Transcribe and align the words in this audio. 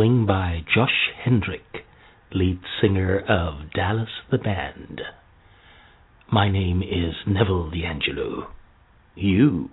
Falling 0.00 0.24
by 0.24 0.64
Josh 0.74 1.10
Hendrick, 1.22 1.84
lead 2.32 2.58
singer 2.80 3.18
of 3.18 3.70
Dallas 3.74 4.08
the 4.30 4.38
Band. 4.38 5.02
My 6.32 6.50
name 6.50 6.82
is 6.82 7.12
Neville 7.26 7.68
D'Angelo. 7.68 8.48
You 9.14 9.68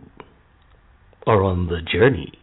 are 1.26 1.42
on 1.44 1.68
the 1.68 1.80
journey. 1.80 2.34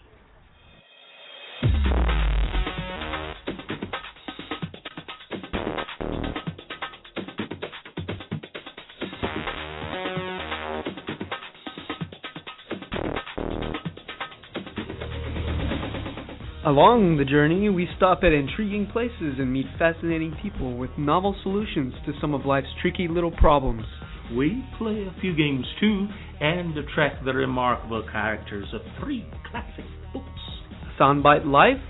Along 16.66 17.18
the 17.18 17.26
journey, 17.26 17.68
we 17.68 17.86
stop 17.98 18.20
at 18.22 18.32
intriguing 18.32 18.88
places 18.90 19.36
and 19.38 19.52
meet 19.52 19.66
fascinating 19.78 20.34
people 20.40 20.78
with 20.78 20.88
novel 20.96 21.36
solutions 21.42 21.92
to 22.06 22.14
some 22.22 22.32
of 22.32 22.46
life's 22.46 22.72
tricky 22.80 23.06
little 23.06 23.32
problems. 23.32 23.84
We 24.34 24.64
play 24.78 25.04
a 25.04 25.20
few 25.20 25.36
games 25.36 25.66
too 25.78 26.06
and 26.40 26.74
attract 26.78 27.22
the 27.22 27.34
remarkable 27.34 28.02
characters 28.10 28.64
of 28.72 28.80
three 28.98 29.26
classic 29.50 29.84
books 30.14 30.26
Sound 30.98 31.22
Byte 31.22 31.44
Life, 31.44 31.82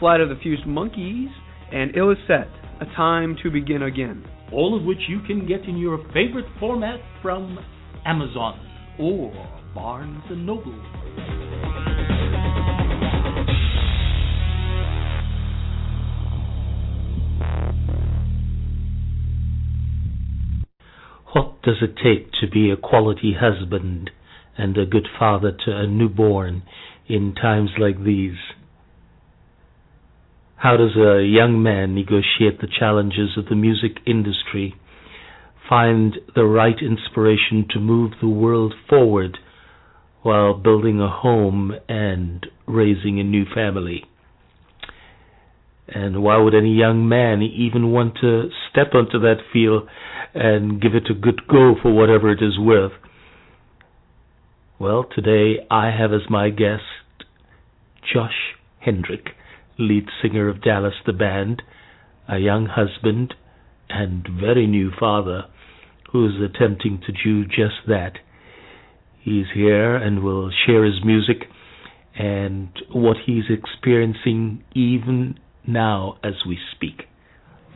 Flight 0.00 0.20
of 0.20 0.30
the 0.30 0.36
Fused 0.42 0.66
Monkeys, 0.66 1.28
and 1.70 1.94
Ilicet, 1.94 2.50
A 2.80 2.86
Time 2.96 3.36
to 3.44 3.52
Begin 3.52 3.84
Again. 3.84 4.24
All 4.52 4.76
of 4.76 4.84
which 4.84 4.98
you 5.08 5.20
can 5.28 5.46
get 5.46 5.62
in 5.62 5.76
your 5.76 5.98
favorite 6.12 6.46
format 6.58 6.98
from 7.22 7.56
Amazon 8.04 8.58
or 8.98 9.30
Barnes 9.76 10.24
& 10.26 10.30
Noble. 10.30 11.37
What 21.32 21.60
does 21.62 21.82
it 21.82 21.96
take 22.02 22.32
to 22.40 22.48
be 22.48 22.70
a 22.70 22.76
quality 22.76 23.34
husband 23.38 24.10
and 24.56 24.78
a 24.78 24.86
good 24.86 25.06
father 25.18 25.52
to 25.52 25.76
a 25.76 25.86
newborn 25.86 26.62
in 27.06 27.34
times 27.34 27.70
like 27.78 28.02
these? 28.02 28.38
How 30.56 30.76
does 30.76 30.96
a 30.96 31.22
young 31.22 31.62
man 31.62 31.94
negotiate 31.94 32.60
the 32.60 32.66
challenges 32.66 33.36
of 33.36 33.46
the 33.46 33.54
music 33.54 33.98
industry, 34.06 34.74
find 35.68 36.16
the 36.34 36.44
right 36.46 36.78
inspiration 36.80 37.66
to 37.70 37.78
move 37.78 38.12
the 38.20 38.28
world 38.28 38.74
forward 38.88 39.36
while 40.22 40.54
building 40.54 40.98
a 40.98 41.10
home 41.10 41.74
and 41.88 42.46
raising 42.66 43.20
a 43.20 43.24
new 43.24 43.44
family? 43.54 44.04
And 45.88 46.22
why 46.22 46.36
would 46.36 46.54
any 46.54 46.74
young 46.74 47.08
man 47.08 47.42
even 47.42 47.92
want 47.92 48.16
to 48.20 48.50
step 48.70 48.88
onto 48.94 49.18
that 49.20 49.38
field 49.52 49.88
and 50.34 50.80
give 50.80 50.94
it 50.94 51.10
a 51.10 51.14
good 51.14 51.46
go 51.48 51.74
for 51.80 51.92
whatever 51.92 52.30
it 52.30 52.42
is 52.42 52.58
worth? 52.58 52.92
Well, 54.78 55.06
today 55.14 55.66
I 55.70 55.86
have 55.90 56.12
as 56.12 56.28
my 56.28 56.50
guest 56.50 56.82
Josh 58.12 58.54
Hendrick, 58.80 59.30
lead 59.78 60.04
singer 60.22 60.48
of 60.48 60.62
Dallas 60.62 60.94
the 61.06 61.12
Band, 61.12 61.62
a 62.28 62.38
young 62.38 62.66
husband 62.66 63.34
and 63.88 64.28
very 64.40 64.66
new 64.66 64.90
father 65.00 65.44
who 66.12 66.26
is 66.26 66.34
attempting 66.42 67.00
to 67.06 67.12
do 67.12 67.44
just 67.44 67.86
that. 67.86 68.12
He's 69.20 69.46
here 69.54 69.96
and 69.96 70.22
will 70.22 70.50
share 70.66 70.84
his 70.84 71.04
music 71.04 71.48
and 72.18 72.68
what 72.92 73.16
he's 73.24 73.44
experiencing 73.48 74.64
even 74.74 75.38
now 75.68 76.18
as 76.24 76.34
we 76.46 76.58
speak. 76.74 77.02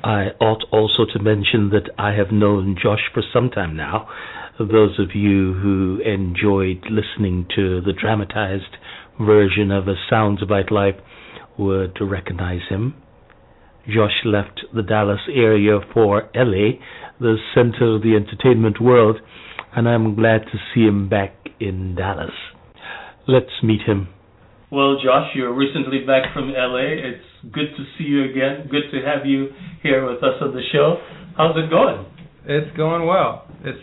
I 0.02 0.30
ought 0.40 0.64
also 0.72 1.04
to 1.12 1.22
mention 1.22 1.70
that 1.70 1.90
I 1.96 2.12
have 2.14 2.32
known 2.32 2.76
Josh 2.82 3.02
for 3.14 3.22
some 3.32 3.50
time 3.50 3.76
now. 3.76 4.08
Those 4.58 4.98
of 4.98 5.14
you 5.14 5.54
who 5.54 6.00
enjoyed 6.04 6.84
listening 6.90 7.46
to 7.54 7.80
the 7.80 7.92
dramatized 7.92 8.76
version 9.20 9.70
of 9.70 9.86
A 9.86 9.94
Sound 10.10 10.40
Byte 10.40 10.70
Life 10.70 10.96
were 11.58 11.88
to 11.96 12.04
recognize 12.04 12.62
him. 12.68 12.94
Josh 13.86 14.24
left 14.24 14.60
the 14.74 14.82
Dallas 14.82 15.20
area 15.32 15.78
for 15.92 16.30
LA, 16.34 16.78
the 17.20 17.36
center 17.54 17.96
of 17.96 18.02
the 18.02 18.14
entertainment 18.16 18.80
world, 18.80 19.18
and 19.74 19.88
I'm 19.88 20.14
glad 20.14 20.42
to 20.42 20.58
see 20.74 20.82
him 20.82 21.08
back 21.08 21.34
in 21.60 21.94
Dallas. 21.94 22.34
Let's 23.26 23.62
meet 23.62 23.82
him. 23.82 24.08
Well, 24.70 24.96
Josh, 25.02 25.30
you're 25.34 25.54
recently 25.54 26.04
back 26.06 26.32
from 26.32 26.50
LA. 26.50 27.12
It's 27.12 27.24
good 27.50 27.74
to 27.76 27.84
see 27.98 28.04
you 28.04 28.24
again. 28.24 28.68
Good 28.70 28.90
to 28.92 29.04
have 29.04 29.26
you 29.26 29.48
here 29.82 30.06
with 30.06 30.22
us 30.22 30.34
on 30.40 30.54
the 30.54 30.62
show. 30.72 30.96
How's 31.36 31.56
it 31.56 31.70
going? 31.70 32.06
It's 32.44 32.76
going 32.76 33.06
well. 33.06 33.46
It's 33.64 33.78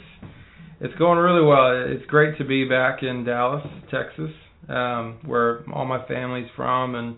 it's 0.82 0.96
going 0.96 1.18
really 1.18 1.46
well. 1.46 1.86
It's 1.88 2.06
great 2.06 2.38
to 2.38 2.46
be 2.46 2.64
back 2.64 3.04
in 3.04 3.26
Dallas, 3.26 3.66
Texas, 3.92 4.32
um, 4.70 5.20
where 5.26 5.64
all 5.74 5.86
my 5.86 6.08
family's 6.08 6.48
from, 6.56 6.96
and 6.96 7.18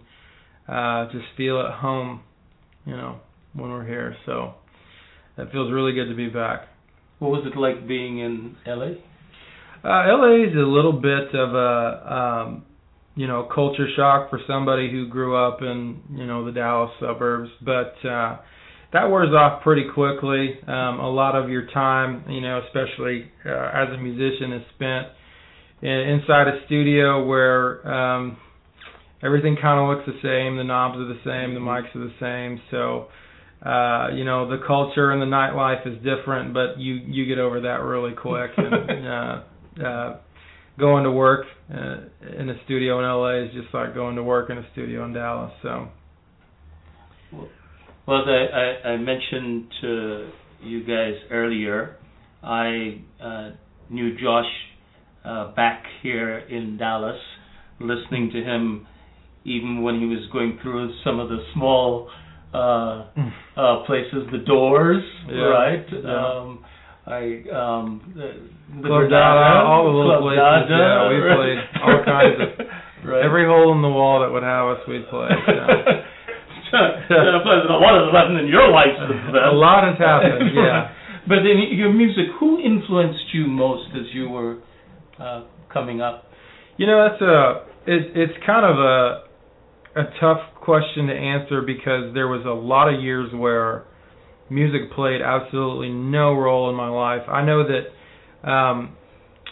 uh, 0.68 1.12
just 1.12 1.26
feel 1.38 1.60
at 1.62 1.80
home, 1.80 2.22
you 2.86 2.94
know, 2.94 3.20
when 3.54 3.70
we're 3.70 3.86
here. 3.86 4.16
So 4.26 4.56
it 5.38 5.52
feels 5.52 5.72
really 5.72 5.94
good 5.94 6.08
to 6.10 6.16
be 6.16 6.28
back. 6.28 6.70
What 7.20 7.30
was 7.30 7.44
it 7.46 7.58
like 7.58 7.88
being 7.88 8.18
in 8.20 8.56
LA? 8.66 8.94
Uh, 9.84 10.18
LA 10.18 10.48
is 10.48 10.56
a 10.56 10.68
little 10.68 10.94
bit 10.94 11.36
of 11.36 11.54
a 11.54 12.14
um, 12.14 12.66
you 13.22 13.28
know 13.28 13.48
culture 13.54 13.88
shock 13.96 14.32
for 14.32 14.40
somebody 14.48 14.90
who 14.90 15.08
grew 15.08 15.36
up 15.36 15.62
in 15.62 16.02
you 16.12 16.26
know 16.26 16.44
the 16.44 16.52
Dallas 16.52 16.90
suburbs, 17.00 17.52
but 17.64 17.94
uh, 18.04 18.40
that 18.94 19.12
wears 19.12 19.32
off 19.32 19.62
pretty 19.62 19.86
quickly. 19.94 20.58
Um, 20.68 21.00
a 21.00 21.08
lot 21.08 21.36
of 21.36 21.48
your 21.48 21.68
time, 21.68 22.26
you 22.28 22.42
know, 22.42 22.62
especially 22.66 23.32
uh, 23.46 23.70
as 23.76 23.90
a 23.94 23.98
musician, 23.98 24.54
is 24.54 24.64
spent 24.74 25.08
in, 25.84 25.92
inside 25.92 26.48
a 26.48 26.66
studio 26.66 27.24
where 27.24 27.88
um, 27.88 28.38
everything 29.22 29.56
kind 29.62 29.80
of 29.80 29.96
looks 29.96 30.08
the 30.08 30.20
same. 30.28 30.58
The 30.58 30.64
knobs 30.64 30.98
are 30.98 31.06
the 31.06 31.22
same, 31.24 31.54
the 31.54 31.62
mics 31.62 31.96
are 31.96 32.00
the 32.00 32.18
same. 32.20 32.60
So, 32.72 33.08
uh, 33.64 34.16
you 34.16 34.26
know, 34.26 34.50
the 34.50 34.66
culture 34.66 35.12
and 35.12 35.22
the 35.22 35.28
nightlife 35.28 35.86
is 35.86 35.98
different, 35.98 36.56
but 36.56 36.80
you 36.80 36.96
you 36.96 37.28
get 37.28 37.38
over 37.38 37.62
that 37.62 37.84
really 37.84 38.16
quick. 38.16 38.50
And 38.58 39.08
uh, 39.08 39.86
uh, 39.86 40.18
going 40.80 41.04
to 41.04 41.12
work 41.12 41.46
uh, 41.74 41.98
in 42.40 42.50
a 42.50 42.56
studio 42.66 43.00
in 43.00 43.06
LA 43.06 43.46
is 43.46 43.54
just 43.54 43.74
like 43.74 43.94
going 43.94 44.16
to 44.16 44.24
work 44.24 44.50
in 44.50 44.58
a 44.58 44.66
studio 44.74 45.06
in 45.06 45.14
Dallas. 45.14 45.52
So. 45.62 45.88
Well, 48.08 48.24
I, 48.28 48.88
I, 48.88 48.90
I 48.90 48.98
mentioned 48.98 49.68
to 49.82 50.32
you 50.64 50.82
guys 50.82 51.14
earlier, 51.30 51.98
I 52.44 53.02
uh, 53.24 53.52
knew 53.90 54.18
Josh 54.18 54.50
uh, 55.24 55.54
back 55.54 55.84
here 56.02 56.40
in 56.40 56.78
Dallas, 56.78 57.20
listening 57.80 58.32
to 58.34 58.44
him 58.44 58.88
even 59.44 59.82
when 59.82 60.00
he 60.00 60.06
was 60.06 60.28
going 60.32 60.60
through 60.62 60.94
some 61.04 61.20
of 61.20 61.30
the 61.30 61.40
small 61.54 62.10
uh, 62.54 63.08
uh, 63.58 63.86
places, 63.86 64.28
the 64.32 64.44
Doors, 64.46 65.04
Yeah. 65.30 65.42
right? 65.44 65.86
Yeah. 65.92 66.28
Um, 66.40 66.66
I 67.06 67.42
um, 67.50 68.14
the, 68.14 68.38
the 68.82 68.88
Club 68.88 69.10
Dada, 69.10 69.66
all 69.66 69.90
the 69.90 69.96
little 69.98 70.22
Club 70.22 70.38
places, 70.38 70.70
Dada, 70.70 70.78
yeah, 70.78 71.10
we 71.10 71.18
played 71.18 71.60
all 71.82 72.00
kinds 72.06 72.38
of- 72.38 73.10
right. 73.10 73.26
Every 73.26 73.46
hole 73.50 73.74
in 73.74 73.82
the 73.82 73.90
wall 73.90 74.22
that 74.22 74.30
would 74.30 74.44
have 74.46 74.78
us, 74.78 74.82
we'd 74.88 75.10
play. 75.10 75.30
So. 76.70 76.78
a 76.78 77.80
lot 77.82 77.98
has 78.06 78.14
happened 78.14 78.40
in 78.40 78.48
your 78.48 78.70
life. 78.70 78.94
A 78.96 79.52
lot 79.52 79.84
has 79.84 79.98
happened, 80.00 80.54
yeah. 80.56 80.94
but 81.28 81.40
in 81.44 81.74
your 81.76 81.92
music, 81.92 82.26
who 82.40 82.60
influenced 82.62 83.34
you 83.34 83.48
most 83.48 83.90
as 83.96 84.06
you 84.14 84.30
were 84.30 84.60
uh, 85.20 85.44
coming 85.74 86.02
up? 86.02 86.26
You 86.78 86.86
know, 86.88 87.10
that's 87.10 87.22
a 87.22 87.66
it, 87.92 88.14
it's 88.16 88.38
kind 88.46 88.66
of 88.66 88.78
a 88.78 89.24
a 90.00 90.04
tough 90.22 90.40
question 90.62 91.08
to 91.08 91.14
answer 91.14 91.62
because 91.62 92.14
there 92.14 92.28
was 92.30 92.46
a 92.46 92.54
lot 92.54 92.94
of 92.94 93.02
years 93.02 93.30
where 93.34 93.86
music 94.52 94.92
played 94.94 95.22
absolutely 95.22 95.90
no 95.90 96.34
role 96.34 96.70
in 96.70 96.76
my 96.76 96.90
life. 96.90 97.22
I 97.28 97.44
know 97.44 97.64
that 97.64 98.48
um 98.50 98.96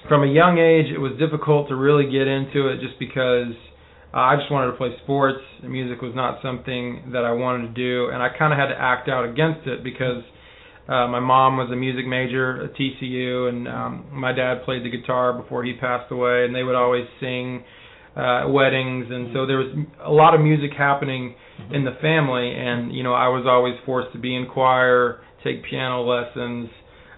from 0.08 0.24
a 0.24 0.28
young 0.28 0.58
age 0.58 0.92
it 0.94 1.00
was 1.00 1.18
difficult 1.18 1.70
to 1.70 1.76
really 1.76 2.06
get 2.12 2.28
into 2.28 2.68
it 2.68 2.80
just 2.82 3.00
because 3.00 3.56
I 4.14 4.36
just 4.36 4.52
wanted 4.52 4.72
to 4.72 4.78
play 4.78 4.90
sports. 5.04 5.40
Music 5.64 6.02
was 6.02 6.14
not 6.16 6.42
something 6.42 7.12
that 7.14 7.26
I 7.26 7.32
wanted 7.32 7.68
to 7.68 7.74
do, 7.74 8.10
and 8.10 8.24
I 8.24 8.30
kind 8.30 8.52
of 8.52 8.58
had 8.58 8.74
to 8.74 8.80
act 8.80 9.08
out 9.08 9.24
against 9.24 9.68
it 9.68 9.84
because 9.84 10.24
uh, 10.88 11.06
my 11.06 11.20
mom 11.20 11.58
was 11.58 11.70
a 11.72 11.76
music 11.76 12.08
major 12.08 12.66
at 12.66 12.74
TCU, 12.74 13.50
and 13.50 13.68
um, 13.68 14.08
my 14.12 14.34
dad 14.34 14.64
played 14.66 14.84
the 14.84 14.90
guitar 14.90 15.34
before 15.34 15.64
he 15.64 15.74
passed 15.74 16.12
away, 16.12 16.46
and 16.46 16.56
they 16.56 16.64
would 16.64 16.74
always 16.74 17.06
sing 17.20 17.64
uh, 18.20 18.48
weddings, 18.50 19.08
and 19.10 19.30
so 19.34 19.46
there 19.46 19.58
was 19.58 19.72
a 20.04 20.12
lot 20.12 20.36
of 20.36 20.42
music 20.42 20.72
happening 20.78 21.36
in 21.72 21.86
the 21.86 21.96
family, 22.02 22.52
and 22.52 22.94
you 22.94 23.04
know 23.04 23.14
I 23.14 23.28
was 23.30 23.46
always 23.48 23.76
forced 23.86 24.12
to 24.14 24.20
be 24.20 24.36
in 24.36 24.48
choir, 24.48 25.22
take 25.44 25.64
piano 25.64 26.02
lessons, 26.04 26.70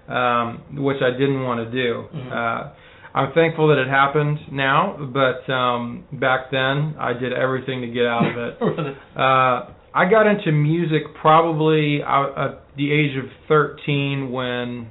um, 0.07 0.83
which 0.83 1.01
I 1.01 1.11
didn't 1.11 1.43
want 1.43 1.59
to 1.65 1.71
do. 1.71 2.05
Mhm. 2.13 2.31
Uh, 2.31 2.69
I'm 3.13 3.33
thankful 3.33 3.67
that 3.69 3.77
it 3.77 3.89
happened 3.89 4.39
now, 4.51 4.95
but 5.13 5.51
um, 5.51 6.05
back 6.13 6.49
then 6.51 6.95
I 6.97 7.13
did 7.13 7.33
everything 7.33 7.81
to 7.81 7.87
get 7.87 8.05
out 8.05 8.25
of 8.25 8.37
it. 8.37 8.57
uh, 9.17 9.73
I 9.93 10.09
got 10.09 10.27
into 10.27 10.51
music 10.53 11.01
probably 11.19 12.01
out 12.03 12.37
at 12.37 12.75
the 12.77 12.91
age 12.93 13.17
of 13.17 13.25
13 13.49 14.31
when, 14.31 14.87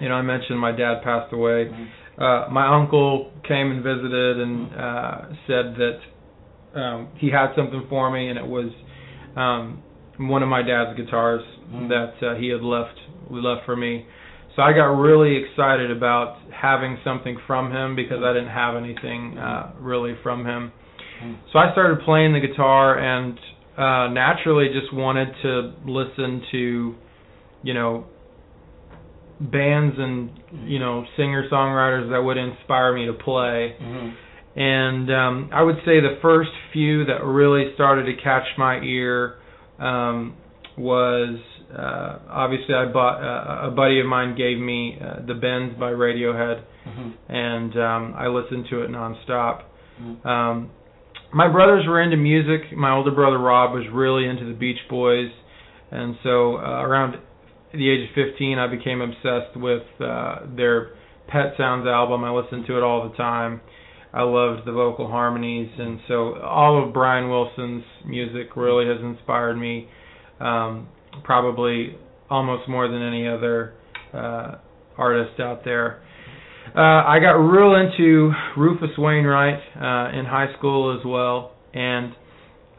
you 0.00 0.08
know, 0.10 0.16
I 0.16 0.22
mentioned 0.22 0.58
my 0.58 0.72
dad 0.72 1.02
passed 1.02 1.32
away. 1.32 1.70
Mm-hmm. 1.72 1.84
Uh, 2.18 2.48
my 2.50 2.66
uncle 2.74 3.30
came 3.46 3.70
and 3.70 3.82
visited 3.82 4.40
and 4.40 4.74
uh, 4.74 5.20
said 5.46 5.74
that 5.76 5.98
um, 6.74 7.08
he 7.16 7.30
had 7.30 7.48
something 7.56 7.86
for 7.88 8.10
me, 8.10 8.28
and 8.28 8.38
it 8.38 8.46
was 8.46 8.70
um, 9.36 9.82
one 10.18 10.42
of 10.42 10.48
my 10.48 10.62
dad's 10.62 10.96
guitars 10.96 11.42
Mhm. 11.72 11.88
that 11.88 12.26
uh, 12.26 12.34
he 12.34 12.48
had 12.48 12.62
left 12.62 12.98
left 13.30 13.64
for 13.64 13.76
me. 13.76 14.04
So 14.56 14.62
I 14.62 14.72
got 14.72 14.86
really 15.00 15.36
excited 15.36 15.90
about 15.90 16.38
having 16.52 16.98
something 17.04 17.38
from 17.46 17.70
him 17.70 17.94
because 17.94 18.22
I 18.24 18.32
didn't 18.32 18.48
have 18.50 18.74
anything 18.74 19.38
uh, 19.38 19.70
really 19.78 20.14
from 20.22 20.44
him. 20.44 20.72
Mhm. 21.22 21.36
So 21.52 21.58
I 21.58 21.70
started 21.72 22.00
playing 22.00 22.32
the 22.32 22.40
guitar 22.40 22.98
and 22.98 23.38
uh, 23.78 24.08
naturally 24.08 24.68
just 24.68 24.92
wanted 24.92 25.32
to 25.42 25.72
listen 25.86 26.42
to, 26.50 26.94
you 27.62 27.74
know, 27.74 28.04
bands 29.40 29.96
and 29.98 30.30
you 30.68 30.78
know 30.78 31.04
singer 31.16 31.48
songwriters 31.50 32.10
that 32.10 32.20
would 32.22 32.36
inspire 32.36 32.92
me 32.94 33.06
to 33.06 33.12
play. 33.14 33.74
Mhm. 33.80 34.12
And 34.56 35.10
um, 35.14 35.50
I 35.52 35.62
would 35.62 35.76
say 35.86 36.00
the 36.00 36.18
first 36.20 36.50
few 36.72 37.04
that 37.06 37.24
really 37.24 37.72
started 37.74 38.04
to 38.06 38.14
catch 38.22 38.44
my 38.58 38.80
ear 38.80 39.36
um, 39.78 40.34
was 40.76 41.38
uh, 41.72 42.18
obviously 42.28 42.74
I 42.74 42.86
bought 42.86 43.22
uh, 43.22 43.68
a 43.68 43.70
buddy 43.70 44.00
of 44.00 44.06
mine 44.06 44.34
gave 44.36 44.58
me 44.58 44.98
uh, 45.00 45.24
the 45.26 45.34
Bends 45.34 45.74
by 45.78 45.92
Radiohead, 45.92 46.62
Mhm. 46.88 47.12
and 47.28 47.76
um, 47.78 48.14
I 48.18 48.26
listened 48.26 48.66
to 48.70 48.82
it 48.82 48.90
nonstop. 48.90 49.62
Mhm. 50.02 50.26
Um, 50.26 50.70
my 51.32 51.46
brothers 51.46 51.86
were 51.86 52.00
into 52.02 52.16
music. 52.16 52.76
My 52.76 52.90
older 52.90 53.12
brother 53.12 53.38
Rob 53.38 53.72
was 53.72 53.86
really 53.92 54.26
into 54.26 54.44
the 54.44 54.52
Beach 54.54 54.80
Boys, 54.88 55.30
and 55.92 56.16
so 56.24 56.56
uh, 56.56 56.82
around 56.82 57.18
the 57.72 57.88
age 57.88 58.08
of 58.08 58.14
15, 58.14 58.58
I 58.58 58.66
became 58.66 59.00
obsessed 59.00 59.56
with 59.56 59.82
uh, 60.00 60.40
their 60.56 60.94
Pet 61.28 61.54
Sounds 61.56 61.86
album. 61.86 62.24
I 62.24 62.30
listened 62.30 62.66
to 62.66 62.76
it 62.76 62.82
all 62.82 63.08
the 63.08 63.16
time. 63.16 63.60
I 64.12 64.22
loved 64.22 64.66
the 64.66 64.72
vocal 64.72 65.06
harmonies, 65.06 65.70
and 65.78 66.00
so 66.08 66.34
all 66.40 66.84
of 66.84 66.92
Brian 66.92 67.30
Wilson's 67.30 67.84
music 68.04 68.56
really 68.56 68.86
has 68.86 69.00
inspired 69.00 69.54
me, 69.54 69.88
um, 70.40 70.88
probably 71.22 71.96
almost 72.28 72.68
more 72.68 72.88
than 72.88 73.02
any 73.02 73.28
other 73.28 73.74
uh, 74.12 74.56
artist 74.98 75.38
out 75.38 75.64
there. 75.64 76.02
Uh, 76.74 76.80
I 76.80 77.18
got 77.20 77.34
real 77.34 77.74
into 77.74 78.32
Rufus 78.56 78.90
Wainwright 78.98 79.60
uh, 79.76 80.18
in 80.18 80.24
high 80.26 80.52
school 80.58 80.98
as 80.98 81.04
well, 81.06 81.52
and 81.72 82.12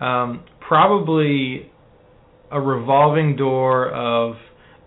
um, 0.02 0.44
probably 0.60 1.72
a 2.52 2.60
revolving 2.60 3.38
door 3.38 3.90
of 3.90 4.36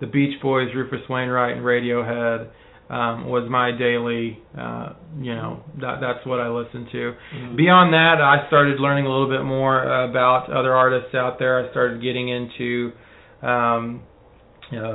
the 0.05 0.11
Beach 0.11 0.41
Boys, 0.43 0.69
Rufus 0.75 1.09
Wainwright, 1.09 1.57
and 1.57 1.65
Radiohead 1.65 2.49
um, 2.91 3.27
was 3.27 3.49
my 3.49 3.71
daily. 3.73 4.39
Uh, 4.59 4.93
you 5.19 5.35
know, 5.35 5.63
that 5.81 6.01
that's 6.01 6.25
what 6.27 6.41
I 6.41 6.49
listened 6.49 6.89
to. 6.93 7.15
Mhm. 7.35 7.57
Beyond 7.57 7.95
that, 7.95 8.21
I 8.21 8.47
started 8.49 8.79
learning 8.81 9.07
a 9.07 9.09
little 9.11 9.29
bit 9.29 9.43
more 9.45 9.83
about 10.05 10.51
other 10.51 10.75
artists 10.75 11.15
out 11.15 11.39
there. 11.39 11.65
I 11.65 11.71
started 11.71 12.03
getting 12.03 12.29
into 12.29 12.93
um, 13.43 14.03
know, 14.73 14.91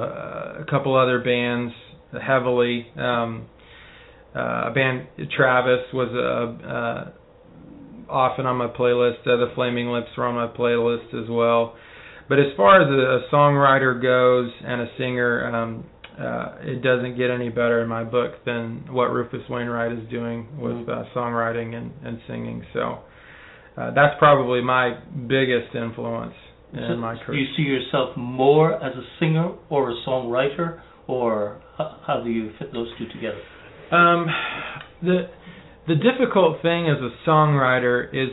a 0.59 0.65
couple 0.69 0.95
other 0.95 1.19
bands 1.19 1.73
heavily. 2.21 2.87
Um, 2.97 3.47
uh, 4.35 4.69
a 4.69 4.71
band 4.73 5.07
Travis 5.35 5.85
was 5.93 6.09
uh, 6.13 6.67
uh, 6.67 7.11
often 8.09 8.45
on 8.45 8.57
my 8.57 8.67
playlist. 8.67 9.21
Uh, 9.21 9.37
the 9.37 9.51
Flaming 9.55 9.87
Lips 9.87 10.09
were 10.17 10.25
on 10.25 10.35
my 10.35 10.47
playlist 10.47 11.13
as 11.13 11.29
well. 11.29 11.75
But 12.29 12.39
as 12.39 12.45
far 12.55 12.81
as 12.81 12.87
a, 12.87 13.25
a 13.25 13.29
songwriter 13.33 13.99
goes 14.01 14.51
and 14.63 14.81
a 14.81 14.87
singer, 14.97 15.53
um, 15.53 15.83
uh, 16.19 16.57
it 16.61 16.83
doesn't 16.83 17.17
get 17.17 17.31
any 17.31 17.49
better 17.49 17.81
in 17.81 17.89
my 17.89 18.03
book 18.03 18.45
than 18.45 18.85
what 18.91 19.11
Rufus 19.11 19.41
Wainwright 19.49 19.91
is 19.93 20.07
doing 20.09 20.47
with 20.59 20.87
uh, 20.87 21.05
songwriting 21.15 21.75
and, 21.75 21.91
and 22.05 22.19
singing. 22.27 22.63
So 22.73 22.99
uh, 23.77 23.91
that's 23.95 24.13
probably 24.19 24.61
my 24.61 24.99
biggest 25.27 25.73
influence 25.73 26.35
So 26.73 26.79
in 26.81 26.99
my 26.99 27.15
career. 27.23 27.37
do 27.37 27.41
you 27.41 27.47
see 27.57 27.63
yourself 27.63 28.15
more 28.17 28.75
as 28.75 28.95
a 28.95 29.03
singer 29.19 29.53
or 29.69 29.91
a 29.91 29.95
songwriter, 30.07 30.81
or 31.07 31.61
how, 31.77 31.99
how 32.05 32.21
do 32.23 32.29
you 32.29 32.51
fit 32.59 32.71
those 32.73 32.89
two 32.97 33.07
together? 33.07 33.41
Um, 33.91 34.27
the 35.01 35.29
the 35.87 35.95
difficult 35.95 36.61
thing 36.61 36.87
as 36.87 36.97
a 37.01 37.27
songwriter 37.27 38.09
is 38.13 38.29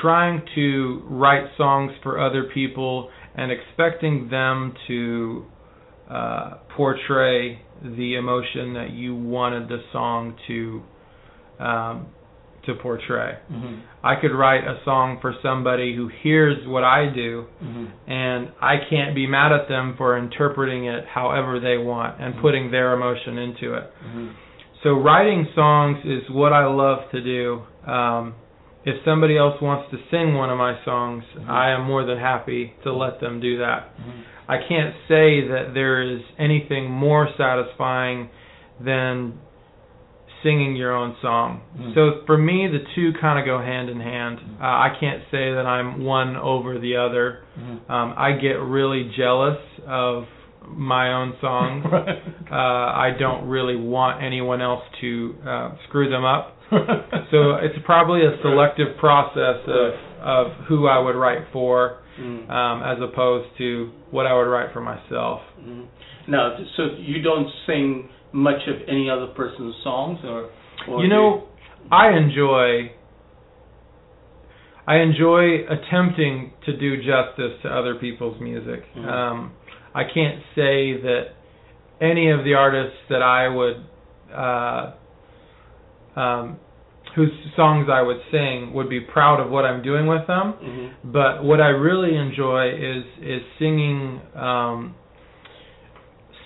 trying 0.00 0.42
to 0.54 1.02
write 1.10 1.44
songs 1.56 1.90
for 2.02 2.20
other 2.20 2.48
people 2.54 3.10
and 3.34 3.50
expecting 3.52 4.28
them 4.30 4.74
to 4.88 5.44
uh, 6.10 6.54
portray 6.76 7.62
the 7.82 8.16
emotion 8.16 8.74
that 8.74 8.90
you 8.92 9.14
wanted 9.14 9.68
the 9.68 9.78
song 9.92 10.36
to 10.48 10.82
um, 11.64 12.06
to 12.66 12.74
portray. 12.74 13.38
Mm-hmm. 13.50 13.80
I 14.04 14.20
could 14.20 14.32
write 14.36 14.64
a 14.64 14.80
song 14.84 15.18
for 15.22 15.34
somebody 15.42 15.96
who 15.96 16.10
hears 16.22 16.58
what 16.66 16.84
I 16.84 17.06
do, 17.14 17.46
Mm-hmm. 17.62 18.10
and 18.10 18.48
I 18.60 18.74
can't 18.90 19.14
be 19.14 19.26
mad 19.26 19.52
at 19.52 19.66
them 19.68 19.94
for 19.96 20.18
interpreting 20.18 20.84
it 20.84 21.04
however 21.06 21.58
they 21.58 21.78
want 21.78 22.20
and 22.20 22.34
Mhm. 22.34 22.40
putting 22.42 22.70
their 22.70 22.92
emotion 22.92 23.38
into 23.38 23.74
it. 23.74 23.84
Mm-hmm. 24.04 24.28
So 24.82 24.90
writing 24.94 25.46
songs 25.54 25.98
is 26.04 26.28
what 26.30 26.52
I 26.52 26.66
love 26.66 27.10
to 27.12 27.20
do. 27.22 27.62
Um, 27.86 28.34
if 28.84 28.96
somebody 29.04 29.36
else 29.36 29.60
wants 29.60 29.90
to 29.90 29.98
sing 30.10 30.34
one 30.34 30.50
of 30.50 30.56
my 30.58 30.74
songs, 30.84 31.24
Mhm. 31.36 31.48
I 31.50 31.70
am 31.70 31.82
more 31.84 32.04
than 32.04 32.18
happy 32.18 32.72
to 32.82 32.92
let 32.92 33.20
them 33.20 33.40
do 33.40 33.58
that. 33.58 33.90
Mm-hmm. 34.00 34.20
I 34.48 34.58
can't 34.58 34.94
say 35.06 35.46
that 35.48 35.74
there 35.74 36.00
is 36.02 36.22
anything 36.38 36.90
more 36.90 37.28
satisfying 37.36 38.30
than 38.80 39.34
singing 40.42 40.74
your 40.74 40.92
own 40.96 41.14
song. 41.20 41.60
Mhm. 41.78 41.94
So 41.94 42.12
for 42.26 42.38
me, 42.38 42.66
the 42.66 42.78
two 42.94 43.12
kind 43.20 43.38
of 43.38 43.44
go 43.44 43.58
hand 43.58 43.90
in 43.90 44.00
hand. 44.00 44.38
Uh, 44.60 44.64
I 44.64 44.96
can't 44.98 45.22
say 45.30 45.52
that 45.52 45.66
I'm 45.66 46.02
one 46.04 46.36
over 46.36 46.78
the 46.78 46.96
other. 46.96 47.40
Mm-hmm. 47.58 47.92
Um, 47.92 48.14
I 48.16 48.32
get 48.32 48.58
really 48.60 49.04
jealous 49.16 49.58
of 49.86 50.26
my 50.66 51.12
own 51.12 51.34
songs. 51.40 51.84
right. 51.92 52.22
Uh, 52.50 52.54
I 52.54 53.10
don't 53.18 53.48
really 53.48 53.76
want 53.76 54.22
anyone 54.22 54.62
else 54.62 54.82
to 55.02 55.34
uh, 55.46 55.70
screw 55.88 56.08
them 56.08 56.24
up. 56.24 56.56
So 56.70 57.54
it's 57.62 57.78
probably 57.84 58.20
a 58.24 58.36
selective 58.42 58.96
process 58.98 59.60
of 59.66 59.92
of 60.22 60.52
who 60.68 60.86
I 60.86 60.98
would 60.98 61.16
write 61.16 61.44
for, 61.52 61.96
Mm. 62.20 62.50
um, 62.50 62.82
as 62.82 63.00
opposed 63.00 63.48
to 63.56 63.90
what 64.10 64.26
I 64.26 64.34
would 64.34 64.48
write 64.48 64.70
for 64.72 64.80
myself. 64.82 65.40
Mhm. 65.58 65.86
Now, 66.26 66.54
so 66.76 66.90
you 66.98 67.22
don't 67.22 67.48
sing 67.66 68.10
much 68.32 68.66
of 68.68 68.76
any 68.88 69.08
other 69.08 69.28
person's 69.28 69.74
songs, 69.82 70.18
or, 70.24 70.50
or 70.86 71.02
You 71.02 71.08
know, 71.08 71.44
I 71.90 72.10
enjoy 72.10 72.90
I 74.86 74.96
enjoy 74.96 75.64
attempting 75.68 76.52
to 76.66 76.72
do 76.76 76.96
justice 77.02 77.52
to 77.62 77.68
other 77.72 77.94
people's 77.94 78.38
music. 78.40 78.84
Mhm. 78.96 79.06
Um, 79.08 79.52
I 79.94 80.04
can't 80.04 80.40
say 80.54 80.94
that 81.00 81.28
any 82.00 82.30
of 82.30 82.44
the 82.44 82.54
artists 82.54 82.98
that 83.08 83.22
I 83.22 83.48
would 83.48 83.76
uh, 84.34 84.92
um, 86.20 86.58
whose 87.14 87.32
songs 87.56 87.88
I 87.90 88.02
would 88.02 88.20
sing 88.30 88.72
would 88.74 88.88
be 88.88 89.00
proud 89.00 89.40
of 89.40 89.50
what 89.50 89.64
I'm 89.64 89.82
doing 89.82 90.06
with 90.06 90.26
them. 90.26 90.46
Mhm. 90.52 90.90
But 91.04 91.42
what 91.42 91.60
I 91.60 91.68
really 91.68 92.14
enjoy 92.16 92.68
is 92.70 93.04
is 93.20 93.42
singing 93.58 94.20
um, 94.34 94.94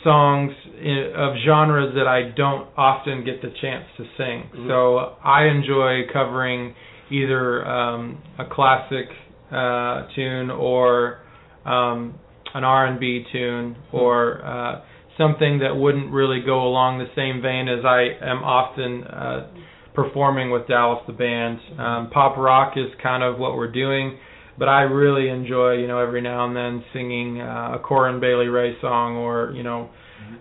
songs 0.03 0.53
i 0.93 1.13
of 1.27 1.37
genres 1.47 1.95
that 1.95 2.07
I 2.07 2.21
don't 2.43 2.67
often 2.77 3.25
get 3.25 3.41
the 3.43 3.51
chance 3.63 3.87
to 3.99 4.05
sing. 4.19 4.39
Mhm. 4.55 4.69
So 4.69 5.13
I 5.25 5.45
enjoy 5.57 6.07
covering 6.13 6.75
either 7.11 7.67
um, 7.67 8.19
a 8.39 8.45
classic 8.45 9.09
uh, 9.53 10.07
tune 10.15 10.51
or 10.51 11.19
um, 11.65 12.15
an 12.55 12.65
R&B 12.65 13.27
tune 13.33 13.77
or 13.93 14.43
uh, 14.45 14.81
something 15.17 15.61
that 15.61 15.75
wouldn't 15.75 16.13
really 16.13 16.41
go 16.45 16.67
along 16.67 16.99
the 16.99 17.09
same 17.15 17.41
vein 17.41 17.69
as 17.69 17.85
I 17.85 18.19
am 18.25 18.43
often 18.43 19.05
uh, 19.05 19.47
performing 19.95 20.51
with 20.51 20.67
Dallas 20.67 21.01
the 21.07 21.13
band. 21.13 21.59
Um, 21.79 22.11
pop 22.11 22.37
rock 22.37 22.75
is 22.77 22.91
kind 23.03 23.23
of 23.23 23.39
what 23.39 23.57
we're 23.57 23.71
doing, 23.71 24.19
but 24.59 24.69
I 24.69 24.83
really 24.83 25.29
enjoy, 25.29 25.75
you 25.75 25.87
know, 25.87 26.01
every 26.01 26.21
now 26.21 26.47
and 26.47 26.57
then 26.57 26.85
singing 26.93 27.41
uh, 27.41 27.77
a 27.77 27.79
Corinne 27.79 28.21
Bailey 28.21 28.47
Rae 28.47 28.75
song 28.81 29.17
or, 29.17 29.53
you 29.55 29.63
know, 29.63 29.91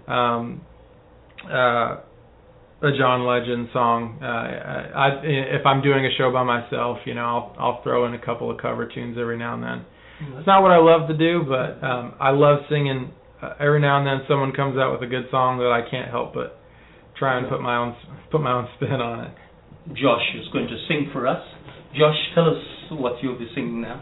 um, 0.07 0.61
uh, 1.45 1.97
a 2.83 2.91
John 2.97 3.25
Legend 3.25 3.69
song. 3.71 4.19
Uh, 4.21 4.25
I, 4.25 5.21
if 5.23 5.65
I'm 5.65 5.81
doing 5.81 6.05
a 6.05 6.09
show 6.17 6.31
by 6.33 6.43
myself, 6.43 6.97
you 7.05 7.13
know, 7.13 7.23
I'll 7.23 7.55
I'll 7.57 7.83
throw 7.83 8.05
in 8.07 8.13
a 8.13 8.19
couple 8.23 8.51
of 8.51 8.57
cover 8.57 8.87
tunes 8.87 9.17
every 9.19 9.37
now 9.37 9.53
and 9.53 9.63
then. 9.63 9.85
It's 10.37 10.47
not 10.47 10.61
what 10.61 10.71
I 10.71 10.77
love 10.77 11.07
to 11.09 11.17
do, 11.17 11.43
but 11.47 11.85
um, 11.85 12.13
I 12.19 12.31
love 12.31 12.59
singing. 12.69 13.11
Uh, 13.43 13.55
every 13.59 13.81
now 13.81 13.97
and 13.97 14.07
then, 14.07 14.25
someone 14.27 14.53
comes 14.53 14.77
out 14.77 14.93
with 14.93 15.03
a 15.03 15.11
good 15.11 15.25
song 15.29 15.57
that 15.57 15.67
I 15.67 15.83
can't 15.89 16.09
help 16.09 16.33
but 16.33 16.57
try 17.19 17.37
and 17.37 17.49
put 17.49 17.61
my 17.61 17.75
own 17.75 17.95
put 18.31 18.39
my 18.39 18.53
own 18.53 18.67
spin 18.77 19.01
on 19.01 19.25
it. 19.25 19.33
Josh 19.89 20.23
is 20.39 20.47
going 20.53 20.67
to 20.67 20.77
sing 20.87 21.09
for 21.11 21.27
us. 21.27 21.43
Josh, 21.91 22.15
tell 22.35 22.47
us 22.47 22.63
what 22.91 23.21
you'll 23.21 23.37
be 23.37 23.49
singing 23.53 23.81
now. 23.81 24.01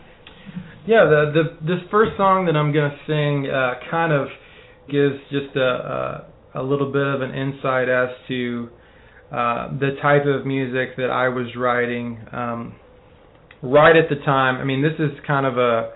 Yeah, 0.86 1.06
the 1.10 1.32
the 1.34 1.66
this 1.66 1.82
first 1.90 2.12
song 2.18 2.46
that 2.46 2.56
I'm 2.56 2.72
gonna 2.72 2.96
sing 3.08 3.50
uh, 3.50 3.82
kind 3.90 4.14
of 4.14 4.28
gives 4.90 5.18
just 5.32 5.56
a, 5.56 6.26
a 6.56 6.62
a 6.62 6.64
little 6.64 6.92
bit 6.92 7.08
of 7.08 7.22
an 7.22 7.34
insight 7.34 7.90
as 7.90 8.10
to 8.28 8.70
uh, 9.32 9.74
the 9.80 9.98
type 10.02 10.26
of 10.26 10.46
music 10.46 10.98
that 10.98 11.10
I 11.10 11.30
was 11.30 11.48
writing 11.58 12.20
um, 12.32 12.76
right 13.64 13.96
at 13.96 14.10
the 14.10 14.24
time. 14.24 14.62
I 14.62 14.66
mean, 14.66 14.84
this 14.84 15.00
is 15.00 15.18
kind 15.26 15.46
of 15.46 15.58
a 15.58 15.94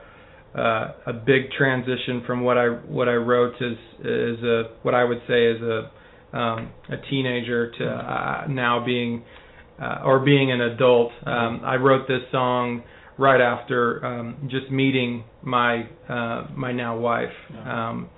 uh, 0.57 0.93
a 1.07 1.13
big 1.13 1.51
transition 1.57 2.23
from 2.25 2.41
what 2.41 2.57
I 2.57 2.67
what 2.67 3.09
I 3.09 3.15
wrote 3.15 3.55
as 3.61 3.77
as 3.99 4.43
a 4.43 4.63
what 4.83 4.93
I 4.95 5.03
would 5.03 5.21
say 5.27 5.47
is 5.47 5.61
a 5.61 5.91
um, 6.37 6.71
a 6.89 6.97
teenager 7.09 7.71
to 7.71 7.85
uh, 7.85 8.47
now 8.47 8.83
being 8.85 9.23
uh, 9.81 10.01
or 10.05 10.19
being 10.19 10.51
an 10.51 10.61
adult. 10.61 11.11
Um, 11.25 11.61
I 11.63 11.75
wrote 11.75 12.07
this 12.07 12.21
song 12.31 12.83
right 13.17 13.41
after 13.41 14.05
um, 14.05 14.49
just 14.49 14.71
meeting 14.71 15.23
my 15.41 15.83
uh, 16.09 16.47
my 16.55 16.71
now 16.71 16.97
wife, 16.97 17.33
um, 17.65 18.09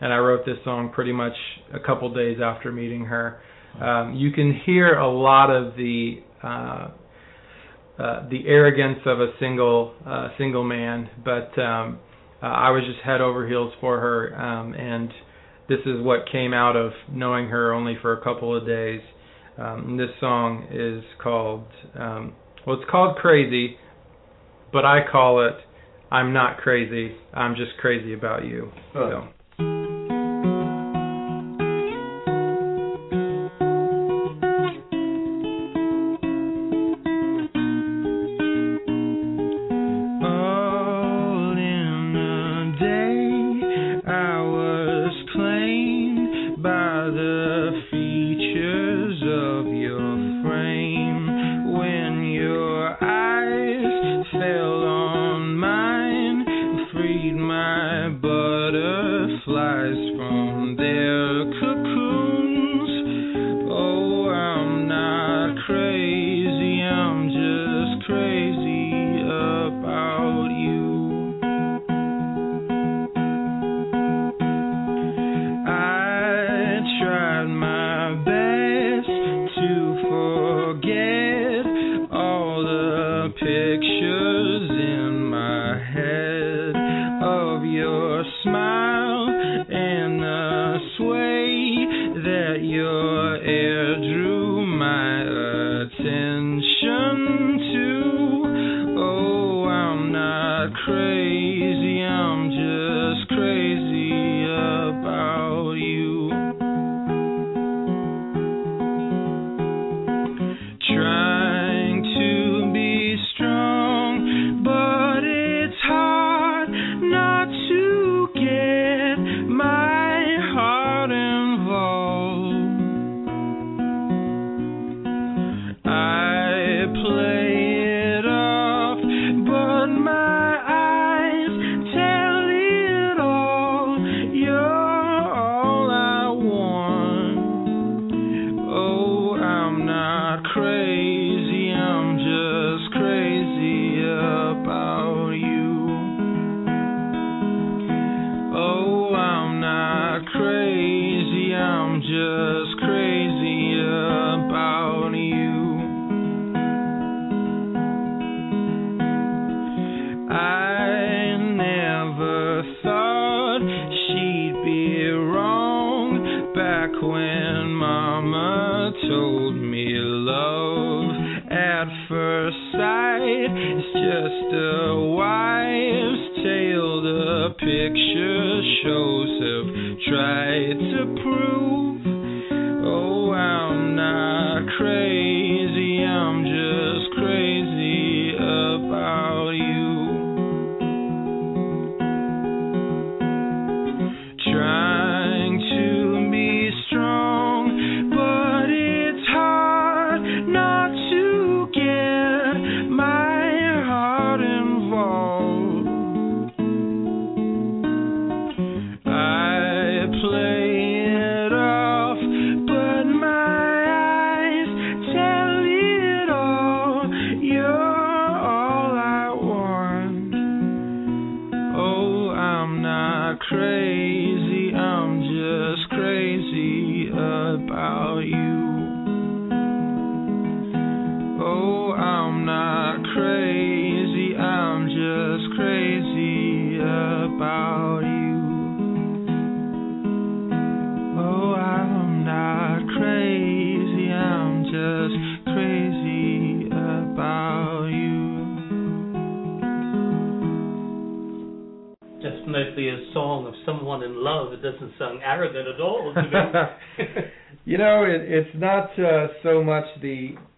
and 0.00 0.12
I 0.12 0.18
wrote 0.18 0.44
this 0.44 0.58
song 0.64 0.90
pretty 0.92 1.12
much 1.12 1.34
a 1.72 1.80
couple 1.80 2.12
days 2.12 2.38
after 2.42 2.72
meeting 2.72 3.04
her. 3.04 3.40
Um, 3.80 4.14
you 4.14 4.30
can 4.30 4.60
hear 4.66 4.94
a 4.98 5.10
lot 5.10 5.50
of 5.50 5.74
the 5.76 6.22
uh, 6.42 6.88
uh, 7.98 8.28
the 8.28 8.46
arrogance 8.46 9.00
of 9.06 9.20
a 9.20 9.32
single 9.38 9.94
uh, 10.06 10.28
single 10.38 10.64
man, 10.64 11.08
but 11.24 11.56
um, 11.60 11.98
uh, 12.42 12.46
I 12.46 12.70
was 12.70 12.82
just 12.84 13.04
head 13.04 13.20
over 13.20 13.46
heels 13.46 13.72
for 13.80 14.00
her, 14.00 14.34
um, 14.40 14.74
and 14.74 15.10
this 15.68 15.80
is 15.86 16.02
what 16.02 16.30
came 16.30 16.52
out 16.52 16.76
of 16.76 16.92
knowing 17.10 17.48
her 17.48 17.72
only 17.72 17.96
for 18.02 18.12
a 18.12 18.22
couple 18.22 18.56
of 18.56 18.66
days. 18.66 19.00
Um, 19.56 19.96
this 19.96 20.10
song 20.18 20.66
is 20.70 21.04
called 21.22 21.66
um, 21.98 22.34
well, 22.66 22.80
it's 22.80 22.90
called 22.90 23.16
Crazy, 23.16 23.76
but 24.72 24.84
I 24.84 25.00
call 25.10 25.46
it 25.46 25.54
I'm 26.10 26.32
not 26.32 26.58
crazy. 26.58 27.16
I'm 27.32 27.56
just 27.56 27.72
crazy 27.80 28.14
about 28.14 28.44
you. 28.44 28.70
So. 28.92 29.28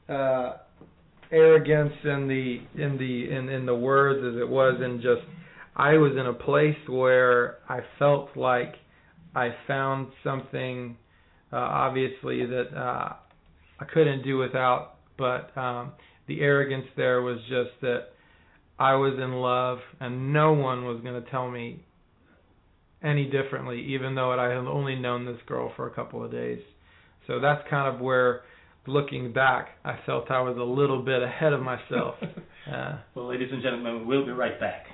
The 0.09 0.15
uh, 0.15 0.57
arrogance 1.33 1.93
in 2.05 2.29
the 2.29 2.83
in 2.83 2.97
the 2.99 3.37
in, 3.37 3.49
in 3.49 3.67
the 3.67 3.75
words 3.75 4.25
as 4.25 4.41
it 4.41 4.49
was 4.49 4.81
in 4.83 4.97
just 4.99 5.27
I 5.75 5.95
was 5.95 6.13
in 6.13 6.27
a 6.27 6.33
place 6.33 6.77
where 6.89 7.59
I 7.69 7.81
felt 7.99 8.37
like 8.37 8.75
I 9.35 9.51
found 9.67 10.09
something 10.25 10.97
uh, 11.53 11.57
obviously 11.57 12.47
that 12.47 12.69
uh, 12.75 13.15
I 13.79 13.85
couldn't 13.93 14.25
do 14.25 14.39
without, 14.39 14.95
but 15.19 15.57
um, 15.57 15.93
the 16.29 16.41
arrogance 16.41 16.87
there 16.97 17.21
was 17.23 17.39
just 17.49 17.81
that 17.83 18.09
I 18.79 18.95
was 18.95 19.15
in 19.23 19.33
love 19.33 19.79
and 20.01 20.33
no 20.33 20.53
one 20.53 20.85
was 20.85 21.01
going 21.03 21.23
to 21.23 21.31
tell 21.31 21.51
me 21.51 21.83
any 23.03 23.27
differently, 23.27 23.81
even 23.95 24.15
though 24.15 24.33
I 24.33 24.49
had 24.49 24.57
only 24.59 24.97
known 24.97 25.27
this 25.27 25.39
girl 25.47 25.73
for 25.77 25.87
a 25.87 25.91
couple 25.91 26.25
of 26.25 26.31
days. 26.31 26.61
So 27.27 27.41
that's 27.41 27.63
kind 27.69 27.95
of 27.95 28.01
where, 28.01 28.43
looking 28.87 29.33
back, 29.33 29.69
I 29.85 29.99
felt 30.07 30.31
I 30.31 30.41
was 30.41 30.57
a 30.57 30.63
little 30.63 31.03
bit 31.03 31.23
ahead 31.23 31.53
of 31.53 31.61
myself. 31.61 32.15
uh, 32.73 32.99
well, 33.15 33.29
ladies 33.29 33.49
and 33.53 33.63
gentlemen, 33.63 34.07
we'll 34.07 34.25
be 34.25 34.33
right 34.33 34.59
back. 34.61 34.87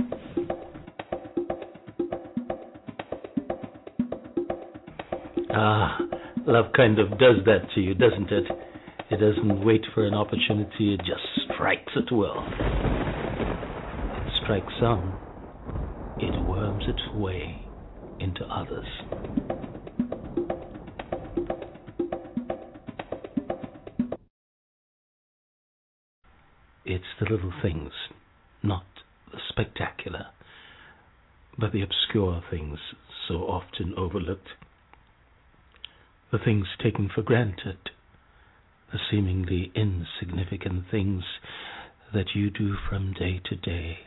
Ah, 5.55 5.98
love 6.46 6.66
kind 6.74 6.98
of 6.98 7.11
does 7.11 7.37
that 7.44 7.68
to 7.74 7.81
you, 7.81 7.94
doesn't 7.94 8.31
it? 8.31 8.44
It 9.11 9.16
doesn't 9.16 9.64
wait 9.64 9.83
for 9.94 10.07
an 10.07 10.14
opportunity, 10.14 10.94
it 10.94 11.00
just 11.00 11.52
strikes 11.52 11.92
at 11.94 12.11
will. 12.11 12.42
It 14.16 14.33
strikes 14.42 14.72
some, 14.81 15.18
it 16.18 16.48
worms 16.48 16.85
its 16.88 17.02
way 17.14 17.66
into 18.18 18.44
others. 18.44 18.87
It's 26.85 27.05
the 27.21 27.31
little 27.31 27.53
things, 27.62 27.92
not 28.62 28.85
the 29.31 29.38
spectacular, 29.49 30.27
but 31.59 31.73
the 31.73 31.83
obscure 31.83 32.42
things 32.51 32.79
so 33.29 33.35
often 33.45 33.95
overlooked. 33.97 34.49
The 36.31 36.38
things 36.38 36.66
taken 36.83 37.09
for 37.14 37.23
granted, 37.23 37.90
the 38.92 38.99
seemingly 39.11 39.71
insignificant 39.75 40.85
things 40.90 41.25
that 42.12 42.35
you 42.35 42.51
do 42.51 42.77
from 42.88 43.12
day 43.12 43.40
to 43.45 43.57
day, 43.57 43.99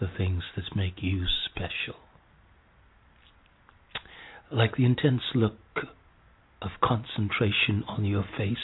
the 0.00 0.08
things 0.16 0.42
that 0.56 0.74
make 0.76 1.02
you 1.02 1.26
special 1.44 1.96
like 4.50 4.76
the 4.76 4.84
intense 4.84 5.22
look 5.34 5.58
of 6.60 6.70
concentration 6.82 7.84
on 7.86 8.04
your 8.04 8.24
face 8.36 8.56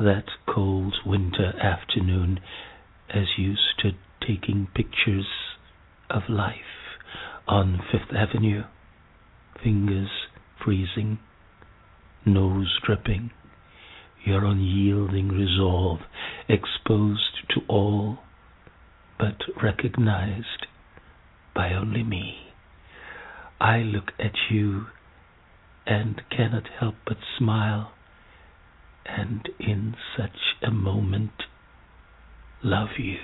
that 0.00 0.24
cold 0.52 0.94
winter 1.04 1.52
afternoon 1.62 2.40
as 3.10 3.24
you 3.36 3.54
stood 3.54 3.96
taking 4.26 4.66
pictures 4.74 5.26
of 6.08 6.22
life 6.28 6.54
on 7.46 7.80
Fifth 7.92 8.14
Avenue, 8.16 8.62
fingers 9.62 10.08
freezing, 10.64 11.18
nose 12.24 12.78
dripping, 12.84 13.30
your 14.24 14.44
unyielding 14.44 15.28
resolve 15.28 16.00
exposed 16.48 17.36
to 17.50 17.60
all 17.68 18.18
but 19.18 19.36
recognized 19.62 20.66
by 21.54 21.74
only 21.74 22.02
me. 22.02 22.36
I 23.60 23.78
look 23.78 24.12
at 24.18 24.32
you 24.50 24.86
and 25.86 26.22
cannot 26.30 26.68
help 26.78 26.94
but 27.06 27.18
smile, 27.38 27.92
and 29.06 29.48
in 29.58 29.94
such 30.16 30.56
a 30.62 30.70
moment 30.70 31.30
love 32.62 32.98
you. 32.98 33.18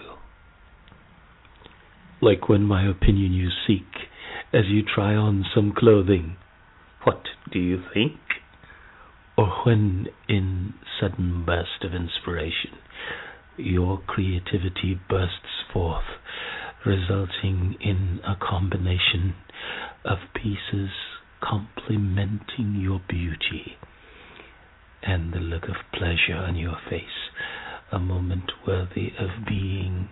Like 2.21 2.49
when 2.49 2.62
my 2.62 2.89
opinion 2.89 3.33
you 3.33 3.51
seek 3.67 4.09
as 4.53 4.67
you 4.69 4.83
try 4.83 5.15
on 5.15 5.45
some 5.55 5.73
clothing. 5.77 6.37
What 7.05 7.23
do 7.53 7.59
you 7.59 7.83
think? 7.93 8.19
Or 9.37 9.49
when, 9.65 10.07
in 10.29 10.75
sudden 10.99 11.45
burst 11.45 11.85
of 11.85 11.93
inspiration, 11.95 12.79
your 13.59 14.01
creativity 14.07 14.99
bursts 15.09 15.65
forth, 15.73 16.05
resulting 16.87 17.77
in 17.81 18.21
a 18.25 18.35
combination 18.37 19.35
of 20.05 20.19
pieces 20.35 20.91
complementing 21.43 22.77
your 22.81 23.01
beauty 23.09 23.77
and 25.07 25.33
the 25.33 25.38
look 25.38 25.64
of 25.64 25.77
pleasure 25.92 26.37
on 26.37 26.57
your 26.57 26.77
face, 26.90 27.31
a 27.92 27.99
moment 27.99 28.51
worthy 28.66 29.12
of 29.19 29.47
being 29.47 30.09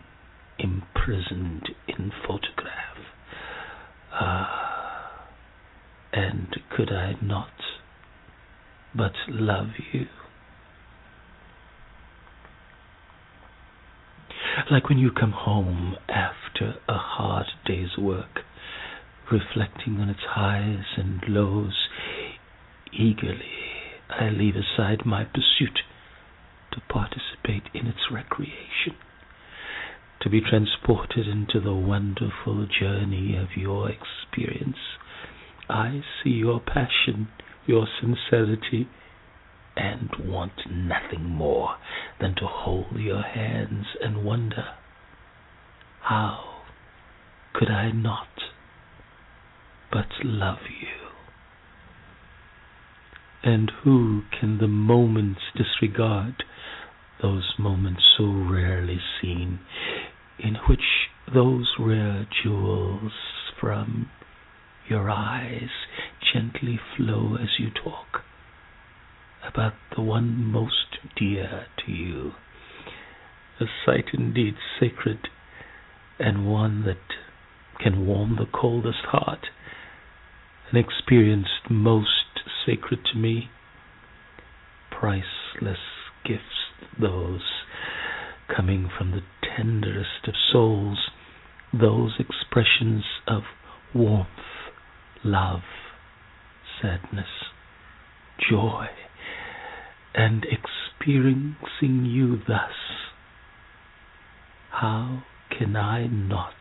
imprisoned 0.58 1.68
in 1.88 2.12
photograph. 2.26 2.98
Ah, 4.12 5.26
and 6.12 6.56
could 6.76 6.92
I 6.92 7.14
not 7.20 7.48
but 8.94 9.12
love 9.28 9.70
you? 9.92 10.06
Like 14.70 14.88
when 14.88 14.98
you 14.98 15.10
come 15.10 15.32
home 15.32 15.96
after 16.08 16.76
a 16.88 16.96
hard 16.96 17.46
day's 17.66 17.98
work 17.98 18.40
reflecting 19.30 19.98
on 20.00 20.08
its 20.08 20.20
highs 20.28 20.84
and 20.96 21.20
lows. 21.28 21.88
Eagerly 22.92 23.64
I 24.10 24.28
leave 24.28 24.54
aside 24.56 25.04
my 25.04 25.24
pursuit 25.24 25.80
to 26.72 26.80
participate 26.88 27.64
in 27.74 27.86
its 27.86 28.10
recreation, 28.10 28.96
to 30.20 30.30
be 30.30 30.40
transported 30.40 31.26
into 31.26 31.60
the 31.60 31.74
wonderful 31.74 32.66
journey 32.66 33.36
of 33.36 33.56
your 33.56 33.90
experience. 33.90 34.78
I 35.68 36.02
see 36.22 36.30
your 36.30 36.60
passion, 36.60 37.28
your 37.66 37.86
sincerity, 38.00 38.88
and 39.76 40.10
want 40.18 40.52
nothing 40.70 41.24
more 41.24 41.76
than 42.20 42.34
to 42.36 42.46
hold 42.46 42.96
your 42.96 43.22
hands 43.22 43.86
and 44.00 44.24
wonder, 44.24 44.66
how 46.02 46.62
could 47.54 47.70
I 47.70 47.90
not 47.90 48.28
but 49.90 50.06
love 50.24 50.58
you. 50.80 51.03
And 53.44 53.70
who 53.82 54.22
can 54.40 54.58
the 54.58 54.68
moments 54.68 55.42
disregard, 55.54 56.44
those 57.20 57.54
moments 57.58 58.02
so 58.16 58.24
rarely 58.24 59.00
seen, 59.20 59.60
in 60.38 60.56
which 60.66 61.10
those 61.32 61.68
rare 61.78 62.26
jewels 62.42 63.12
from 63.60 64.10
your 64.88 65.10
eyes 65.10 65.68
gently 66.32 66.80
flow 66.96 67.36
as 67.40 67.58
you 67.58 67.70
talk 67.70 68.22
about 69.46 69.74
the 69.94 70.02
one 70.02 70.50
most 70.50 70.98
dear 71.16 71.66
to 71.84 71.92
you, 71.92 72.32
a 73.60 73.66
sight 73.84 74.06
indeed 74.14 74.54
sacred, 74.80 75.28
and 76.18 76.50
one 76.50 76.84
that 76.84 76.96
can 77.78 78.06
warm 78.06 78.36
the 78.36 78.46
coldest 78.58 79.04
heart. 79.04 79.46
And 80.70 80.82
experienced 80.82 81.70
most 81.70 82.23
sacred 82.66 83.00
to 83.12 83.18
me. 83.18 83.48
Priceless 84.90 85.78
gifts 86.24 86.42
those 87.00 87.42
coming 88.54 88.88
from 88.96 89.10
the 89.10 89.22
tenderest 89.56 90.26
of 90.26 90.34
souls, 90.52 90.98
those 91.72 92.12
expressions 92.18 93.04
of 93.26 93.42
warmth, 93.94 94.28
love, 95.24 95.60
sadness, 96.80 97.26
joy, 98.50 98.86
and 100.14 100.44
experiencing 100.44 102.04
you 102.04 102.38
thus. 102.46 102.72
How 104.70 105.22
can 105.56 105.76
I 105.76 106.06
not 106.06 106.54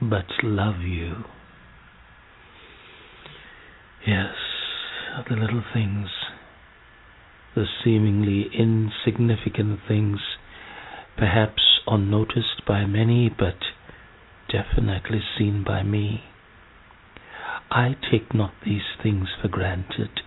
but 0.00 0.26
love 0.42 0.80
you? 0.82 1.24
Yes, 4.06 4.34
the 5.28 5.34
little 5.34 5.64
things, 5.74 6.08
the 7.56 7.64
seemingly 7.82 8.48
insignificant 8.56 9.80
things, 9.88 10.20
perhaps 11.16 11.80
unnoticed 11.88 12.64
by 12.68 12.84
many, 12.84 13.28
but 13.28 13.56
definitely 14.48 15.22
seen 15.36 15.64
by 15.66 15.82
me. 15.82 16.22
I 17.68 17.96
take 18.10 18.32
not 18.32 18.52
these 18.64 18.94
things 19.02 19.26
for 19.42 19.48
granted, 19.48 20.20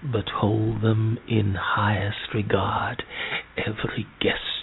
but 0.00 0.28
hold 0.28 0.82
them 0.82 1.18
in 1.26 1.56
highest 1.58 2.32
regard. 2.32 3.02
Every 3.56 4.06
guest 4.20 4.57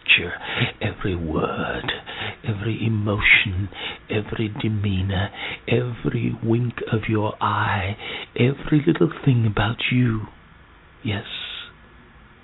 every 0.82 1.16
word, 1.16 1.92
every 2.48 2.86
emotion, 2.86 3.70
every 4.10 4.54
demeanor, 4.62 5.30
every 5.68 6.38
wink 6.44 6.76
of 6.92 7.02
your 7.10 7.34
eye, 7.42 7.98
every 8.36 8.84
little 8.86 9.12
thing 9.24 9.46
about 9.46 9.78
you. 9.92 10.22
Yes, 11.04 11.26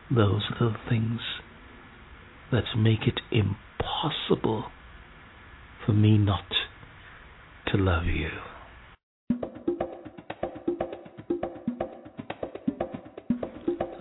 those 0.10 0.44
the 0.60 0.74
things 0.90 1.20
that 2.52 2.64
make 2.78 3.08
it 3.08 3.20
impossible 3.32 4.66
for 5.86 5.94
me 5.94 6.18
not 6.18 6.46
to 7.68 7.78
love 7.78 8.06
you. 8.06 8.30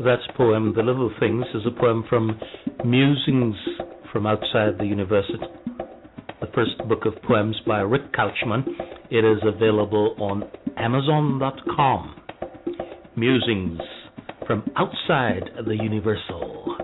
That's 0.02 0.22
poem, 0.34 0.72
The 0.74 0.82
Little 0.82 1.12
Things, 1.20 1.44
is 1.54 1.62
a 1.66 1.78
poem 1.78 2.04
from 2.08 2.40
Musings 2.84 3.56
from 4.10 4.26
Outside 4.26 4.78
the 4.78 4.86
University, 4.86 5.36
the 6.40 6.46
first 6.54 6.78
book 6.88 7.04
of 7.04 7.20
poems 7.22 7.54
by 7.66 7.80
Rick 7.80 8.12
Couchman. 8.12 8.66
It 9.10 9.24
is 9.24 9.38
available 9.44 10.16
on 10.18 10.44
Amazon.com. 10.78 12.14
Musings 13.16 13.80
from 14.46 14.64
Outside 14.76 15.50
the 15.66 15.74
Universal 15.74 16.76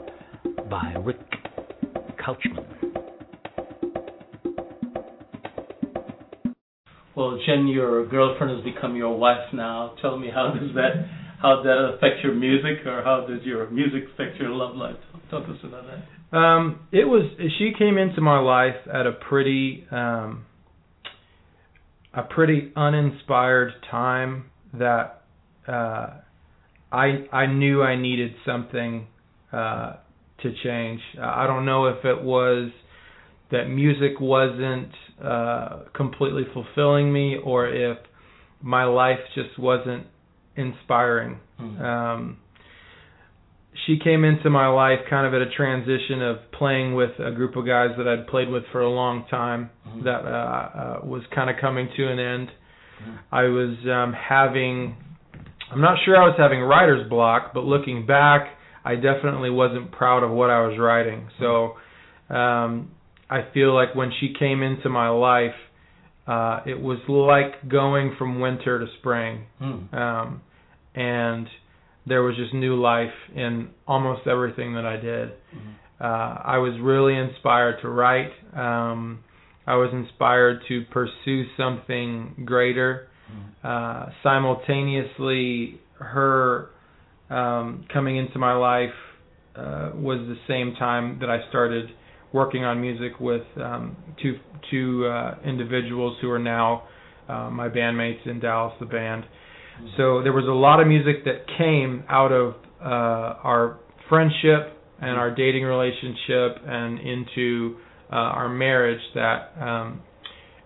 by 0.69 0.95
Rick 1.03 1.19
Couchman. 2.19 2.67
Well, 7.17 7.41
Jen, 7.47 7.69
your 7.69 8.07
girlfriend 8.07 8.55
has 8.55 8.75
become 8.75 8.97
your 8.97 9.17
wife 9.17 9.53
now. 9.55 9.95
Tell 10.03 10.19
me, 10.19 10.29
how 10.35 10.53
does 10.53 10.75
that 10.75 11.09
how 11.41 11.57
does 11.57 11.65
that 11.65 11.95
affect 11.97 12.23
your 12.23 12.35
music, 12.35 12.87
or 12.87 13.03
how 13.03 13.27
does 13.29 13.43
your 13.45 13.71
music 13.71 14.05
affect 14.15 14.39
your 14.39 14.51
love 14.51 14.75
life? 14.75 14.97
Talk 15.31 15.47
to 15.47 15.53
us 15.53 15.59
about 15.65 15.85
that. 15.87 16.37
Um, 16.37 16.81
it 16.93 17.05
was 17.05 17.31
she 17.59 17.73
came 17.79 17.99
into 17.99 18.21
my 18.21 18.39
life 18.39 18.77
at 18.93 19.07
a 19.07 19.13
pretty 19.13 19.87
um, 19.91 20.47
a 22.15 22.23
pretty 22.23 22.73
uninspired 22.77 23.73
time 23.91 24.47
that 24.75 25.23
uh, 25.67 26.11
I 26.93 27.27
I 27.33 27.47
knew 27.47 27.83
I 27.83 27.97
needed 27.97 28.35
something 28.45 29.07
uh, 29.53 29.95
to 30.43 30.55
change. 30.63 31.01
I 31.21 31.47
don't 31.47 31.65
know 31.65 31.87
if 31.87 32.05
it 32.05 32.23
was 32.23 32.71
that 33.51 33.67
music 33.67 34.21
wasn't 34.21 34.93
uh, 35.23 35.81
completely 35.95 36.43
fulfilling 36.53 37.13
me, 37.13 37.37
or 37.43 37.69
if 37.69 37.99
my 38.63 38.85
life 38.85 39.21
just 39.35 39.59
wasn't 39.59 40.07
inspiring. 40.57 41.39
Mm-hmm. 41.61 41.83
Um, 41.83 42.39
she 43.85 43.99
came 43.99 44.25
into 44.25 44.49
my 44.49 44.67
life 44.69 45.01
kind 45.11 45.27
of 45.27 45.35
at 45.35 45.43
a 45.47 45.51
transition 45.51 46.23
of 46.23 46.39
playing 46.53 46.95
with 46.95 47.11
a 47.19 47.31
group 47.31 47.57
of 47.57 47.67
guys 47.67 47.91
that 47.99 48.09
I'd 48.09 48.27
played 48.27 48.49
with 48.49 48.65
for 48.73 48.81
a 48.81 48.89
long 48.91 49.25
time 49.31 49.71
Mhm. 49.89 50.05
that 50.05 50.25
uh, 50.25 50.29
uh, 50.29 51.01
was 51.05 51.23
kind 51.35 51.51
of 51.51 51.57
coming 51.61 51.89
to 51.97 52.09
an 52.09 52.19
end. 52.19 52.49
Mhm. 53.03 53.19
I 53.33 53.43
was 53.45 53.77
um, 53.89 54.13
having, 54.15 54.97
I'm 55.71 55.81
not 55.81 55.99
sure 56.05 56.17
I 56.17 56.27
was 56.27 56.37
having 56.39 56.61
writer's 56.63 57.09
block, 57.09 57.53
but 57.53 57.65
looking 57.65 58.07
back, 58.07 58.49
I 58.85 58.95
definitely 58.97 59.51
wasn't 59.51 59.91
proud 59.93 60.23
of 60.23 60.31
what 60.31 60.49
I 60.49 60.61
was 60.67 60.79
writing. 60.79 61.29
So 61.41 61.77
um, 62.31 62.91
I 63.29 63.43
feel 63.53 63.75
like 63.75 63.95
when 63.95 64.11
she 64.21 64.33
came 64.39 64.63
into 64.63 64.89
my 64.89 65.09
life, 65.09 65.55
uh, 66.27 66.61
it 66.67 66.81
was 66.81 66.99
like 67.09 67.69
going 67.69 68.15
from 68.17 68.41
winter 68.41 68.79
to 68.79 68.87
spring 68.99 69.47
Hmm. 69.59 69.95
um, 69.95 70.41
and 70.95 71.47
there 72.07 72.23
was 72.23 72.37
just 72.37 72.55
new 72.55 72.81
life 72.81 73.13
in 73.35 73.69
almost 73.87 74.27
everything 74.27 74.75
that 74.75 74.87
I 74.87 74.97
did. 74.97 75.31
Mhm. 75.31 75.75
Uh, 76.01 76.41
I 76.45 76.59
was 76.59 76.79
really 76.79 77.17
inspired 77.17 77.81
to 77.81 77.89
write. 77.89 78.33
Um, 78.55 79.21
I 79.67 79.75
was 79.75 79.93
inspired 79.93 80.65
to 80.69 80.83
pursue 80.91 81.47
something 81.57 82.43
greater. 82.45 83.09
Mhm. 83.31 83.69
Uh, 83.69 84.07
simultaneously, 84.23 85.81
her 85.99 86.71
um, 87.29 87.85
coming 87.93 88.17
into 88.17 88.39
my 88.39 88.53
life 88.53 88.95
uh, 89.57 89.91
was 89.95 90.21
the 90.29 90.39
same 90.47 90.75
time 90.77 91.19
that 91.19 91.31
I 91.31 91.49
started 91.49 91.91
working 92.33 92.65
on 92.65 92.81
music 92.81 93.19
with 93.19 93.43
um, 93.57 93.97
two 94.23 94.39
two 94.71 95.07
uh, 95.07 95.35
individuals 95.45 96.17
who 96.21 96.31
are 96.31 96.39
now 96.39 96.83
uh, 97.29 97.51
my 97.51 97.69
bandmates 97.69 98.25
in 98.27 98.39
Dallas, 98.39 98.75
the 98.79 98.87
band. 98.87 99.25
So 99.97 100.23
there 100.23 100.33
was 100.33 100.47
a 100.47 100.53
lot 100.53 100.81
of 100.81 100.87
music 100.87 101.25
that 101.25 101.47
came 101.59 102.05
out 102.09 102.33
of 102.33 102.55
uh, 102.81 103.41
our 103.43 103.79
friendship 104.09 104.77
and 105.01 105.11
our 105.11 105.35
dating 105.35 105.65
relationship 105.65 106.63
and 106.67 106.99
into 107.01 107.77
uh, 108.11 108.17
our 108.17 108.49
marriage 108.49 109.01
that 109.15 109.53
um, 109.61 110.01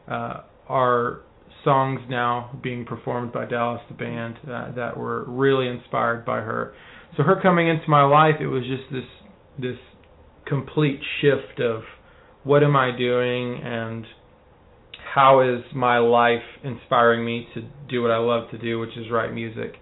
uh, 0.09 0.43
are 0.69 1.21
songs 1.65 2.01
now 2.09 2.59
being 2.63 2.85
performed 2.85 3.33
by 3.33 3.45
Dallas 3.45 3.81
the 3.89 3.95
band 3.95 4.37
uh, 4.45 4.73
that 4.73 4.97
were 4.97 5.25
really 5.25 5.69
inspired 5.69 6.25
by 6.25 6.37
her. 6.37 6.75
So 7.17 7.23
her 7.23 7.41
coming 7.43 7.69
into 7.69 7.89
my 7.89 8.05
life, 8.05 8.37
it 8.41 8.47
was 8.47 8.63
just 8.65 8.93
this 8.93 9.05
this 9.59 9.79
complete 10.47 11.01
shift 11.21 11.61
of 11.61 11.83
what 12.45 12.63
am 12.63 12.77
I 12.77 12.97
doing 12.97 13.61
and 13.63 14.07
how 15.15 15.41
is 15.41 15.65
my 15.75 15.99
life 15.99 16.43
inspiring 16.63 17.25
me 17.25 17.47
to 17.55 17.63
do 17.89 18.03
what 18.03 18.11
I 18.11 18.19
love 18.19 18.51
to 18.51 18.59
do, 18.59 18.79
which 18.79 18.97
is 18.97 19.11
write 19.11 19.33
music, 19.33 19.75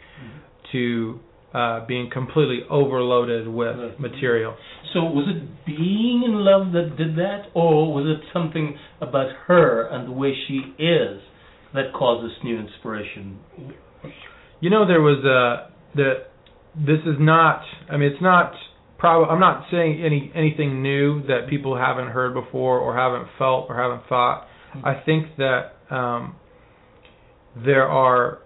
to 0.73 1.21
uh, 1.55 1.87
being 1.87 2.11
completely 2.11 2.61
overloaded 2.71 3.49
with 3.49 3.77
Right. 3.77 4.01
material. 4.01 4.55
So 4.93 5.01
was 5.01 5.27
it 5.29 5.67
being 5.67 6.23
in 6.25 6.35
love 6.45 6.73
that 6.73 6.97
did 6.97 7.17
that, 7.17 7.47
or 7.55 7.93
was 7.93 8.07
it 8.07 8.27
something 8.33 8.79
about 9.01 9.31
her 9.47 9.87
and 9.89 10.09
the 10.09 10.13
way 10.13 10.35
she 10.47 10.75
is 10.79 11.21
that 11.75 11.93
caused 11.95 12.25
this 12.25 12.37
new 12.45 12.59
inspiration? 12.59 13.39
You 14.61 14.71
know, 14.71 14.87
there 14.87 15.01
was 15.01 15.25
a 15.25 15.71
the. 15.97 16.25
This 16.77 17.01
is 17.07 17.17
not. 17.19 17.63
I 17.91 17.97
mean, 17.97 18.13
it's 18.13 18.23
not. 18.23 18.53
Probably, 18.99 19.29
I'm 19.31 19.41
not 19.41 19.67
saying 19.71 20.03
any 20.05 20.33
anything 20.35 20.83
new 20.83 21.23
that 21.27 21.49
people 21.49 21.77
haven't 21.77 22.09
heard 22.09 22.35
before 22.35 22.79
or 22.79 22.97
haven't 22.97 23.29
felt 23.39 23.67
or 23.69 23.77
haven't 23.77 24.09
thought. 24.09 24.47
I 24.85 24.95
think 25.05 25.37
that 25.37 25.73
um, 25.91 26.37
there 27.65 27.89
are. 27.89 28.39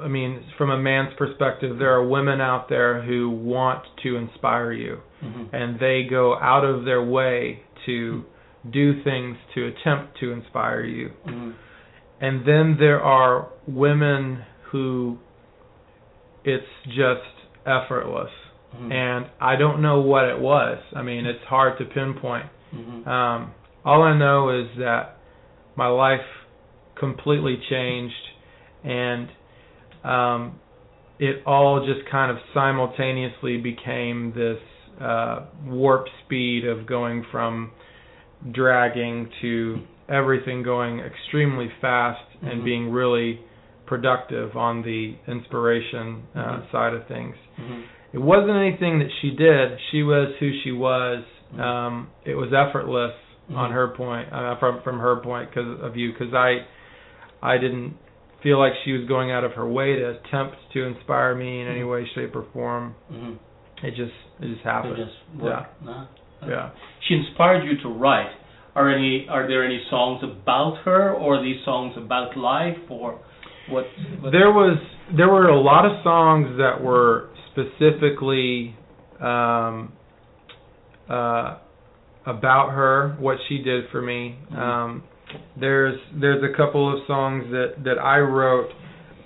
I 0.00 0.06
mean, 0.06 0.44
from 0.56 0.70
a 0.70 0.78
man's 0.78 1.12
perspective, 1.18 1.78
there 1.78 1.92
are 1.92 2.06
women 2.06 2.40
out 2.40 2.68
there 2.68 3.02
who 3.02 3.30
want 3.30 3.82
to 4.04 4.16
inspire 4.16 4.70
you, 4.70 4.98
Mhm. 5.24 5.48
and 5.52 5.80
they 5.80 6.04
go 6.04 6.38
out 6.38 6.64
of 6.64 6.84
their 6.84 7.02
way 7.02 7.62
to 7.86 8.24
do 8.70 9.02
things 9.02 9.36
to 9.54 9.66
attempt 9.66 10.16
to 10.18 10.30
inspire 10.30 10.82
you. 10.82 11.10
Mhm. 11.26 11.54
And 12.20 12.44
then 12.44 12.76
there 12.78 13.02
are 13.02 13.48
women 13.66 14.44
who 14.70 15.18
it's 16.44 16.66
just 16.86 17.34
effortless. 17.66 18.30
Mhm. 18.80 18.92
And 18.92 19.26
I 19.40 19.56
don't 19.56 19.80
know 19.80 20.00
what 20.00 20.24
it 20.26 20.38
was. 20.38 20.78
I 20.94 21.02
mean, 21.02 21.26
it's 21.26 21.44
hard 21.44 21.78
to 21.78 21.84
pinpoint. 21.84 22.46
Mhm. 22.74 23.06
Um, 23.06 23.50
all 23.84 24.02
I 24.02 24.14
know 24.16 24.50
is 24.50 24.68
that 24.76 25.16
my 25.78 25.86
life 25.86 26.26
completely 26.98 27.56
changed, 27.70 28.24
and 28.82 29.28
um, 30.04 30.58
it 31.20 31.36
all 31.46 31.86
just 31.86 32.10
kind 32.10 32.32
of 32.32 32.38
simultaneously 32.52 33.58
became 33.58 34.32
this 34.34 34.58
uh, 35.00 35.46
warp 35.64 36.06
speed 36.24 36.66
of 36.66 36.84
going 36.86 37.24
from 37.30 37.70
dragging 38.52 39.28
to 39.40 39.78
everything 40.08 40.64
going 40.64 40.98
extremely 40.98 41.68
fast 41.80 42.24
and 42.42 42.62
Mhm. 42.62 42.64
being 42.64 42.90
really 42.90 43.38
productive 43.86 44.56
on 44.56 44.82
the 44.82 45.14
inspiration 45.28 46.22
uh, 46.34 46.38
Mhm. 46.40 46.70
side 46.72 46.94
of 46.94 47.06
things 47.06 47.36
Mhm. 47.58 47.82
it 48.12 48.18
wasn't 48.18 48.56
anything 48.56 48.98
that 48.98 49.10
she 49.20 49.30
did. 49.30 49.78
She 49.90 50.02
was 50.02 50.34
who 50.40 50.50
she 50.62 50.72
was. 50.72 51.22
Mhm. 51.54 51.60
Um, 51.60 52.08
it 52.24 52.34
was 52.36 52.52
effortless 52.52 53.14
on 53.54 53.70
Mhm. 53.70 53.74
her 53.74 53.88
point, 53.88 54.32
uh, 54.32 54.56
from 54.56 54.80
from 54.82 54.98
her 55.00 55.16
point 55.16 55.50
because 55.50 55.80
of 55.80 55.96
you. 55.96 56.12
Because 56.12 56.34
I, 56.34 56.64
I 57.42 57.58
didn't 57.58 57.96
feel 58.42 58.58
like 58.58 58.72
she 58.84 58.92
was 58.92 59.04
going 59.06 59.30
out 59.32 59.44
of 59.44 59.52
her 59.54 59.66
way 59.66 59.96
to 59.96 60.10
attempt 60.10 60.56
to 60.72 60.84
inspire 60.84 61.34
me 61.34 61.60
in 61.60 61.66
any 61.68 61.80
Mhm. 61.82 61.90
way, 61.90 62.04
shape, 62.14 62.36
or 62.36 62.42
form. 62.52 62.94
Mhm. 63.12 63.36
It 63.82 63.92
just 63.94 64.12
it 64.40 64.48
just 64.48 64.60
It 64.60 64.64
happened. 64.64 64.96
just 64.96 65.16
worked, 65.38 65.82
nah? 65.84 66.04
Yeah. 66.46 66.68
She 67.00 67.14
inspired 67.16 67.64
you 67.64 67.76
to 67.78 67.88
write. 67.88 68.30
Are 68.76 68.88
any 68.88 69.28
are 69.28 69.46
there 69.48 69.64
any 69.64 69.80
songs 69.90 70.22
about 70.22 70.78
her, 70.78 71.12
or 71.14 71.36
are 71.36 71.42
these 71.42 71.62
songs 71.64 71.96
about 71.96 72.36
life, 72.36 72.78
or 72.90 73.18
what? 73.68 73.86
what 74.20 74.30
There 74.32 74.50
was 74.52 74.78
there 75.10 75.28
were 75.28 75.48
a 75.48 75.58
lot 75.58 75.84
of 75.86 76.00
songs 76.02 76.56
that 76.58 76.80
were 76.80 77.28
specifically 77.50 78.74
um, 79.20 79.90
uh, 81.08 81.56
about 82.28 82.70
her, 82.72 83.16
what 83.18 83.38
she 83.48 83.58
did 83.62 83.88
for 83.90 84.02
me. 84.02 84.36
Mhm. 84.52 84.58
Um, 84.58 85.02
there's 85.56 85.98
there's 86.12 86.42
a 86.42 86.54
couple 86.56 86.92
of 86.92 87.04
songs 87.06 87.50
that 87.50 87.82
that 87.84 87.98
I 87.98 88.18
wrote. 88.20 88.70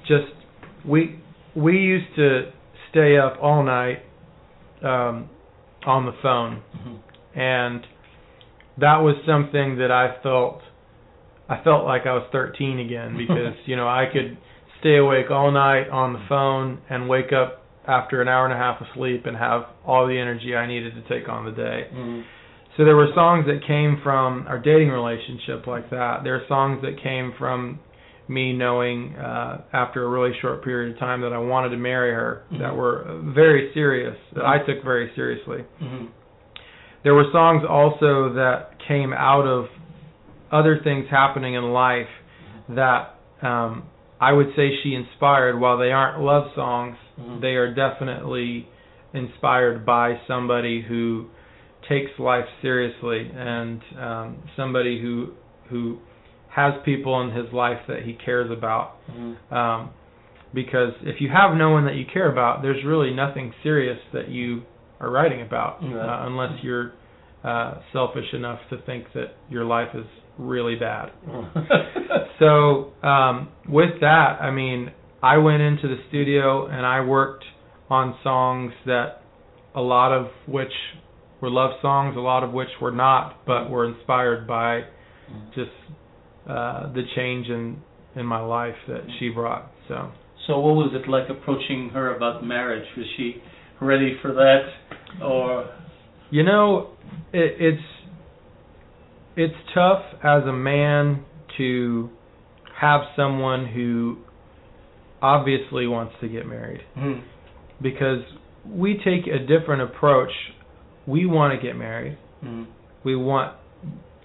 Just 0.06 0.32
we 0.84 1.18
we 1.54 1.78
used 1.78 2.14
to 2.16 2.50
stay 2.90 3.18
up 3.18 3.36
all 3.40 3.62
night 3.62 4.00
um, 4.82 5.28
on 5.84 6.06
the 6.06 6.12
phone, 6.22 6.62
Mhm. 6.76 6.98
and 7.34 7.86
that 8.78 8.98
was 9.02 9.16
something 9.26 9.76
that 9.78 9.90
I 9.90 10.12
felt 10.22 10.62
I 11.48 11.56
felt 11.62 11.84
like 11.84 12.06
I 12.06 12.14
was 12.14 12.24
13 12.32 12.78
again 12.80 13.16
because 13.22 13.54
you 13.66 13.76
know 13.76 13.88
I 13.88 14.06
could 14.12 14.36
stay 14.80 14.96
awake 14.96 15.30
all 15.30 15.50
night 15.50 15.88
on 15.90 16.12
the 16.14 16.20
phone 16.28 16.78
and 16.90 17.08
wake 17.08 17.32
up 17.32 17.62
after 17.86 18.20
an 18.22 18.28
hour 18.28 18.44
and 18.44 18.54
a 18.54 18.56
half 18.56 18.80
of 18.80 18.86
sleep 18.94 19.26
and 19.26 19.36
have 19.36 19.66
all 19.84 20.06
the 20.06 20.18
energy 20.18 20.54
I 20.56 20.66
needed 20.66 20.94
to 20.94 21.02
take 21.08 21.28
on 21.28 21.44
the 21.44 21.50
day. 21.52 21.86
Mm-hmm. 21.92 22.20
So 22.76 22.84
there 22.84 22.96
were 22.96 23.08
songs 23.14 23.46
that 23.46 23.60
came 23.66 24.00
from 24.02 24.46
our 24.48 24.58
dating 24.58 24.88
relationship 24.88 25.66
like 25.66 25.90
that. 25.90 26.20
There 26.24 26.34
are 26.36 26.46
songs 26.48 26.80
that 26.82 27.02
came 27.02 27.32
from 27.38 27.80
me 28.28 28.52
knowing 28.52 29.14
uh 29.16 29.60
after 29.72 30.04
a 30.04 30.08
really 30.08 30.30
short 30.40 30.64
period 30.64 30.92
of 30.94 30.98
time 30.98 31.20
that 31.20 31.32
I 31.32 31.38
wanted 31.38 31.70
to 31.70 31.76
marry 31.76 32.12
her 32.12 32.42
that 32.52 32.72
Mhm. 32.72 32.76
were 32.76 33.04
very 33.24 33.72
serious 33.74 34.16
that 34.34 34.46
I 34.46 34.58
took 34.60 34.82
very 34.84 35.10
seriously. 35.14 35.64
Mm-hmm. 35.82 36.06
There 37.02 37.14
were 37.14 37.26
songs 37.32 37.64
also 37.68 38.32
that 38.34 38.78
came 38.86 39.12
out 39.12 39.44
of 39.46 39.68
other 40.52 40.78
things 40.78 41.08
happening 41.10 41.54
in 41.54 41.72
life 41.72 42.08
that 42.70 43.16
um 43.42 43.82
I 44.20 44.32
would 44.32 44.54
say 44.54 44.70
she 44.82 44.94
inspired 44.94 45.58
while 45.58 45.76
they 45.76 45.90
aren't 45.90 46.20
love 46.22 46.52
songs 46.54 46.96
Mhm. 47.20 47.40
they 47.40 47.56
are 47.56 47.74
definitely 47.74 48.68
inspired 49.12 49.84
by 49.84 50.20
somebody 50.26 50.80
who 50.80 51.26
takes 51.88 52.10
life 52.18 52.44
seriously 52.60 53.30
and 53.34 53.80
um 53.98 54.42
somebody 54.56 55.00
who 55.00 55.32
who 55.70 55.98
has 56.54 56.74
people 56.84 57.20
in 57.22 57.34
his 57.34 57.50
life 57.52 57.78
that 57.88 58.02
he 58.02 58.12
cares 58.12 58.50
about. 58.50 58.96
Mm-hmm. 59.10 59.54
um 59.54 59.90
because 60.54 60.92
if 61.02 61.18
you 61.18 61.30
have 61.30 61.56
no 61.56 61.70
one 61.70 61.86
that 61.86 61.94
you 61.94 62.04
care 62.12 62.30
about 62.30 62.62
there's 62.62 62.84
really 62.84 63.12
nothing 63.14 63.54
serious 63.62 63.98
that 64.12 64.28
you 64.28 64.62
are 65.00 65.10
writing 65.10 65.40
about 65.40 65.82
uh, 65.82 66.26
unless 66.26 66.52
you're 66.62 66.92
uh 67.42 67.80
selfish 67.92 68.26
enough 68.34 68.60
to 68.70 68.80
think 68.82 69.06
that 69.14 69.34
your 69.50 69.64
life 69.64 69.88
is 69.94 70.04
really 70.38 70.76
bad. 70.76 71.10
So 72.42 72.92
um, 73.06 73.50
with 73.68 74.00
that, 74.00 74.38
I 74.40 74.50
mean, 74.50 74.90
I 75.22 75.36
went 75.36 75.62
into 75.62 75.86
the 75.86 75.96
studio 76.08 76.66
and 76.66 76.84
I 76.84 77.00
worked 77.00 77.44
on 77.88 78.16
songs 78.24 78.72
that 78.86 79.22
a 79.76 79.80
lot 79.80 80.12
of 80.12 80.26
which 80.48 80.72
were 81.42 81.50
love 81.50 81.72
songs, 81.82 82.16
a 82.16 82.20
lot 82.20 82.42
of 82.44 82.52
which 82.52 82.68
were 82.80 82.92
not, 82.92 83.44
but 83.46 83.68
were 83.68 83.84
inspired 83.84 84.46
by 84.46 84.82
just 85.54 85.70
uh, 86.48 86.90
the 86.94 87.02
change 87.16 87.48
in 87.48 87.82
in 88.16 88.24
my 88.26 88.40
life 88.40 88.74
that 88.88 89.02
she 89.18 89.28
brought. 89.28 89.70
So 89.88 90.10
So 90.46 90.58
what 90.60 90.74
was 90.76 90.92
it 90.94 91.08
like 91.08 91.28
approaching 91.28 91.90
her 91.92 92.14
about 92.16 92.44
marriage? 92.44 92.86
Was 92.96 93.06
she 93.16 93.42
ready 93.80 94.16
for 94.22 94.32
that, 94.32 94.62
or 95.22 95.68
you 96.30 96.42
know, 96.44 96.90
it, 97.32 97.56
it's 97.58 97.82
it's 99.36 99.54
tough 99.74 100.02
as 100.22 100.44
a 100.44 100.52
man 100.52 101.24
to 101.58 102.08
have 102.80 103.00
someone 103.16 103.66
who 103.66 104.18
obviously 105.22 105.86
wants 105.86 106.14
to 106.20 106.28
get 106.28 106.46
married. 106.46 106.82
Mhm. 106.96 107.22
because 107.80 108.22
we 108.66 108.94
take 108.98 109.26
a 109.26 109.38
different 109.40 109.82
approach. 109.82 110.30
We 111.06 111.26
want 111.26 111.58
to 111.58 111.64
get 111.66 111.76
married. 111.76 112.16
Mhm. 112.44 112.66
We 113.04 113.16
want 113.16 113.52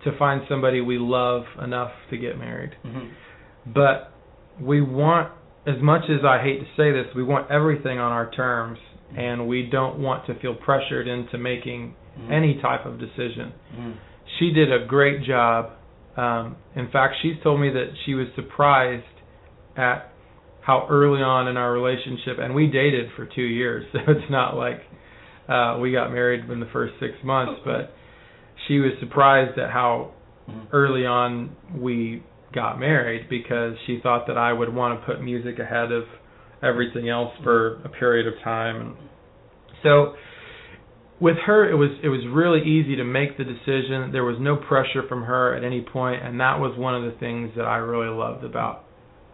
to 0.04 0.12
find 0.14 0.42
somebody 0.48 0.82
we 0.82 0.98
love 0.98 1.46
enough 1.62 1.92
to 2.12 2.18
get 2.18 2.38
married. 2.38 2.76
Mhm. 2.86 3.10
But 3.66 4.12
we 4.60 4.82
want, 4.82 5.30
as 5.66 5.80
much 5.82 6.10
as 6.10 6.24
I 6.24 6.38
hate 6.40 6.60
to 6.62 6.68
say 6.76 6.92
this, 6.92 7.14
we 7.16 7.24
want 7.24 7.50
everything 7.52 8.00
on 8.00 8.12
our 8.12 8.30
terms, 8.32 8.80
and 9.16 9.48
we 9.48 9.64
don't 9.64 10.00
want 10.00 10.26
to 10.28 10.36
feel 10.36 10.54
pressured 10.54 11.08
into 11.08 11.38
making 11.38 11.96
Mhm. 12.20 12.32
any 12.32 12.54
type 12.56 12.86
of 12.86 13.00
decision. 13.00 13.52
Mhm. 13.76 13.94
She 14.38 14.52
did 14.52 14.72
a 14.72 14.80
great 14.80 15.22
job. 15.24 15.72
Um, 16.16 16.56
in 16.76 16.88
fact, 16.88 17.16
she's 17.22 17.40
told 17.42 17.60
me 17.60 17.70
that 17.70 17.96
she 18.06 18.16
was 18.16 18.28
surprised 18.34 19.04
at 19.76 20.10
how 20.62 20.86
early 20.90 21.22
on 21.22 21.48
in 21.48 21.56
our 21.58 21.72
relationship, 21.72 22.40
and 22.40 22.54
we 22.54 22.68
dated 22.68 23.12
for 23.12 23.26
two 23.26 23.42
years, 23.44 23.86
so 23.92 24.00
it's 24.08 24.30
not 24.30 24.58
like 24.58 24.82
uh, 25.48 25.78
we 25.80 25.92
got 25.92 26.12
married 26.12 26.50
in 26.50 26.60
the 26.60 26.66
first 26.74 26.94
six 27.00 27.14
months, 27.24 27.62
but 27.66 27.94
she 28.68 28.80
was 28.80 28.92
surprised 29.00 29.58
at 29.58 29.70
how 29.72 30.12
Mhm. 30.50 30.68
early 30.72 31.06
on 31.06 31.50
we 31.76 32.24
got 32.54 32.80
married 32.80 33.28
because 33.30 33.78
she 33.86 34.00
thought 34.00 34.28
that 34.28 34.38
I 34.38 34.54
would 34.54 34.74
want 34.74 35.00
to 35.00 35.06
put 35.06 35.22
music 35.22 35.60
ahead 35.60 35.92
of 35.92 36.06
everything 36.64 37.10
else 37.10 37.34
for 37.44 37.80
a 37.84 37.90
period 37.90 38.28
of 38.28 38.40
time. 38.40 38.76
And 38.78 38.96
so 39.84 40.16
with 41.20 41.38
her 41.40 41.70
it 41.70 41.76
was 41.76 41.92
it 42.02 42.10
was 42.10 42.26
really 42.28 42.62
easy 42.64 42.96
to 42.96 43.04
make 43.04 43.38
the 43.38 43.44
decision. 43.44 44.12
There 44.12 44.24
was 44.24 44.40
no 44.40 44.56
pressure 44.56 45.04
from 45.04 45.24
her 45.24 45.54
at 45.54 45.64
any 45.64 45.82
point 45.82 46.24
and 46.24 46.40
that 46.40 46.60
was 46.60 46.76
one 46.78 46.96
of 46.96 47.04
the 47.04 47.12
things 47.20 47.54
that 47.56 47.66
I 47.66 47.78
really 47.78 48.08
loved 48.16 48.44
about 48.44 48.84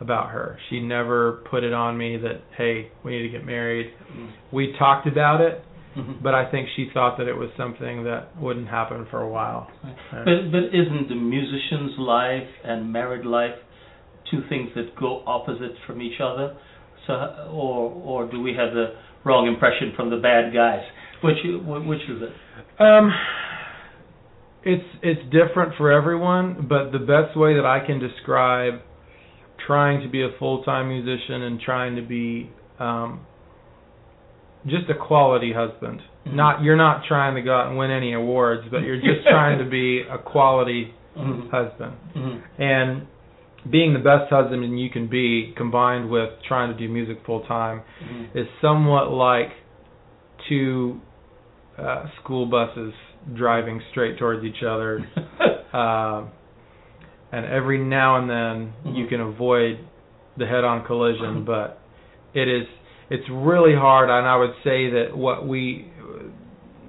about 0.01 0.29
her. 0.31 0.57
She 0.69 0.79
never 0.81 1.43
put 1.49 1.63
it 1.63 1.73
on 1.73 1.97
me 1.97 2.17
that 2.17 2.41
hey, 2.57 2.89
we 3.03 3.11
need 3.11 3.21
to 3.23 3.29
get 3.29 3.45
married. 3.45 3.93
Mhm. 4.11 4.27
We 4.51 4.73
talked 4.73 5.05
about 5.07 5.39
it, 5.41 5.63
Mhm. 5.95 6.23
but 6.23 6.33
I 6.33 6.45
think 6.45 6.69
she 6.75 6.89
thought 6.93 7.17
that 7.17 7.27
it 7.27 7.37
was 7.37 7.49
something 7.55 8.03
that 8.03 8.35
wouldn't 8.37 8.67
happen 8.67 9.05
for 9.11 9.21
a 9.21 9.29
while. 9.29 9.69
But 10.11 10.51
but 10.51 10.63
isn't 10.73 11.09
the 11.09 11.15
musician's 11.15 11.97
life 11.99 12.49
and 12.63 12.91
married 12.91 13.25
life 13.25 13.55
two 14.31 14.41
things 14.49 14.73
that 14.75 14.95
go 14.95 15.21
opposite 15.27 15.75
from 15.85 16.01
each 16.01 16.19
other? 16.19 16.55
So 17.05 17.13
or 17.51 17.91
or 18.03 18.25
do 18.25 18.41
we 18.41 18.53
have 18.53 18.73
the 18.73 18.95
wrong 19.23 19.47
impression 19.47 19.93
from 19.95 20.09
the 20.09 20.17
bad 20.17 20.53
guys? 20.53 20.83
Which 21.21 21.37
which 21.43 22.01
is 22.09 22.21
it? 22.21 22.33
Um, 22.81 23.13
it's 24.63 24.85
it's 25.01 25.21
different 25.31 25.75
for 25.75 25.91
everyone, 25.91 26.65
but 26.67 26.91
the 26.91 26.99
best 26.99 27.35
way 27.37 27.53
that 27.55 27.65
I 27.65 27.85
can 27.85 27.99
describe 27.99 28.81
trying 29.65 30.01
to 30.01 30.09
be 30.09 30.23
a 30.23 30.29
full 30.39 30.63
time 30.63 30.89
musician 30.89 31.43
and 31.43 31.59
trying 31.59 31.95
to 31.95 32.01
be 32.01 32.49
um, 32.79 33.21
just 34.67 34.89
a 34.89 34.93
quality 34.95 35.51
husband. 35.53 36.01
Mhm. 36.27 36.33
Not 36.33 36.61
you're 36.63 36.77
not 36.77 37.03
trying 37.05 37.35
to 37.35 37.41
go 37.41 37.53
out 37.55 37.67
and 37.67 37.77
win 37.77 37.91
any 37.91 38.13
awards, 38.13 38.63
but 38.71 38.83
you're 38.83 38.97
just 39.01 39.27
trying 39.27 39.59
to 39.59 39.65
be 39.79 40.01
a 40.09 40.17
quality 40.17 40.93
Mhm. 41.17 41.49
husband. 41.51 41.93
Mhm. 42.15 42.39
And 42.59 43.07
being 43.69 43.93
the 43.93 43.99
best 43.99 44.29
husband 44.29 44.79
you 44.79 44.89
can 44.89 45.07
be, 45.07 45.53
combined 45.55 46.09
with 46.09 46.29
trying 46.43 46.71
to 46.71 46.77
do 46.77 46.87
music 46.89 47.19
full 47.25 47.41
time, 47.41 47.81
Mhm. 48.03 48.35
is 48.35 48.47
somewhat 48.61 49.11
like 49.11 49.51
two 50.47 50.99
uh, 51.77 52.05
school 52.21 52.45
buses 52.45 52.93
driving 53.33 53.81
straight 53.91 54.17
towards 54.19 54.43
each 54.43 54.61
other. 54.63 55.03
uh, 55.73 56.21
and 57.31 57.45
every 57.47 57.79
now 57.79 58.17
and 58.17 58.29
then 58.29 58.73
you 58.93 59.05
Mhm. 59.05 59.09
can 59.09 59.21
avoid 59.21 59.79
the 60.37 60.45
head-on 60.45 60.83
collision, 60.85 61.43
but 61.53 61.79
it 62.35 62.47
is 62.47 62.67
it's 63.13 63.29
really 63.29 63.75
hard. 63.75 64.09
And 64.09 64.27
I 64.27 64.35
would 64.37 64.55
say 64.63 64.89
that 64.89 65.15
what 65.15 65.47
we 65.47 65.87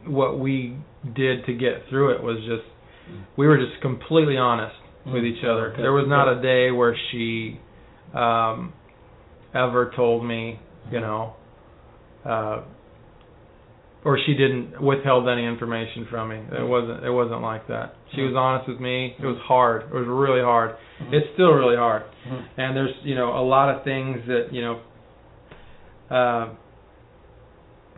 what 0.07 0.39
we 0.39 0.77
did 1.15 1.45
to 1.47 1.53
get 1.53 1.83
through 1.91 2.15
it 2.15 2.23
was 2.23 2.39
just 2.39 2.67
we 3.37 3.47
were 3.47 3.59
just 3.59 3.81
completely 3.83 4.37
honest 4.39 4.77
with 5.07 5.25
each 5.25 5.45
other. 5.45 5.73
Okay. 5.73 5.83
There 5.83 5.93
was 5.93 6.07
not 6.09 6.27
a 6.29 6.41
day 6.41 6.71
where 6.71 6.97
she 7.11 7.61
um 8.15 8.73
ever 9.55 9.93
told 9.95 10.25
me, 10.25 10.59
you 10.91 11.01
know, 11.01 11.35
uh 12.25 12.63
or 14.05 14.19
she 14.27 14.35
didn't 14.35 14.81
withheld 14.83 15.29
any 15.29 15.47
information 15.47 16.07
from 16.11 16.29
me. 16.29 16.37
It 16.37 16.67
wasn't 16.67 17.05
it 17.05 17.11
wasn't 17.11 17.43
like 17.43 17.69
that. 17.69 17.97
She 18.15 18.23
was 18.23 18.35
honest 18.37 18.69
with 18.69 18.81
me. 18.81 19.15
It 19.19 19.27
was 19.27 19.39
hard. 19.45 19.83
It 19.85 19.95
was 19.95 20.07
really 20.07 20.43
hard. 20.43 20.77
Mhm. 21.03 21.13
It's 21.13 21.27
still 21.35 21.53
really 21.53 21.77
hard. 21.77 22.03
And 22.57 22.75
there's, 22.77 22.95
you 23.03 23.15
know, 23.15 23.37
a 23.37 23.45
lot 23.45 23.69
of 23.75 23.85
things 23.85 24.21
that, 24.29 24.49
you 24.53 24.63
know, 24.63 24.81
uh 26.15 26.49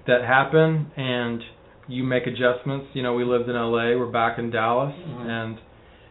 that 0.07 0.23
happen 0.25 0.91
and 0.97 1.43
you 1.89 2.03
make 2.05 2.27
adjustments. 2.27 2.87
You 2.95 3.03
know, 3.03 3.15
we 3.15 3.25
lived 3.25 3.49
in 3.49 3.57
LA, 3.57 3.97
we're 3.99 4.07
back 4.23 4.39
in 4.39 4.51
Dallas 4.51 4.95
Mhm. 4.95 5.27
and 5.29 5.59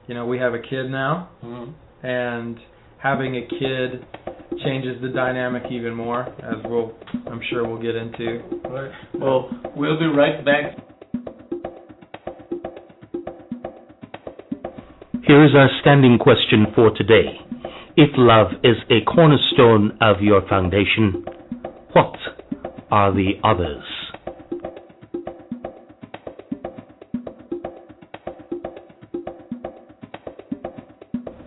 you 0.07 0.13
know, 0.13 0.25
we 0.25 0.37
have 0.37 0.53
a 0.53 0.59
kid 0.59 0.89
now 0.91 1.29
Mhm. 1.43 1.67
and 2.03 2.59
having 2.97 3.35
a 3.37 3.41
kid 3.59 4.05
changes 4.63 5.01
the 5.01 5.09
dynamic 5.09 5.63
even 5.71 5.93
more 5.93 6.21
as 6.43 6.57
we'll 6.65 6.91
I'm 7.31 7.41
sure 7.49 7.63
we'll 7.67 7.81
get 7.89 7.95
into. 7.95 8.41
Right. 8.69 8.91
Well, 9.15 9.49
we'll 9.75 9.99
be 9.99 10.07
right 10.07 10.43
back. 10.45 10.77
Here 15.23 15.43
is 15.43 15.55
our 15.55 15.69
standing 15.81 16.19
question 16.19 16.67
for 16.75 16.91
today. 16.91 17.41
If 17.97 18.09
love 18.17 18.49
is 18.63 18.77
a 18.91 19.01
cornerstone 19.01 19.97
of 20.01 20.21
your 20.21 20.41
foundation, 20.43 21.25
what 21.95 22.13
are 22.91 23.13
the 23.13 23.31
others? 23.41 23.85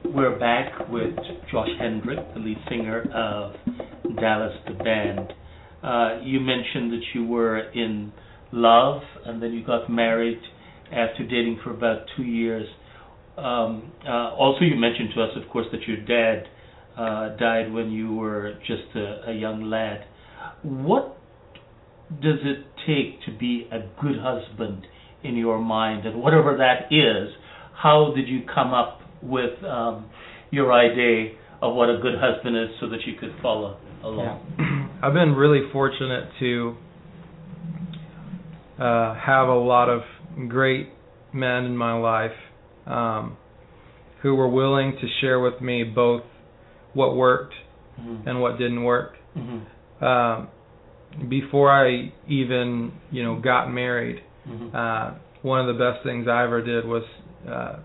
We're 0.06 0.38
back 0.38 0.88
with 0.88 1.14
Josh 1.52 1.68
Hendrick, 1.78 2.18
the 2.32 2.40
lead 2.40 2.56
singer 2.70 3.02
of 3.12 3.56
Dallas 4.16 4.54
the 4.66 4.72
Band. 4.82 5.34
Uh, 5.82 6.20
you 6.22 6.40
mentioned 6.40 6.92
that 6.92 7.02
you 7.14 7.26
were 7.26 7.58
in 7.72 8.10
love 8.50 9.02
and 9.26 9.42
then 9.42 9.52
you 9.52 9.62
got 9.66 9.90
married 9.90 10.40
after 10.86 11.24
dating 11.24 11.60
for 11.62 11.72
about 11.72 12.06
two 12.16 12.22
years. 12.24 12.66
Um, 13.36 13.92
uh, 14.06 14.30
also, 14.34 14.64
you 14.64 14.76
mentioned 14.76 15.10
to 15.14 15.22
us, 15.24 15.30
of 15.36 15.46
course, 15.50 15.66
that 15.72 15.82
your 15.86 15.98
dad 16.06 16.48
uh, 16.96 17.36
died 17.36 17.70
when 17.70 17.90
you 17.90 18.14
were 18.14 18.54
just 18.66 18.96
a, 18.96 19.30
a 19.30 19.34
young 19.34 19.64
lad. 19.64 20.06
What 20.62 21.16
does 22.10 22.38
it 22.42 22.64
take 22.86 23.22
to 23.26 23.38
be 23.38 23.68
a 23.70 23.80
good 24.00 24.18
husband 24.20 24.86
in 25.22 25.36
your 25.36 25.58
mind, 25.58 26.06
and 26.06 26.20
whatever 26.20 26.56
that 26.56 26.92
is, 26.92 27.34
how 27.74 28.12
did 28.14 28.28
you 28.28 28.42
come 28.52 28.72
up 28.72 29.00
with 29.22 29.62
um, 29.64 30.06
your 30.50 30.72
idea 30.72 31.34
of 31.60 31.74
what 31.74 31.90
a 31.90 31.98
good 32.00 32.14
husband 32.18 32.56
is, 32.56 32.68
so 32.80 32.88
that 32.88 33.00
you 33.06 33.14
could 33.18 33.34
follow 33.42 33.78
along? 34.02 34.40
Yeah. 34.58 34.88
I've 35.02 35.14
been 35.14 35.34
really 35.34 35.70
fortunate 35.72 36.30
to 36.40 36.76
uh, 38.78 39.14
have 39.14 39.48
a 39.48 39.54
lot 39.54 39.88
of 39.88 40.02
great 40.48 40.88
men 41.32 41.64
in 41.64 41.76
my 41.76 41.96
life 41.98 42.32
um, 42.86 43.36
who 44.22 44.34
were 44.34 44.48
willing 44.48 44.96
to 45.00 45.06
share 45.20 45.40
with 45.40 45.60
me 45.60 45.84
both 45.84 46.22
what 46.94 47.14
worked 47.16 47.54
mm-hmm. 48.00 48.28
and 48.28 48.40
what 48.40 48.58
didn't 48.58 48.82
work. 48.82 49.14
Mm-hmm. 49.36 49.58
Um, 50.00 50.48
before 51.28 51.70
I 51.72 52.12
even, 52.28 52.92
you 53.10 53.22
know, 53.24 53.40
got 53.40 53.68
married, 53.70 54.22
Mm-hmm. 54.48 54.74
uh, 54.74 55.18
one 55.42 55.60
of 55.60 55.66
the 55.66 55.78
best 55.78 56.02
things 56.04 56.26
I 56.26 56.42
ever 56.44 56.62
did 56.62 56.86
was 56.86 57.02
uh, 57.46 57.80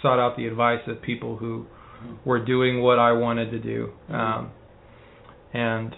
sought 0.00 0.18
out 0.18 0.36
the 0.36 0.46
advice 0.46 0.80
of 0.86 1.02
people 1.02 1.36
who 1.36 1.66
were 2.24 2.42
doing 2.42 2.80
what 2.80 2.98
I 2.98 3.12
wanted 3.12 3.50
to 3.50 3.58
do, 3.58 3.90
Mm-hmm. 4.10 4.14
um, 4.14 4.50
and 5.52 5.94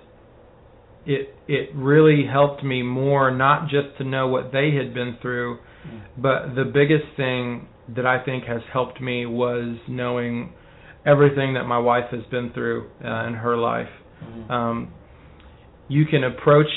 it 1.07 1.35
it 1.49 1.71
really 1.75 2.25
helped 2.27 2.63
me 2.65 2.83
more 2.83 3.31
not 3.31 3.69
just 3.69 3.97
to 3.99 4.05
know 4.05 4.27
what 4.29 4.51
they 4.53 4.73
had 4.75 4.93
been 4.95 5.17
through, 5.23 5.59
Mm-hmm. 5.87 6.23
but 6.23 6.55
the 6.55 6.65
biggest 6.65 7.05
thing 7.17 7.69
that 7.97 8.07
I 8.07 8.25
think 8.25 8.45
has 8.45 8.61
helped 8.73 9.01
me 9.01 9.27
was 9.27 9.77
knowing 9.89 10.53
everything 11.05 11.55
that 11.55 11.65
my 11.65 11.79
wife 11.79 12.09
has 12.13 12.23
been 12.31 12.53
through 12.53 12.89
uh, 13.05 13.27
in 13.27 13.35
her 13.35 13.57
life. 13.57 13.89
Mhm. 14.25 14.51
Um, 14.51 14.93
you 15.93 16.05
can 16.07 16.23
approach 16.25 16.71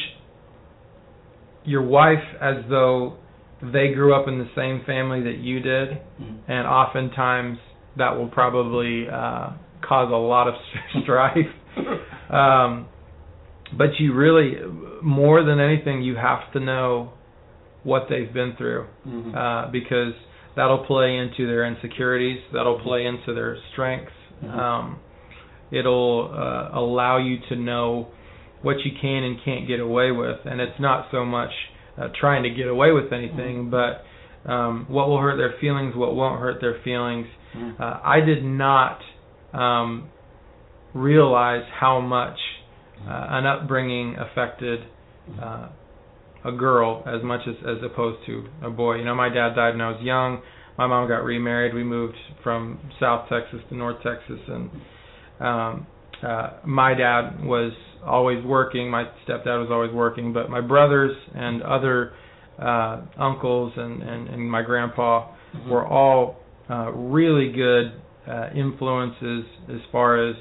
your 1.63 1.81
wife 1.81 2.23
as 2.41 2.57
though 2.69 3.13
they 3.61 3.93
grew 3.93 4.13
up 4.13 4.27
in 4.27 4.37
the 4.37 4.49
same 4.55 4.81
family 4.85 5.21
that 5.23 5.37
you 5.37 5.59
did, 5.59 5.89
Mhm. 6.21 6.37
and 6.47 6.67
oftentimes 6.67 7.57
that 7.95 8.15
will 8.17 8.27
probably 8.27 9.07
uh, 9.09 9.49
cause 9.81 10.11
a 10.11 10.15
lot 10.33 10.47
of 10.47 10.55
strife. 11.03 11.51
Um, 12.29 12.87
but 13.73 13.99
you 13.99 14.13
really, 14.13 14.57
more 15.01 15.43
than 15.43 15.59
anything, 15.59 16.01
you 16.01 16.15
have 16.15 16.51
to 16.53 16.59
know 16.59 17.11
what 17.83 18.07
they've 18.09 18.31
been 18.33 18.53
through 18.57 18.85
Mhm. 19.07 19.35
uh, 19.35 19.71
because 19.71 20.13
that'll 20.55 20.85
play 20.93 21.17
into 21.17 21.47
their 21.47 21.63
insecurities, 21.65 22.39
that'll 22.53 22.79
play 22.79 23.05
into 23.05 23.33
their 23.33 23.57
strengths. 23.71 24.11
Mhm. 24.43 24.57
Um, 24.59 24.95
it'll 25.71 26.31
uh, 26.33 26.69
allow 26.73 27.17
you 27.17 27.37
to 27.49 27.55
know 27.55 28.07
what 28.65 28.77
you 28.83 28.91
can 28.99 29.23
and 29.23 29.37
can't 29.45 29.67
get 29.67 29.79
away 29.79 30.09
with, 30.11 30.39
and 30.45 30.59
it's 30.59 30.79
not 30.79 31.07
so 31.11 31.23
much 31.23 31.51
uh, 31.99 32.07
trying 32.19 32.41
to 32.43 32.49
get 32.49 32.67
away 32.67 32.91
with 32.91 33.13
anything, 33.13 33.69
but 33.69 34.03
um, 34.51 34.85
what 34.89 35.07
will 35.07 35.19
hurt 35.21 35.37
their 35.37 35.53
feelings, 35.61 35.95
what 35.95 36.15
won't 36.15 36.39
hurt 36.41 36.59
their 36.61 36.79
feelings. 36.83 37.27
Mhm. 37.55 37.79
Uh, 37.79 37.99
I 38.03 38.21
did 38.21 38.43
not 38.43 38.99
um, 39.53 40.09
realize 40.93 41.63
how 41.79 41.99
much 42.01 42.37
uh, 43.07 43.27
an 43.37 43.45
upbringing 43.45 44.15
affected 44.17 44.79
uh, 45.41 45.67
a 46.43 46.51
girl 46.51 47.03
as 47.05 47.21
much 47.23 47.41
as 47.47 47.55
as 47.73 47.83
opposed 47.83 48.25
to 48.25 48.45
a 48.63 48.69
boy. 48.69 48.95
You 48.95 49.05
know, 49.05 49.15
my 49.15 49.29
dad 49.29 49.55
died 49.55 49.71
when 49.75 49.81
I 49.81 49.91
was 49.91 50.01
young. 50.01 50.41
My 50.77 50.87
mom 50.87 51.07
got 51.07 51.23
remarried. 51.23 51.73
We 51.73 51.83
moved 51.83 52.17
from 52.43 52.79
South 52.99 53.29
Texas 53.29 53.61
to 53.69 53.75
North 53.75 53.97
Texas, 54.03 54.39
and 54.47 54.69
um, 55.39 55.87
uh, 56.23 56.49
my 56.65 56.93
dad 56.93 57.43
was 57.43 57.73
always 58.05 58.43
working. 58.45 58.89
My 58.89 59.05
stepdad 59.27 59.59
was 59.59 59.69
always 59.71 59.91
working, 59.91 60.31
but 60.33 60.49
my 60.49 60.61
brothers 60.61 61.15
and 61.33 61.61
other 61.63 62.13
uh, 62.61 63.01
uncles 63.17 63.73
and, 63.75 64.01
and 64.01 64.29
and 64.29 64.49
my 64.51 64.61
grandpa 64.61 65.27
Mhm. 65.55 65.69
were 65.69 65.85
all 65.85 66.37
uh, 66.69 66.91
really 66.91 67.51
good 67.51 67.93
uh, 68.27 68.49
influences 68.55 69.45
as 69.69 69.79
far 69.91 70.17
as 70.29 70.35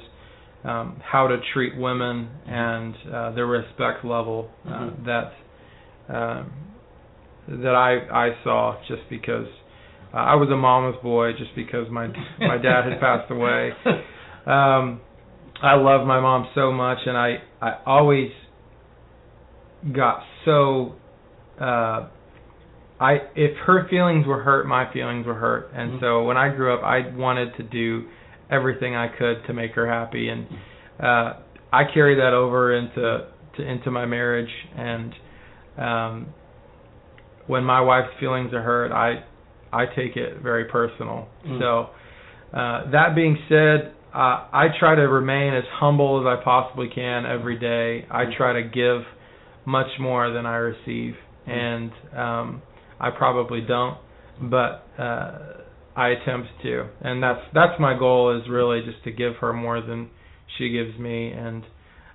um, 0.64 0.96
how 1.04 1.26
to 1.28 1.36
treat 1.52 1.76
women 1.76 2.28
and 2.46 2.94
uh, 3.12 3.30
the 3.32 3.44
respect 3.44 4.04
level 4.04 4.50
uh, 4.66 4.70
Mhm. 4.70 5.04
that 5.06 5.32
um, 6.08 6.52
that 7.48 7.74
I 7.74 8.26
I 8.26 8.36
saw 8.44 8.76
just 8.88 9.02
because 9.10 9.46
uh, 10.12 10.16
I 10.18 10.34
was 10.36 10.48
a 10.50 10.56
mama's 10.56 10.96
boy 11.02 11.32
just 11.32 11.54
because 11.54 11.88
my 11.90 12.06
my 12.38 12.56
dad 12.58 12.84
had 12.90 13.00
passed 13.00 13.30
away. 13.30 13.72
Um, 14.46 15.00
I 15.62 15.74
love 15.76 16.06
my 16.06 16.20
mom 16.20 16.48
so 16.54 16.72
much, 16.72 16.98
and 17.06 17.16
I 17.16 17.38
I 17.60 17.78
always 17.86 18.30
got 19.94 20.22
so 20.44 20.94
uh, 21.60 22.08
I 23.00 23.18
if 23.34 23.56
her 23.66 23.86
feelings 23.88 24.26
were 24.26 24.42
hurt, 24.42 24.66
my 24.66 24.92
feelings 24.92 25.26
were 25.26 25.34
hurt, 25.34 25.70
and 25.74 25.92
Mhm. 25.92 26.00
so 26.00 26.24
when 26.24 26.36
I 26.36 26.48
grew 26.48 26.74
up, 26.74 26.82
I 26.82 27.08
wanted 27.16 27.56
to 27.56 27.62
do 27.62 28.04
everything 28.50 28.94
I 28.94 29.08
could 29.08 29.44
to 29.46 29.52
make 29.52 29.72
her 29.72 29.86
happy, 29.86 30.28
and 30.28 30.46
uh, 31.00 31.34
I 31.72 31.84
carry 31.92 32.16
that 32.16 32.32
over 32.34 32.72
into 32.74 33.26
to, 33.56 33.62
into 33.62 33.90
my 33.90 34.06
marriage, 34.06 34.50
and 34.76 35.14
um, 35.78 36.26
when 37.46 37.64
my 37.64 37.80
wife's 37.80 38.12
feelings 38.20 38.52
are 38.52 38.62
hurt, 38.62 38.92
I 38.92 39.24
I 39.72 39.86
take 39.86 40.16
it 40.16 40.40
very 40.40 40.66
personal. 40.66 41.28
Mm. 41.46 41.58
So 41.60 41.88
uh, 42.56 42.90
that 42.90 43.14
being 43.14 43.36
said, 43.48 43.92
uh, 44.14 44.46
I 44.52 44.66
try 44.78 44.94
to 44.94 45.02
remain 45.02 45.54
as 45.54 45.64
humble 45.72 46.20
as 46.20 46.26
I 46.26 46.42
possibly 46.44 46.88
can 46.94 47.26
every 47.26 47.58
day. 47.58 48.06
I 48.08 48.24
try 48.36 48.52
to 48.52 48.62
give 48.62 49.02
much 49.66 49.88
more 49.98 50.30
than 50.30 50.46
I 50.46 50.56
receive, 50.56 51.14
and 51.46 51.90
um, 52.16 52.62
I 53.00 53.10
probably 53.10 53.60
don't, 53.60 53.98
but 54.40 54.86
uh, 54.98 55.38
I 55.96 56.10
attempt 56.10 56.48
to, 56.62 56.88
and 57.00 57.20
that's 57.20 57.40
that's 57.52 57.80
my 57.80 57.98
goal 57.98 58.38
is 58.40 58.48
really 58.48 58.82
just 58.84 59.02
to 59.04 59.10
give 59.10 59.34
her 59.40 59.52
more 59.52 59.80
than 59.80 60.10
she 60.58 60.70
gives 60.70 60.96
me, 60.96 61.32
and 61.32 61.64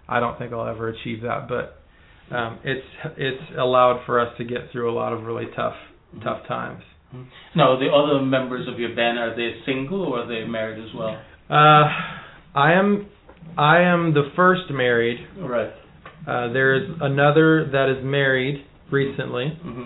I 0.07 0.21
don't 0.21 0.39
think 0.39 0.53
I'll 0.53 0.67
ever 0.67 0.87
achieve 0.87 1.23
that, 1.23 1.49
but 1.49 1.81
um, 2.33 2.59
it's 2.63 2.85
it's 3.17 3.43
allowed 3.59 4.05
for 4.05 4.21
us 4.21 4.33
to 4.37 4.45
get 4.45 4.71
through 4.71 4.89
a 4.89 4.95
lot 4.95 5.11
of 5.11 5.23
really 5.23 5.47
tough 5.55 5.75
tough 6.23 6.47
times. 6.47 6.83
Now, 7.55 7.77
the 7.79 7.87
other 7.89 8.23
members 8.23 8.67
of 8.67 8.79
your 8.79 8.95
band 8.95 9.17
are 9.17 9.35
they 9.35 9.51
single 9.65 10.03
or 10.03 10.19
are 10.21 10.27
they 10.27 10.47
married 10.47 10.77
as 10.77 10.93
well? 10.95 11.19
Uh, 11.49 11.89
I 12.55 12.73
am 12.73 13.07
I 13.57 13.81
am 13.81 14.13
the 14.13 14.29
first 14.35 14.63
married. 14.71 15.17
Right. 15.37 15.71
Uh, 16.27 16.53
there's 16.53 16.89
another 17.01 17.69
that 17.71 17.89
is 17.97 18.03
married 18.03 18.65
recently, 18.91 19.57
hmm 19.61 19.83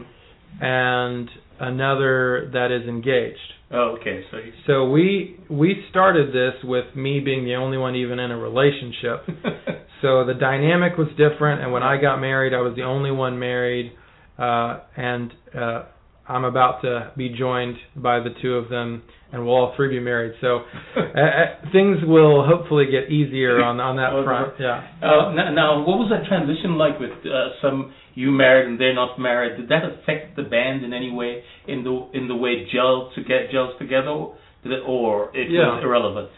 and 0.62 1.30
another 1.60 2.50
that 2.54 2.72
is 2.72 2.88
engaged. 2.88 3.38
Oh, 3.72 3.98
okay. 4.00 4.24
So 4.30 4.38
you. 4.38 4.54
So 4.68 4.90
we 4.90 5.40
we 5.50 5.84
started 5.90 6.30
this 6.30 6.54
with 6.64 6.96
me 6.96 7.20
being 7.20 7.46
the 7.46 7.56
only 7.56 7.78
one 7.78 7.96
even 7.96 8.20
in 8.20 8.32
a 8.32 8.38
relationship. 8.38 9.28
So 10.04 10.26
the 10.26 10.34
dynamic 10.34 10.98
was 10.98 11.08
different, 11.12 11.62
and 11.62 11.72
when 11.72 11.82
I 11.82 11.96
got 11.96 12.20
married, 12.20 12.54
I 12.54 12.60
was 12.60 12.76
the 12.76 12.84
only 12.84 13.10
one 13.10 13.40
married, 13.40 13.94
uh, 14.38 14.82
and 14.98 15.32
uh, 15.58 15.84
I'm 16.28 16.46
about 16.46 16.82
to 16.84 17.12
be 17.18 17.30
joined 17.38 17.76
by 17.98 18.20
the 18.20 18.30
two 18.42 18.56
of 18.56 18.70
them, 18.70 19.04
and 19.34 19.46
we'll 19.46 19.56
all 19.56 19.74
three 19.76 19.90
be 19.90 20.00
married. 20.00 20.34
So 20.40 20.62
uh, 20.96 21.00
uh, 21.02 21.72
things 21.74 21.98
will 22.06 22.46
hopefully 22.46 22.86
get 22.90 23.12
easier 23.12 23.62
on 23.62 23.80
on 23.82 23.98
that 23.98 24.14
Okay. 24.14 24.26
front. 24.26 24.54
Yeah. 24.60 24.88
Uh, 25.02 25.34
now, 25.34 25.52
now, 25.52 25.80
what 25.80 25.98
was 26.00 26.10
that 26.12 26.26
transition 26.28 26.78
like 26.78 26.98
with 27.00 27.12
uh, 27.26 27.50
some 27.62 27.92
you 28.16 28.32
married 28.32 28.68
and 28.68 28.80
they're 28.80 28.94
not 28.96 29.20
married? 29.20 29.58
Did 29.58 29.68
that 29.70 29.84
affect 29.84 30.38
the 30.38 30.44
band 30.44 30.86
in 30.86 30.94
any 30.94 31.12
way 31.12 31.44
in 31.68 31.84
the 31.84 32.08
in 32.14 32.28
the 32.30 32.36
way 32.36 32.68
gelled 32.74 33.14
to 33.16 33.22
get 33.24 33.52
gels 33.52 33.74
together, 33.78 34.28
Did 34.64 34.72
it, 34.72 34.84
or 34.88 35.30
it 35.36 35.52
Yeah. 35.52 35.76
was 35.76 35.84
irrelevant? 35.84 36.30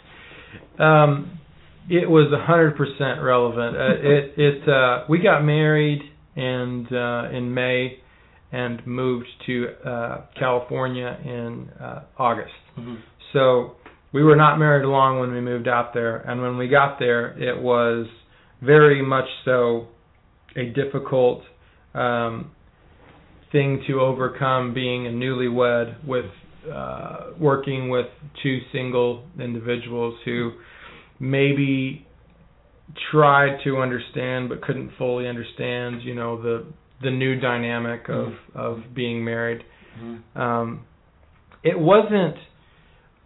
Um, 0.79 1.39
it 1.89 2.09
was 2.09 2.31
a 2.33 2.43
hundred 2.43 2.75
percent 2.75 3.21
relevant. 3.21 3.77
Uh, 3.77 3.93
it 4.01 4.33
it 4.37 4.67
uh, 4.67 5.03
we 5.07 5.19
got 5.19 5.43
married 5.43 6.01
and 6.35 6.91
uh, 6.91 7.29
in 7.31 7.53
May 7.53 7.99
and 8.55 8.85
moved 8.87 9.27
to 9.45 9.67
uh, 9.85 10.21
California 10.39 11.17
in 11.25 11.69
uh, 11.81 12.03
August. 12.17 12.53
hmm 12.75 12.95
So 13.33 13.75
we 14.13 14.23
were 14.23 14.37
not 14.37 14.57
married 14.57 14.85
long 14.85 15.19
when 15.19 15.31
we 15.33 15.41
moved 15.41 15.67
out 15.67 15.93
there, 15.93 16.17
and 16.17 16.41
when 16.41 16.57
we 16.57 16.69
got 16.69 16.97
there, 16.97 17.37
it 17.37 17.61
was 17.61 18.07
very 18.61 19.01
much 19.01 19.25
so 19.43 19.87
a 20.55 20.65
difficult 20.69 21.41
um, 21.93 22.51
thing 23.51 23.83
to 23.87 23.99
overcome 23.99 24.73
being 24.73 25.05
a 25.07 25.09
newlywed 25.09 26.05
with 26.07 26.25
uh, 26.73 27.31
working 27.39 27.89
with 27.89 28.07
two 28.41 28.59
single 28.71 29.23
individuals 29.39 30.15
who 30.23 30.51
maybe 31.19 32.07
tried 33.11 33.57
to 33.65 33.77
understand 33.77 34.49
but 34.49 34.61
couldn't 34.61 34.91
fully 34.97 35.27
understand, 35.27 36.01
you 36.03 36.15
know, 36.15 36.41
the 36.41 36.65
the 37.01 37.11
new 37.11 37.39
dynamic 37.39 38.09
of 38.09 38.33
of 38.53 38.79
being 38.93 39.23
married. 39.23 39.63
Mhm. 40.01 40.21
Um, 40.35 40.85
it 41.63 41.77
wasn't 41.77 42.35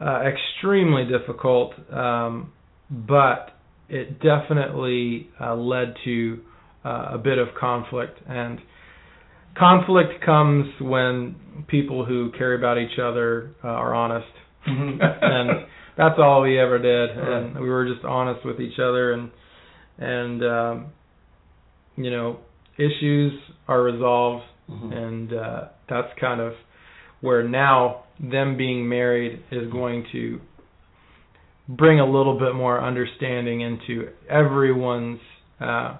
uh, 0.02 0.22
extremely 0.22 1.06
difficult, 1.06 1.74
um, 1.92 2.52
but 2.90 3.52
it 3.90 4.20
definitely 4.22 5.30
uh, 5.42 5.56
led 5.56 5.96
to 6.06 6.40
uh, 6.86 7.10
a 7.14 7.18
bit 7.18 7.38
of 7.38 7.50
conflict. 7.60 8.18
And 8.28 8.60
conflict 9.58 10.24
comes 10.24 10.68
when 10.80 11.36
people 11.68 12.06
who 12.06 12.32
care 12.38 12.54
about 12.54 12.78
each 12.78 12.98
other 13.00 13.52
uh, 13.64 13.68
are 13.68 13.94
honest. 13.94 14.28
Mhm. 14.68 15.00
and 15.22 15.66
that's 15.98 16.16
all 16.18 16.42
we 16.42 16.58
ever 16.58 16.80
did. 16.80 17.18
Right. 17.18 17.44
And 17.44 17.60
we 17.60 17.70
were 17.70 17.86
just 17.86 18.06
honest 18.06 18.46
with 18.46 18.60
each 18.62 18.80
other, 18.80 19.12
and 19.12 19.32
and 19.98 20.44
um, 20.44 20.86
you 21.98 22.10
know 22.10 22.38
issues 22.78 23.34
are 23.70 23.82
resolved 23.84 24.44
Mhm. 24.70 24.92
and 25.06 25.34
uh, 25.34 25.62
that's 25.88 26.14
kind 26.20 26.40
of 26.42 26.54
where 27.22 27.42
now 27.44 28.04
them 28.20 28.56
being 28.58 28.88
married 28.88 29.42
is 29.52 29.66
going 29.72 30.06
to 30.12 30.40
bring 31.68 32.00
a 32.00 32.06
little 32.06 32.38
bit 32.40 32.54
more 32.54 32.80
understanding 32.82 33.62
into 33.62 34.10
everyone's 34.30 35.20
uh, 35.60 35.96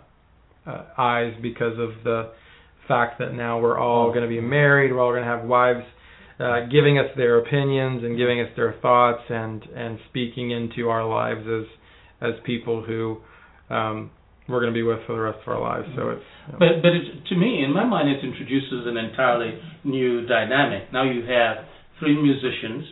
uh, 0.68 0.84
eyes 0.98 1.34
because 1.42 1.78
of 1.80 1.92
the 2.04 2.30
fact 2.88 3.20
that 3.20 3.34
now 3.34 3.60
we're 3.60 3.78
all 3.78 4.10
going 4.10 4.22
to 4.22 4.28
be 4.30 4.42
married, 4.42 4.92
we're 4.92 5.00
all 5.02 5.12
going 5.12 5.24
to 5.24 5.30
have 5.30 5.46
wives 5.46 5.86
uh, 6.40 6.62
giving 6.72 6.98
us 6.98 7.08
their 7.18 7.38
opinions 7.40 8.04
and 8.04 8.18
giving 8.18 8.40
us 8.40 8.50
their 8.56 8.74
thoughts 8.82 9.24
and 9.30 9.64
and 9.76 10.00
speaking 10.10 10.52
into 10.52 10.90
our 10.90 11.06
lives 11.08 11.46
as 11.48 11.66
as 12.22 12.34
people 12.46 12.82
who 12.84 13.18
um, 13.70 14.10
we're 14.50 14.62
going 14.62 14.74
to 14.74 14.78
be 14.78 14.84
with 14.84 15.00
for 15.06 15.14
the 15.14 15.22
rest 15.22 15.40
of 15.46 15.48
our 15.54 15.62
lives. 15.62 15.88
So 15.96 16.10
it's 16.10 16.24
But 16.54 16.82
but 16.82 16.92
it, 16.92 17.26
to 17.30 17.36
me, 17.36 17.64
in 17.64 17.74
my 17.74 17.86
mind, 17.86 18.10
it 18.10 18.24
introduces 18.24 18.88
an 18.88 18.98
entirely 18.98 19.60
new 19.84 20.26
dynamic. 20.26 20.92
Now 20.92 21.04
you 21.04 21.22
have 21.26 21.66
three 22.00 22.20
musicians 22.20 22.86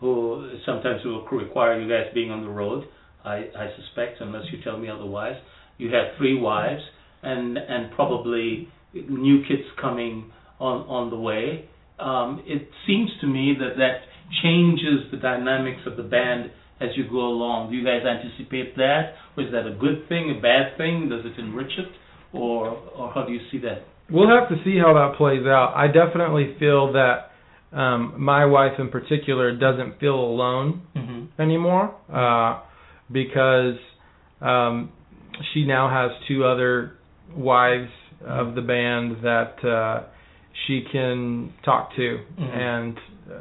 who 0.00 0.58
sometimes 0.66 1.04
will 1.04 1.24
require 1.26 1.80
you 1.80 1.88
guys 1.88 2.12
being 2.12 2.30
on 2.30 2.42
the 2.42 2.50
road. 2.50 2.84
I, 3.24 3.48
I 3.56 3.70
suspect, 3.76 4.20
unless 4.20 4.44
you 4.52 4.62
tell 4.62 4.78
me 4.78 4.88
otherwise. 4.88 5.36
You 5.78 5.88
have 5.88 6.16
three 6.18 6.38
wives 6.38 6.82
and 7.22 7.56
and 7.56 7.92
probably 7.94 8.68
new 8.94 9.42
kids 9.48 9.62
coming 9.80 10.32
on 10.60 10.82
on 10.88 11.10
the 11.10 11.16
way. 11.16 11.68
Um, 11.98 12.42
it 12.46 12.68
seems 12.86 13.10
to 13.20 13.26
me 13.26 13.54
that 13.58 13.76
that 13.78 14.00
changes 14.42 15.10
the 15.10 15.16
dynamics 15.16 15.80
of 15.86 15.96
the 15.96 16.02
band 16.02 16.50
as 16.80 16.90
you 16.96 17.08
go 17.08 17.20
along. 17.20 17.70
Do 17.70 17.76
you 17.76 17.84
guys 17.84 18.02
anticipate 18.04 18.76
that? 18.76 19.14
Or 19.36 19.44
is 19.44 19.52
that 19.52 19.66
a 19.66 19.74
good 19.74 20.08
thing, 20.08 20.34
a 20.36 20.40
bad 20.40 20.76
thing? 20.76 21.08
Does 21.08 21.24
it 21.24 21.38
enrich 21.40 21.72
it? 21.78 21.88
Or, 22.32 22.68
or 22.96 23.12
how 23.12 23.24
do 23.24 23.32
you 23.32 23.40
see 23.50 23.58
that? 23.60 23.84
We'll 24.10 24.28
have 24.28 24.48
to 24.50 24.56
see 24.64 24.78
how 24.78 24.92
that 24.94 25.16
plays 25.16 25.46
out. 25.46 25.72
I 25.74 25.86
definitely 25.86 26.54
feel 26.58 26.92
that 26.92 27.30
um, 27.72 28.14
my 28.18 28.44
wife 28.44 28.78
in 28.78 28.88
particular 28.90 29.56
doesn't 29.56 29.98
feel 29.98 30.14
alone 30.14 30.82
Mm-hmm. 30.96 31.40
anymore 31.42 31.94
uh, 32.12 32.62
because 33.12 33.76
um, 34.40 34.92
she 35.52 35.64
now 35.66 35.88
has 35.90 36.10
two 36.28 36.44
other 36.44 36.92
wives 37.34 37.90
of 38.26 38.54
the 38.54 38.62
band 38.62 39.16
that 39.22 39.64
uh, 39.68 40.04
she 40.66 40.84
can 40.90 41.52
talk 41.64 41.94
to 41.96 42.18
Mhm. 42.38 42.56
and 42.56 42.98
uh, 43.30 43.34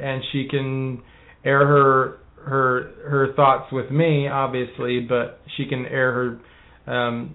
and 0.00 0.22
she 0.32 0.48
can 0.48 1.00
air 1.44 1.66
her 1.66 2.18
her 2.44 2.90
her 3.08 3.32
thoughts 3.34 3.72
with 3.72 3.90
me 3.90 4.28
obviously 4.28 5.00
but 5.00 5.40
she 5.56 5.66
can 5.66 5.86
air 5.86 6.12
her 6.12 6.92
um, 6.92 7.34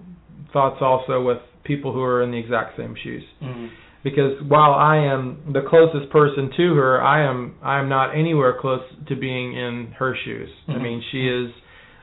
thoughts 0.53 0.77
also 0.81 1.21
with 1.23 1.37
people 1.63 1.91
who 1.93 2.01
are 2.01 2.21
in 2.23 2.31
the 2.31 2.37
exact 2.37 2.77
same 2.77 2.95
shoes 3.03 3.23
Mm-hmm. 3.41 3.67
because 4.03 4.33
while 4.47 4.73
I 4.73 4.97
am 4.97 5.51
the 5.51 5.61
closest 5.67 6.09
person 6.11 6.49
to 6.55 6.75
her, 6.75 7.01
I 7.01 7.23
am 7.29 7.55
I 7.61 7.79
am 7.79 7.89
not 7.89 8.13
anywhere 8.17 8.55
close 8.59 8.81
to 9.09 9.15
being 9.15 9.53
in 9.53 9.93
her 9.99 10.15
shoes. 10.23 10.49
I 10.67 10.71
Mhm. 10.73 10.81
mean, 10.81 11.03
she 11.11 11.27
is 11.27 11.51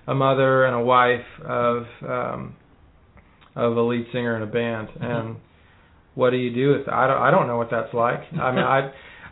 a 0.06 0.14
mother 0.14 0.66
and 0.66 0.74
a 0.76 0.80
wife 0.84 1.26
of 1.46 1.86
um 2.06 2.54
of 3.56 3.76
a 3.76 3.80
lead 3.80 4.06
singer 4.12 4.36
in 4.36 4.42
a 4.42 4.46
band 4.46 4.88
and 5.00 5.36
what 6.14 6.30
do 6.30 6.36
you 6.36 6.50
do 6.54 6.72
with 6.72 6.88
I 6.88 7.06
don't 7.06 7.20
I 7.22 7.30
don't 7.30 7.46
know 7.46 7.56
what 7.56 7.70
that's 7.70 7.92
like. 7.94 8.20
I 8.38 8.50
mean, 8.50 8.64
I 8.64 8.90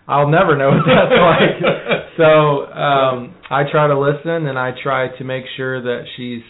I'll 0.08 0.28
never 0.28 0.56
know 0.56 0.70
what 0.70 0.86
that's 0.86 1.18
like. 1.30 1.56
So, 2.16 2.66
um 2.72 3.34
I 3.50 3.62
try 3.70 3.86
to 3.88 3.98
listen 3.98 4.46
and 4.46 4.58
I 4.58 4.70
try 4.82 5.08
to 5.18 5.24
make 5.24 5.44
sure 5.56 5.82
that 5.82 6.04
she's 6.16 6.42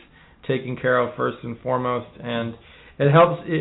taken 0.46 0.76
care 0.76 0.98
of 0.98 1.14
first 1.16 1.38
and 1.44 1.58
foremost 1.60 2.08
and 2.22 2.54
it 2.98 3.10
helps 3.10 3.42
it, 3.46 3.54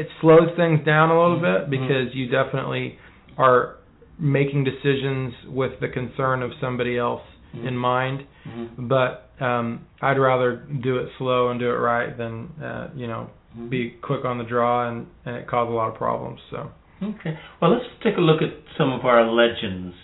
it 0.00 0.06
slows 0.20 0.48
things 0.56 0.84
down 0.84 1.10
a 1.10 1.20
little 1.20 1.40
bit 1.40 1.70
because 1.70 2.14
you 2.14 2.28
definitely 2.30 2.98
are 3.38 3.76
making 4.18 4.64
decisions 4.64 5.32
with 5.48 5.72
the 5.80 5.88
concern 5.88 6.42
of 6.42 6.50
somebody 6.60 6.96
else 6.98 7.22
in 7.54 7.76
mind 7.76 8.20
Mm-hmm. 8.46 8.86
but 8.88 9.30
um 9.44 9.86
I'd 10.00 10.18
rather 10.18 10.64
do 10.82 10.98
it 10.98 11.08
slow 11.18 11.48
and 11.50 11.58
do 11.58 11.66
it 11.66 11.78
right 11.92 12.16
than 12.16 12.48
uh 12.62 12.90
you 12.94 13.06
know 13.08 13.28
be 13.70 13.96
quick 14.02 14.24
on 14.24 14.38
the 14.38 14.44
draw 14.44 14.88
and, 14.88 15.06
and 15.24 15.36
it 15.36 15.48
cause 15.48 15.68
a 15.68 15.72
lot 15.72 15.88
of 15.88 15.94
problems 15.96 16.38
so 16.50 16.70
Okay. 17.02 17.38
Well, 17.60 17.72
let's 17.72 17.84
take 18.02 18.16
a 18.16 18.20
look 18.20 18.40
at 18.40 18.54
some 18.78 18.90
of 18.90 19.04
our 19.04 19.30
legends. 19.30 19.94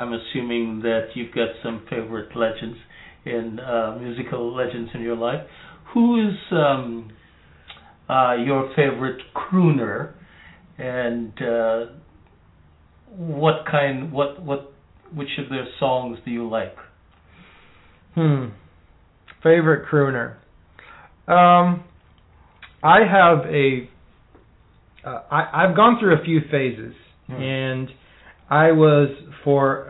I'm 0.00 0.12
assuming 0.14 0.80
that 0.80 1.08
you've 1.14 1.34
got 1.34 1.48
some 1.62 1.84
favorite 1.90 2.34
legends 2.34 2.78
in 3.26 3.60
uh, 3.60 3.98
musical 4.00 4.54
legends 4.56 4.90
in 4.94 5.02
your 5.02 5.16
life. 5.16 5.46
Who 5.92 6.28
is 6.28 6.34
um, 6.52 7.10
uh, 8.08 8.36
your 8.36 8.70
favorite 8.74 9.20
crooner, 9.34 10.14
and 10.78 11.32
uh, 11.42 11.86
what 13.10 13.66
kind, 13.70 14.10
what, 14.12 14.42
what, 14.42 14.72
which 15.14 15.28
of 15.38 15.50
their 15.50 15.66
songs 15.78 16.18
do 16.24 16.30
you 16.30 16.48
like? 16.48 16.74
Hmm. 18.14 18.46
Favorite 19.42 19.86
crooner. 19.90 20.36
Um, 21.28 21.84
I 22.82 23.00
have 23.00 23.44
a. 23.46 23.88
Uh, 25.06 25.22
I 25.30 25.64
I've 25.64 25.76
gone 25.76 25.98
through 26.00 26.20
a 26.20 26.24
few 26.24 26.40
phases, 26.50 26.94
Hmm. 27.26 27.34
and 27.34 27.88
I 28.50 28.72
was 28.72 29.08
for 29.44 29.88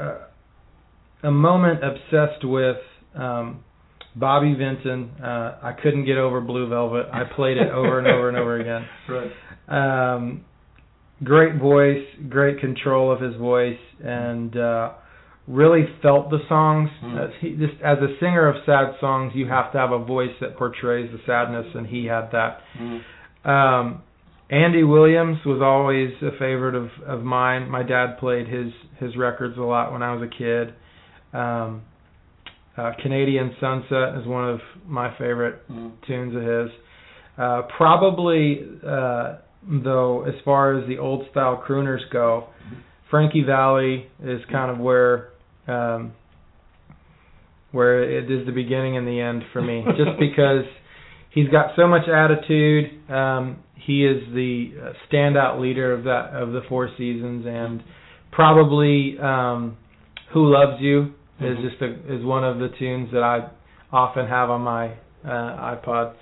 uh, 1.23 1.29
a 1.29 1.31
moment 1.31 1.81
obsessed 1.83 2.45
with 2.45 2.77
um, 3.15 3.65
Bobby 4.15 4.55
Vinton. 4.55 5.11
Uh, 5.23 5.59
I 5.63 5.73
couldn't 5.83 6.05
get 6.05 6.19
over 6.19 6.41
Blue 6.41 6.69
Velvet. 6.69 7.07
I 7.13 7.23
played 7.35 7.57
it 7.57 7.71
over 7.71 7.99
and 7.99 8.07
over 8.07 8.29
and 8.29 8.37
over 8.37 8.61
again. 8.61 8.87
Right. 9.09 10.15
Um, 10.15 10.45
great 11.23 11.61
voice, 11.61 12.05
great 12.29 12.61
control 12.61 13.13
of 13.13 13.21
his 13.21 13.35
voice, 13.37 13.79
and 14.03 14.57
uh, 14.57 14.93
really 15.47 15.85
felt 16.03 16.31
the 16.31 16.39
songs. 16.49 16.91
Hmm. 17.01 17.19
As 17.19 17.31
he, 17.41 17.51
just 17.51 17.81
as 17.85 17.99
a 17.99 18.15
singer 18.21 18.49
of 18.49 18.57
sad 18.67 18.95
songs, 19.01 19.33
you 19.35 19.49
have 19.49 19.73
to 19.73 19.79
have 19.79 19.93
a 19.93 20.05
voice 20.05 20.35
that 20.41 20.57
portrays 20.57 21.11
the 21.13 21.19
sadness, 21.27 21.67
and 21.75 21.87
he 21.87 22.07
had 22.07 22.31
that. 22.33 22.61
Mm. 22.79 23.01
Um, 23.49 24.03
Andy 24.51 24.83
Williams 24.83 25.39
was 25.47 25.61
always 25.63 26.11
a 26.23 26.33
favorite 26.39 26.75
of 26.75 26.89
of 27.07 27.23
mine. 27.23 27.71
My 27.71 27.83
dad 27.83 28.19
played 28.19 28.49
his 28.49 28.73
his 28.99 29.17
records 29.17 29.57
a 29.57 29.63
lot 29.63 29.93
when 29.93 30.03
I 30.03 30.13
was 30.15 30.23
a 30.29 30.37
kid. 30.37 30.75
Um, 31.33 31.83
uh, 32.77 32.93
Canadian 33.03 33.55
Sunset 33.61 34.19
is 34.21 34.27
one 34.27 34.49
of 34.49 34.61
my 34.87 35.11
favorite 35.19 35.69
Mm. 35.71 35.93
tunes 36.07 36.35
of 36.35 36.43
his. 36.43 36.71
Uh, 37.39 37.63
probably, 37.77 38.65
uh, 38.87 39.37
though, 39.63 40.25
as 40.27 40.35
far 40.45 40.77
as 40.79 40.87
the 40.89 40.99
old 40.99 41.27
style 41.31 41.63
crooners 41.67 42.01
go, 42.13 42.47
Frankie 43.11 43.43
Valli 43.45 44.07
is 44.23 44.41
kind 44.51 44.71
of 44.71 44.79
where 44.79 45.29
um, 45.69 46.13
where 47.73 48.03
it 48.03 48.29
is 48.31 48.47
the 48.47 48.53
beginning 48.53 48.97
and 48.97 49.07
the 49.07 49.21
end 49.21 49.43
for 49.53 49.63
me. 49.63 49.85
Just 49.97 50.19
because 50.19 50.65
he's 51.31 51.49
got 51.49 51.73
so 51.77 51.87
much 51.87 52.09
attitude. 52.09 53.11
Um, 53.11 53.59
he 53.75 54.05
is 54.05 54.23
the 54.35 54.73
uh, 54.81 54.93
standout 55.11 55.61
leader 55.61 55.93
of 55.93 56.05
that 56.05 56.31
of 56.35 56.53
the 56.53 56.61
Four 56.69 56.89
Seasons, 56.99 57.45
and 57.47 57.83
probably 58.31 59.19
um, 59.19 59.77
"Who 60.33 60.53
Loves 60.53 60.81
You" 60.81 61.15
is 61.41 61.57
Mhm. 61.59 61.71
just 61.71 61.83
a, 61.83 62.15
is 62.15 62.25
one 62.25 62.45
of 62.45 62.59
the 62.59 62.69
tunes 62.79 63.11
that 63.13 63.23
I 63.23 63.49
often 63.93 64.27
have 64.27 64.51
on 64.51 64.61
my 64.61 64.93
uh, 65.25 65.77
iPod. 65.77 66.13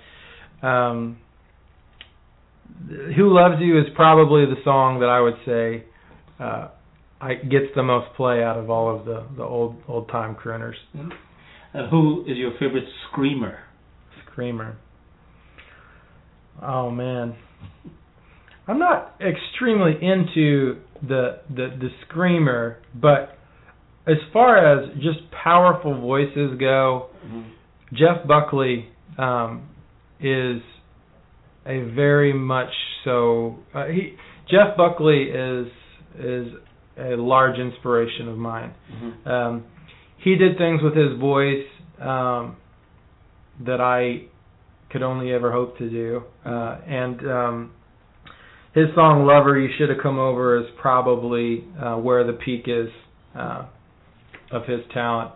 Um, 0.63 1.17
"Who 3.15 3.33
Loves 3.33 3.61
You" 3.61 3.77
is 3.79 3.85
probably 3.95 4.45
the 4.45 4.61
song 4.63 4.99
that 5.01 5.09
I 5.09 5.19
would 5.19 5.37
say 5.45 5.83
uh, 6.39 6.69
I 7.21 7.33
gets 7.35 7.67
the 7.75 7.83
most 7.83 8.13
play 8.15 8.41
out 8.43 8.57
of 8.57 8.69
all 8.69 8.95
of 8.95 9.05
the 9.05 9.23
the 9.35 9.43
old 9.43 9.75
old 9.87 10.07
time 10.09 10.35
crooners. 10.35 10.75
And 11.73 11.89
who 11.89 12.23
is 12.27 12.37
your 12.37 12.51
favorite 12.59 12.85
screamer? 13.11 13.59
Screamer. 14.31 14.77
Oh 16.61 16.89
man. 16.91 17.35
I'm 18.67 18.79
not 18.79 19.15
extremely 19.19 19.93
into 19.93 20.77
the 21.01 21.39
the 21.49 21.69
the 21.79 21.89
screamer, 22.07 22.77
but 22.93 23.35
as 24.07 24.17
far 24.31 24.57
as 24.57 24.89
just 24.95 25.19
powerful 25.43 25.99
voices 25.99 26.57
go, 26.59 27.07
Jeff 27.93 28.27
Buckley 28.27 28.89
um, 29.17 29.69
is 30.19 30.61
a 31.65 31.81
very 31.95 32.33
much 32.33 32.69
so. 33.03 33.55
Uh, 33.73 33.85
he 33.87 34.15
Jeff 34.49 34.77
Buckley 34.77 35.29
is 35.31 35.67
is 36.19 36.47
a 36.97 37.15
large 37.15 37.57
inspiration 37.59 38.27
of 38.27 38.37
mine. 38.37 38.73
Mhm. 38.93 39.27
Um, 39.27 39.63
he 40.17 40.35
did 40.35 40.57
things 40.57 40.81
with 40.83 40.95
his 40.95 41.17
voice 41.17 41.65
um, 41.99 42.57
that 43.65 43.79
I 43.81 44.23
could 44.91 45.03
only 45.03 45.31
ever 45.31 45.51
hope 45.51 45.77
to 45.77 45.89
do. 45.89 46.23
Uh, 46.45 46.77
and 46.87 47.19
um, 47.29 47.71
his 48.73 48.85
song 48.95 49.25
"Lover," 49.25 49.59
you 49.59 49.69
should 49.77 49.89
have 49.89 49.99
come 50.01 50.19
over 50.19 50.59
is 50.59 50.65
probably 50.79 51.65
uh, 51.81 51.95
where 51.95 52.23
the 52.25 52.33
peak 52.33 52.65
is 52.67 52.89
uh, 53.35 53.65
of 54.51 54.65
his 54.65 54.81
talent. 54.93 55.31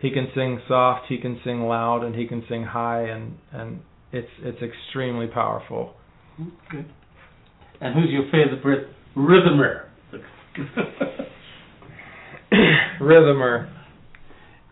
He 0.00 0.10
can 0.10 0.28
sing 0.34 0.60
soft, 0.68 1.06
he 1.08 1.18
can 1.18 1.40
sing 1.44 1.62
loud, 1.62 2.04
and 2.04 2.14
he 2.14 2.26
can 2.26 2.44
sing 2.48 2.64
high, 2.64 3.02
and 3.02 3.36
and 3.52 3.80
it's 4.12 4.28
it's 4.42 4.62
extremely 4.62 5.26
powerful. 5.26 5.94
Okay. 6.40 6.86
And 7.80 7.94
who's 7.94 8.10
your 8.10 8.24
favorite 8.30 8.88
rhythmer? 9.16 9.88
Rhythmer. 13.00 13.70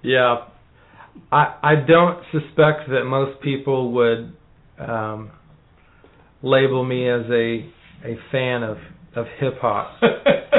Yeah. 0.02 0.48
I 1.32 1.58
I 1.62 1.74
don't 1.76 2.22
suspect 2.30 2.88
that 2.90 3.04
most 3.06 3.40
people 3.40 3.92
would 3.92 4.32
um 4.78 5.30
label 6.42 6.84
me 6.84 7.08
as 7.08 7.22
a 7.30 7.70
a 8.04 8.16
fan 8.30 8.62
of 8.62 8.76
of 9.16 9.26
hip 9.38 9.54
hop. 9.60 10.00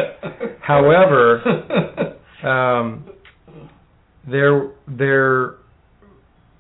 However, 0.62 1.42
um 2.44 3.06
there 4.30 4.72
there 4.88 5.56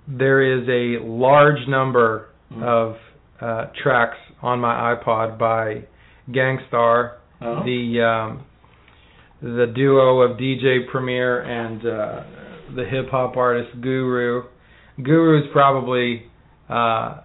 there 0.07 0.41
is 0.59 0.68
a 0.68 1.03
large 1.05 1.68
number 1.68 2.30
Mm. 2.53 2.61
of 2.61 2.95
uh 3.41 3.66
tracks 3.82 4.18
on 4.43 4.59
my 4.59 4.93
iPod 4.93 5.39
by 5.39 5.82
Gang 6.32 6.59
Starr 6.68 7.18
Oh. 7.41 7.64
the 7.66 8.01
um, 8.01 8.45
the 9.41 9.66
duo 9.76 10.22
of 10.22 10.38
DJ 10.38 10.88
Premier 10.91 11.41
and 11.41 11.84
uh, 11.86 12.24
the 12.76 12.86
hip 12.86 13.09
hop 13.09 13.38
artist 13.38 13.82
Guru. 13.82 14.43
Guru 15.01 15.39
is 15.43 15.49
probably, 15.51 16.24
uh, 16.69 17.21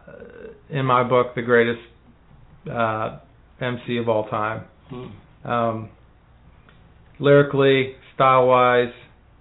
in 0.71 0.85
my 0.85 1.03
book, 1.07 1.35
the 1.35 1.43
greatest 1.43 1.81
uh, 2.71 3.19
MC 3.61 3.99
of 3.99 4.09
all 4.09 4.29
time. 4.29 4.65
Hmm. 4.89 5.49
Um, 5.49 5.91
lyrically, 7.21 7.95
style 8.15 8.47
wise, 8.47 8.93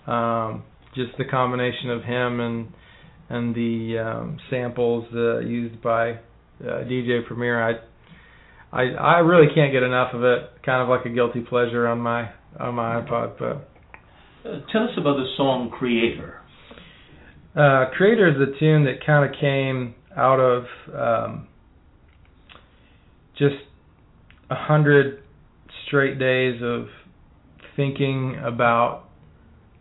um, 0.05 0.63
just 0.95 1.17
the 1.17 1.25
combination 1.25 1.89
of 1.89 2.03
him 2.03 2.39
and 2.39 2.67
and 3.29 3.53
the 3.53 3.97
um, 3.99 4.37
samples 4.49 5.05
uh, 5.13 5.39
used 5.39 5.81
by 5.81 6.11
uh, 6.11 6.83
DJ 6.85 7.25
Premier, 7.25 7.61
I 7.61 7.73
I 8.71 8.83
I 8.83 9.19
really 9.19 9.53
can't 9.53 9.71
get 9.71 9.83
enough 9.83 10.13
of 10.13 10.23
it. 10.23 10.49
Kind 10.65 10.81
of 10.81 10.89
like 10.89 11.05
a 11.05 11.09
guilty 11.09 11.41
pleasure 11.41 11.87
on 11.87 11.99
my 11.99 12.29
on 12.59 12.75
my 12.75 13.01
iPod. 13.01 13.37
But 13.37 13.69
tell 14.71 14.83
us 14.83 14.91
about 14.97 15.17
the 15.17 15.27
song 15.37 15.69
Creator. 15.69 16.41
uh, 17.55 17.85
Creator 17.95 18.29
is 18.29 18.35
a 18.49 18.59
tune 18.59 18.85
that 18.85 19.05
kind 19.05 19.25
of 19.25 19.39
came 19.39 19.95
out 20.15 20.39
of 20.39 20.63
um, 20.93 21.47
just 23.37 23.55
a 24.49 24.55
hundred 24.55 25.23
straight 25.85 26.17
days 26.19 26.61
of 26.63 26.87
thinking 27.75 28.35
about 28.43 29.05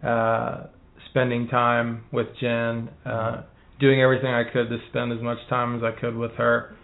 uh, 0.03 0.67
spending 1.11 1.49
time 1.49 2.05
with 2.13 2.27
Jen, 2.41 2.91
uh, 3.07 3.43
doing 3.81 4.01
everything 4.03 4.29
I 4.29 4.45
could 4.45 4.69
to 4.69 4.79
spend 4.91 5.13
as 5.13 5.21
much 5.23 5.39
time 5.49 5.77
as 5.77 5.83
I 5.83 5.99
could 5.99 6.15
with 6.17 6.33
her. 6.33 6.75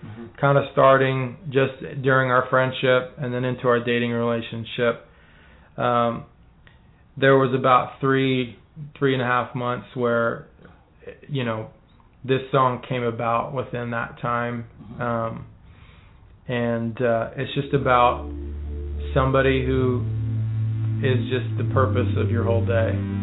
kind 0.41 0.57
of 0.59 0.64
starting 0.72 1.37
just 1.47 2.03
during 2.03 2.30
our 2.30 2.47
friendship 2.49 3.16
and 3.18 3.33
then 3.33 3.45
into 3.45 3.68
our 3.68 3.83
dating 3.85 4.11
relationship. 4.12 5.07
Um, 5.76 6.24
there 7.17 7.37
was 7.37 7.55
about 7.55 8.01
three 8.01 8.57
three 8.99 9.13
and 9.13 9.23
a 9.23 9.27
half 9.27 9.55
months 9.55 9.87
where 9.95 10.49
you 11.29 11.45
know 11.45 11.69
this 12.25 12.41
song 12.51 12.83
came 12.89 13.03
about 13.03 13.53
within 13.53 13.91
that 13.91 14.21
time, 14.21 14.65
um, 15.01 15.47
and 16.49 17.01
uh, 17.03 17.31
it's 17.37 17.53
just 17.55 17.75
about 17.75 18.31
somebody 19.13 19.65
who 19.67 20.05
is 21.03 21.19
just 21.31 21.59
the 21.59 21.69
purpose 21.75 22.09
of 22.17 22.31
your 22.31 22.45
whole 22.45 22.65
day. 22.65 23.22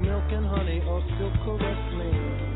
Milk 0.00 0.24
and 0.30 0.46
honey, 0.46 0.82
or 0.88 1.02
still 1.16 1.32
caress 1.44 1.92
me? 1.94 2.47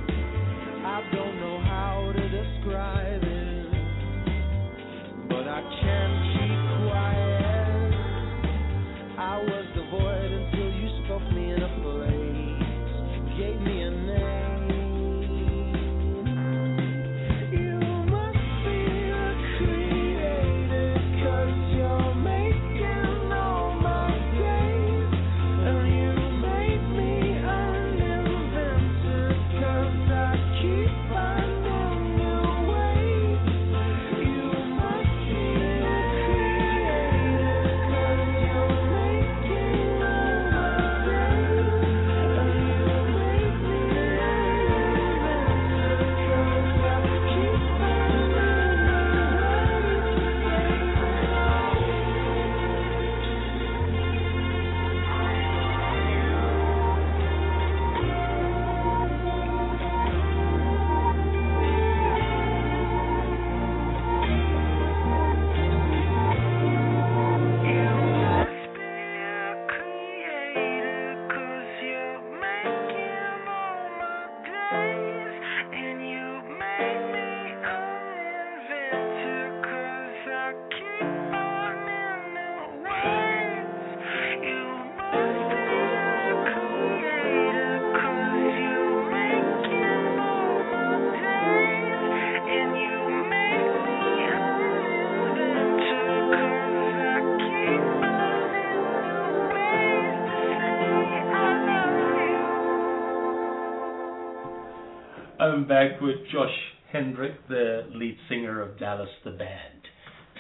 I'm 105.53 105.69
back 105.69 106.01
with 106.01 106.17
Josh 106.33 106.49
Hendrick, 106.91 107.47
the 107.47 107.83
lead 107.95 108.17
singer 108.31 108.63
of 108.63 108.79
Dallas 108.79 109.11
the 109.23 109.33
Band. 109.33 109.83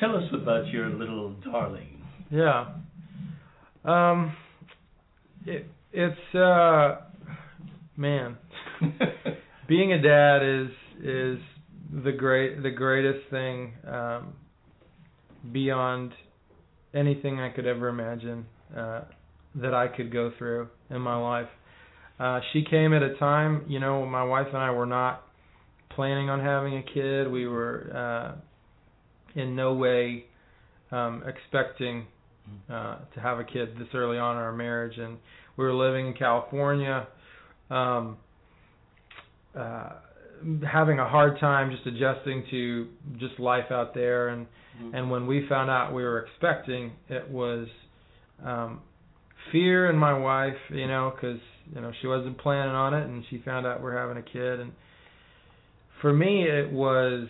Tell 0.00 0.16
us 0.16 0.22
about 0.32 0.68
your 0.68 0.88
little 0.88 1.34
darling. 1.44 2.02
Yeah. 2.30 2.76
Um, 3.84 4.34
it, 5.44 5.66
it's 5.92 6.34
uh, 6.34 7.02
man, 7.94 8.38
being 9.68 9.92
a 9.92 10.00
dad 10.00 10.38
is 10.42 10.70
is 11.04 11.38
the 12.02 12.12
great 12.12 12.62
the 12.62 12.70
greatest 12.70 13.28
thing 13.30 13.74
um, 13.86 14.32
beyond 15.52 16.12
anything 16.94 17.38
I 17.38 17.50
could 17.50 17.66
ever 17.66 17.88
imagine 17.88 18.46
uh, 18.74 19.02
that 19.56 19.74
I 19.74 19.88
could 19.88 20.10
go 20.10 20.32
through 20.38 20.68
in 20.88 21.02
my 21.02 21.16
life. 21.16 21.48
Uh, 22.18 22.40
she 22.52 22.62
came 22.64 22.92
at 22.92 23.02
a 23.02 23.14
time, 23.16 23.64
you 23.68 23.80
know, 23.80 24.06
my 24.06 24.22
wife 24.22 24.46
and 24.48 24.58
I 24.58 24.70
were 24.70 24.86
not 24.86 25.22
planning 25.90 26.30
on 26.30 26.40
having 26.40 26.76
a 26.76 26.82
kid. 26.82 27.30
We 27.30 27.46
were 27.46 27.90
uh, 28.36 29.40
in 29.40 29.56
no 29.56 29.74
way 29.74 30.24
um, 30.90 31.22
expecting 31.26 32.06
uh, 32.70 32.96
to 33.14 33.20
have 33.20 33.38
a 33.38 33.44
kid 33.44 33.70
this 33.78 33.88
early 33.94 34.18
on 34.18 34.36
in 34.36 34.42
our 34.42 34.52
marriage, 34.52 34.98
and 34.98 35.18
we 35.56 35.64
were 35.64 35.74
living 35.74 36.06
in 36.08 36.14
California, 36.14 37.06
um, 37.70 38.16
uh, 39.56 39.90
having 40.70 40.98
a 40.98 41.08
hard 41.08 41.38
time 41.38 41.70
just 41.70 41.86
adjusting 41.86 42.44
to 42.50 42.88
just 43.18 43.38
life 43.38 43.70
out 43.70 43.94
there, 43.94 44.28
and 44.28 44.46
Mhm. 44.80 44.94
and 44.94 45.10
when 45.10 45.26
we 45.26 45.46
found 45.48 45.70
out 45.70 45.92
we 45.92 46.02
were 46.02 46.20
expecting, 46.20 46.92
it 47.08 47.28
was 47.28 47.68
um, 48.44 48.80
fear 49.50 49.88
in 49.90 49.96
my 49.96 50.12
wife, 50.12 50.58
you 50.70 50.86
know, 50.86 51.10
because 51.14 51.40
you 51.74 51.80
know 51.80 51.92
she 52.00 52.06
wasn't 52.06 52.38
planning 52.38 52.74
on 52.74 52.94
it, 52.94 53.06
and 53.06 53.24
she 53.30 53.38
found 53.44 53.66
out 53.66 53.82
we're 53.82 53.96
having 53.96 54.16
a 54.16 54.22
kid, 54.22 54.60
and 54.60 54.72
for 56.00 56.12
me 56.12 56.42
it 56.44 56.70
was 56.72 57.28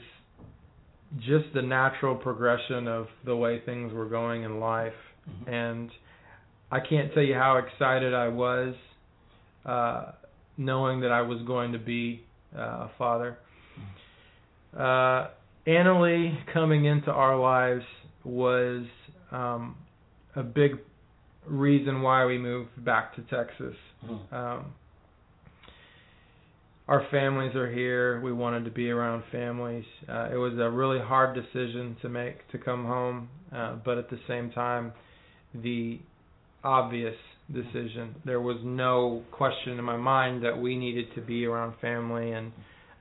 just 1.18 1.45
the 1.55 1.62
natural 1.62 2.14
progression 2.16 2.88
of 2.88 3.07
the 3.24 3.36
way 3.36 3.61
things 3.66 3.93
were 3.93 4.07
going 4.07 4.43
in 4.45 4.59
life, 4.61 4.95
Mhm. 5.28 5.49
and 5.53 5.90
I 6.70 6.80
can't 6.80 7.12
tell 7.12 7.22
you 7.22 7.34
how 7.34 7.59
excited 7.59 8.14
I 8.14 8.28
was 8.28 8.74
uh, 9.66 10.12
knowing 10.57 11.01
that 11.01 11.12
I 11.12 11.20
was 11.22 11.40
going 11.43 11.72
to 11.72 11.78
be 11.78 12.24
uh, 12.57 12.61
a 12.61 12.90
father. 12.99 13.38
Uh, 14.76 15.28
Annalie 15.66 16.36
coming 16.53 16.86
into 16.86 17.12
our 17.12 17.38
lives 17.38 17.84
was 18.24 18.84
um, 19.30 19.76
a 20.34 20.43
big 20.43 20.78
reason 21.47 22.03
why 22.03 22.24
we 22.24 22.38
moved 22.38 22.84
back 22.84 23.14
to 23.16 23.22
Texas. 23.22 23.76
Mhm. 24.07 24.32
Um, 24.32 24.64
our 26.88 27.05
families 27.11 27.55
are 27.55 27.70
here. 27.70 28.20
We 28.20 28.32
wanted 28.32 28.64
to 28.64 28.70
be 28.70 28.90
around 28.90 29.24
families. 29.30 29.84
Uh, 30.09 30.28
it 30.32 30.36
was 30.36 30.59
a 30.59 30.68
really 30.68 30.99
hard 31.01 31.34
decision 31.34 31.97
to 32.03 32.09
make 32.09 32.47
to 32.49 32.59
come 32.59 32.84
home, 32.84 33.28
uh, 33.53 33.76
but 33.84 33.99
at 33.99 34.11
the 34.11 34.18
same 34.26 34.51
time, 34.51 34.93
the 35.55 35.99
obvious 36.64 37.16
decision. 37.53 38.14
There 38.24 38.40
was 38.40 38.57
no 38.62 39.22
question 39.30 39.78
in 39.78 39.84
my 39.84 39.97
mind 39.97 40.43
that 40.45 40.57
we 40.57 40.76
needed 40.76 41.07
to 41.14 41.20
be 41.20 41.45
around 41.47 41.74
family 41.80 42.32
and 42.32 42.53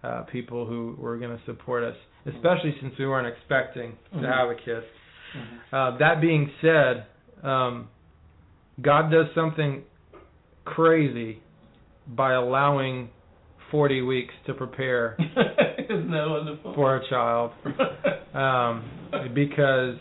uh, 0.03 0.21
people 0.23 0.65
who 0.65 0.95
were 0.97 1.17
going 1.17 1.37
to 1.37 1.43
support 1.45 1.83
us, 1.83 1.95
especially 2.25 2.75
since 2.81 2.93
we 2.97 3.05
weren't 3.07 3.27
expecting 3.27 3.95
to 4.13 4.27
have 4.27 4.49
a 4.49 4.55
kid. 4.55 4.83
Mhm. 5.33 5.59
Uh, 5.71 5.97
that 5.97 6.19
being 6.21 6.51
said, 6.61 7.05
um, 7.43 7.87
God 8.81 9.11
does 9.11 9.27
something 9.35 9.83
crazy 10.65 11.39
by 12.07 12.33
allowing 12.33 13.09
40 13.69 14.01
weeks 14.01 14.33
to 14.47 14.53
prepare 14.53 15.15
Isn't 15.89 16.11
that 16.11 16.27
wonderful? 16.29 16.73
for 16.73 16.97
a 16.97 17.09
child. 17.09 17.51
Um, 18.33 18.89
because 19.35 19.97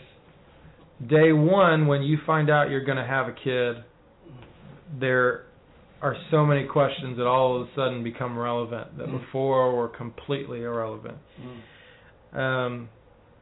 day 1.09 1.33
one, 1.33 1.87
when 1.87 2.01
you 2.01 2.17
find 2.25 2.49
out 2.49 2.69
you're 2.69 2.85
going 2.85 2.97
to 2.97 3.05
have 3.05 3.27
a 3.27 3.33
kid, 3.33 3.83
there 5.01 5.47
are 6.01 6.15
so 6.31 6.45
many 6.45 6.65
questions 6.65 7.17
that 7.17 7.27
all 7.27 7.61
of 7.61 7.67
a 7.67 7.71
sudden 7.75 8.03
become 8.05 8.37
relevant 8.39 8.97
that 8.97 9.07
Mm. 9.07 9.19
before 9.19 9.75
were 9.75 9.89
completely 9.89 10.61
irrelevant. 10.61 11.17
Mm. 12.33 12.39
Um, 12.39 12.89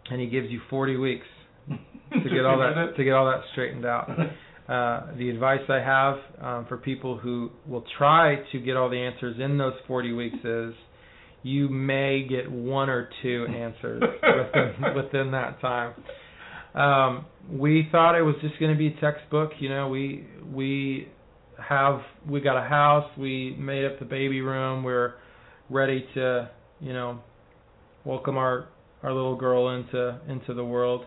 and 0.10 0.20
He 0.20 0.26
gives 0.26 0.50
you 0.50 0.60
40 0.72 0.98
weeks 0.98 1.28
to 1.70 2.30
get 2.32 2.46
all 2.46 2.58
that 2.58 2.94
to 2.98 3.04
get 3.04 3.14
all 3.14 3.28
that 3.28 3.42
straightened 3.52 3.86
out. 3.86 4.10
Uh, 4.70 5.08
the 5.18 5.32
advice 5.32 5.62
I 5.68 5.80
have 5.80 6.16
um, 6.40 6.66
for 6.68 6.78
people 6.78 7.18
who 7.18 7.50
will 7.66 7.84
try 7.98 8.36
to 8.52 8.60
get 8.60 8.78
all 8.78 8.88
the 8.88 9.00
answers 9.00 9.38
in 9.40 9.58
those 9.58 9.74
40 9.88 10.14
weeks 10.14 10.38
is 10.44 10.76
you 11.42 11.70
may 11.70 12.28
get 12.30 12.52
one 12.52 12.88
or 12.88 13.10
two 13.24 13.48
answers 13.48 14.04
within, 14.22 14.96
within 14.96 15.32
that 15.32 15.60
time. 15.60 15.96
Um, 16.76 17.26
we 17.50 17.88
thought 17.92 18.16
it 18.16 18.22
was 18.22 18.36
just 18.42 18.60
going 18.60 18.72
to 18.72 18.78
be 18.78 18.96
a 18.96 19.02
textbook. 19.02 19.54
You 19.60 19.70
know, 19.70 19.90
we 19.90 20.28
we 20.54 21.08
have 21.58 22.02
we 22.28 22.40
got 22.40 22.64
a 22.64 22.68
house. 22.68 23.10
We 23.18 23.56
made 23.58 23.86
up 23.86 23.98
the 23.98 24.06
baby 24.06 24.42
room. 24.42 24.84
We're 24.84 25.14
ready 25.72 26.06
to 26.14 26.48
you 26.80 26.94
know 26.94 27.22
welcome 28.06 28.38
our 28.38 28.68
our 29.02 29.12
little 29.12 29.36
girl 29.36 29.70
into 29.70 30.20
into 30.28 30.54
the 30.54 30.64
world. 30.64 31.06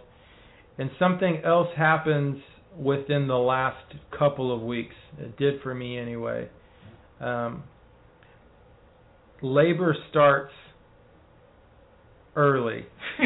And 0.79 0.91
something 0.99 1.43
else 1.45 1.69
happens 1.77 2.43
within 2.77 3.27
the 3.29 3.37
last 3.37 3.95
couple 4.17 4.55
of 4.55 4.63
weeks. 4.63 4.95
It 5.19 5.37
did 5.37 5.61
for 5.63 5.75
me 5.75 5.99
anyway. 5.99 6.49
Um, 7.21 7.65
labor 9.43 9.95
starts 10.11 10.53
early. 12.37 12.87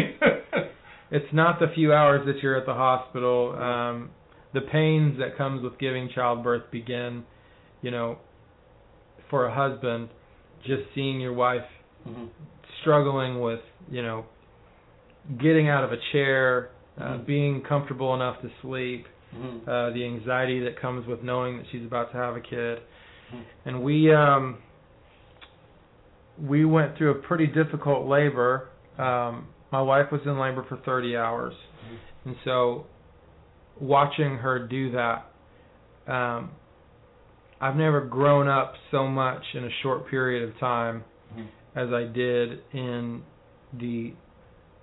It's 1.10 1.32
not 1.32 1.60
the 1.60 1.68
few 1.74 1.92
hours 1.92 2.26
that 2.26 2.42
you're 2.42 2.56
at 2.56 2.66
the 2.66 2.74
hospital. 2.74 3.54
Um, 3.56 4.10
the 4.52 4.60
pains 4.60 5.18
that 5.18 5.36
comes 5.38 5.62
with 5.62 5.78
giving 5.78 6.08
childbirth 6.14 6.64
begin, 6.72 7.24
you 7.82 7.90
know, 7.90 8.18
for 9.30 9.46
a 9.46 9.54
husband, 9.54 10.08
just 10.66 10.82
seeing 10.94 11.20
your 11.20 11.32
wife 11.32 11.64
Mhm. 12.06 12.28
struggling 12.80 13.40
with, 13.40 13.60
you 13.88 14.02
know, 14.02 14.26
getting 15.38 15.68
out 15.68 15.84
of 15.84 15.92
a 15.92 15.96
chair, 16.12 16.70
uh, 16.98 17.18
Mhm. 17.18 17.26
being 17.26 17.62
comfortable 17.62 18.14
enough 18.14 18.40
to 18.40 18.50
sleep, 18.60 19.06
Mhm. 19.34 19.68
uh, 19.68 19.90
the 19.90 20.04
anxiety 20.04 20.60
that 20.60 20.80
comes 20.80 21.06
with 21.06 21.22
knowing 21.22 21.58
that 21.58 21.66
she's 21.70 21.84
about 21.84 22.10
to 22.12 22.16
have 22.16 22.36
a 22.36 22.40
kid. 22.40 22.80
Mhm. 23.32 23.42
And 23.64 23.82
we 23.82 24.12
um 24.14 24.58
we 26.38 26.64
went 26.64 26.96
through 26.96 27.10
a 27.12 27.14
pretty 27.14 27.46
difficult 27.46 28.06
labor. 28.06 28.68
Um 28.98 29.48
my 29.72 29.80
wife 29.82 30.12
was 30.12 30.20
in 30.24 30.38
labor 30.38 30.62
for 30.68 30.76
30 30.76 31.16
hours. 31.16 31.54
And 32.24 32.36
so 32.44 32.86
watching 33.80 34.38
her 34.38 34.58
do 34.60 34.90
that 34.92 35.26
um 36.06 36.50
I've 37.60 37.76
never 37.76 38.00
grown 38.02 38.48
up 38.48 38.74
so 38.90 39.06
much 39.08 39.42
in 39.54 39.64
a 39.64 39.70
short 39.82 40.08
period 40.08 40.48
of 40.48 40.58
time 40.58 41.04
Mhm. 41.36 41.46
as 41.74 41.92
I 41.92 42.04
did 42.04 42.60
in 42.72 43.22
the 43.72 44.12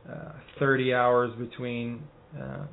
uh, 0.09 0.31
30 0.59 0.93
hours 0.93 1.31
between 1.35 2.03
uh, 2.37 2.65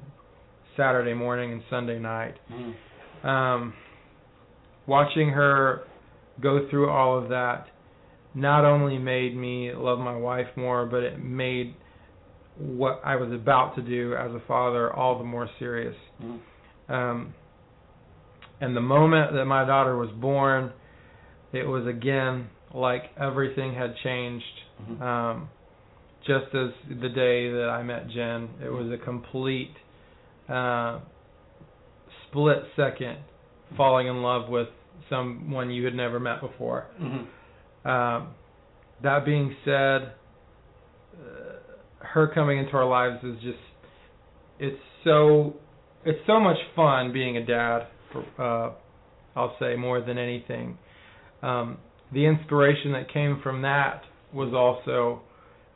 Saturday 0.76 1.14
morning 1.14 1.52
and 1.52 1.62
Sunday 1.70 1.98
night. 1.98 2.36
Mhm. 2.50 3.26
Um, 3.26 3.74
watching 4.86 5.30
her 5.30 5.82
go 6.40 6.66
through 6.68 6.88
all 6.88 7.18
of 7.18 7.28
that 7.28 7.68
not 8.34 8.64
only 8.64 8.98
made 8.98 9.36
me 9.36 9.72
love 9.72 9.98
my 9.98 10.16
wife 10.16 10.48
more, 10.56 10.86
but 10.86 11.02
it 11.02 11.22
made 11.22 11.74
what 12.56 13.00
I 13.04 13.16
was 13.16 13.32
about 13.32 13.74
to 13.76 13.82
do 13.82 14.14
as 14.14 14.32
a 14.34 14.40
father 14.40 14.92
all 14.94 15.18
the 15.18 15.24
more 15.24 15.48
serious. 15.58 15.96
Mhm. 16.22 16.38
Um, 16.88 17.34
and 18.60 18.76
the 18.76 18.80
moment 18.80 19.32
that 19.32 19.46
my 19.46 19.64
daughter 19.64 19.96
was 19.96 20.10
born, 20.10 20.72
it 21.52 21.66
was 21.66 21.86
again 21.86 22.50
like 22.72 23.10
everything 23.16 23.74
had 23.74 23.96
changed. 23.96 24.62
Mhm. 24.88 25.02
Um, 25.02 25.48
just 26.22 26.54
as 26.54 26.70
the 26.88 27.08
day 27.08 27.50
that 27.50 27.70
I 27.70 27.82
met 27.82 28.08
Jen, 28.08 28.48
it 28.62 28.70
was 28.70 28.90
a 28.92 28.98
complete 28.98 29.74
uh, 30.50 30.98
split 32.28 32.58
second 32.76 33.18
falling 33.76 34.06
in 34.08 34.22
love 34.22 34.48
with 34.48 34.68
someone 35.08 35.70
you 35.70 35.84
had 35.84 35.94
never 35.94 36.18
met 36.20 36.40
before. 36.40 36.86
Mhm. 37.00 37.26
Um, 37.88 38.34
that 39.02 39.24
being 39.24 39.54
said, 39.64 40.12
uh, 41.14 41.52
her 42.00 42.26
coming 42.28 42.58
into 42.58 42.72
our 42.76 42.84
lives 42.84 43.22
is 43.24 43.38
just 43.40 43.58
it's 44.58 44.80
so 45.04 45.54
it's 46.04 46.20
so 46.26 46.40
much 46.40 46.58
fun 46.74 47.12
being 47.12 47.36
a 47.36 47.44
dad. 47.44 47.86
For, 48.12 48.24
uh, 48.38 48.70
I'll 49.36 49.56
say 49.58 49.76
more 49.76 50.00
than 50.00 50.18
anything. 50.18 50.76
Um, 51.42 51.78
the 52.12 52.26
inspiration 52.26 52.92
that 52.92 53.08
came 53.12 53.40
from 53.42 53.62
that 53.62 54.02
was 54.32 54.52
also 54.52 55.22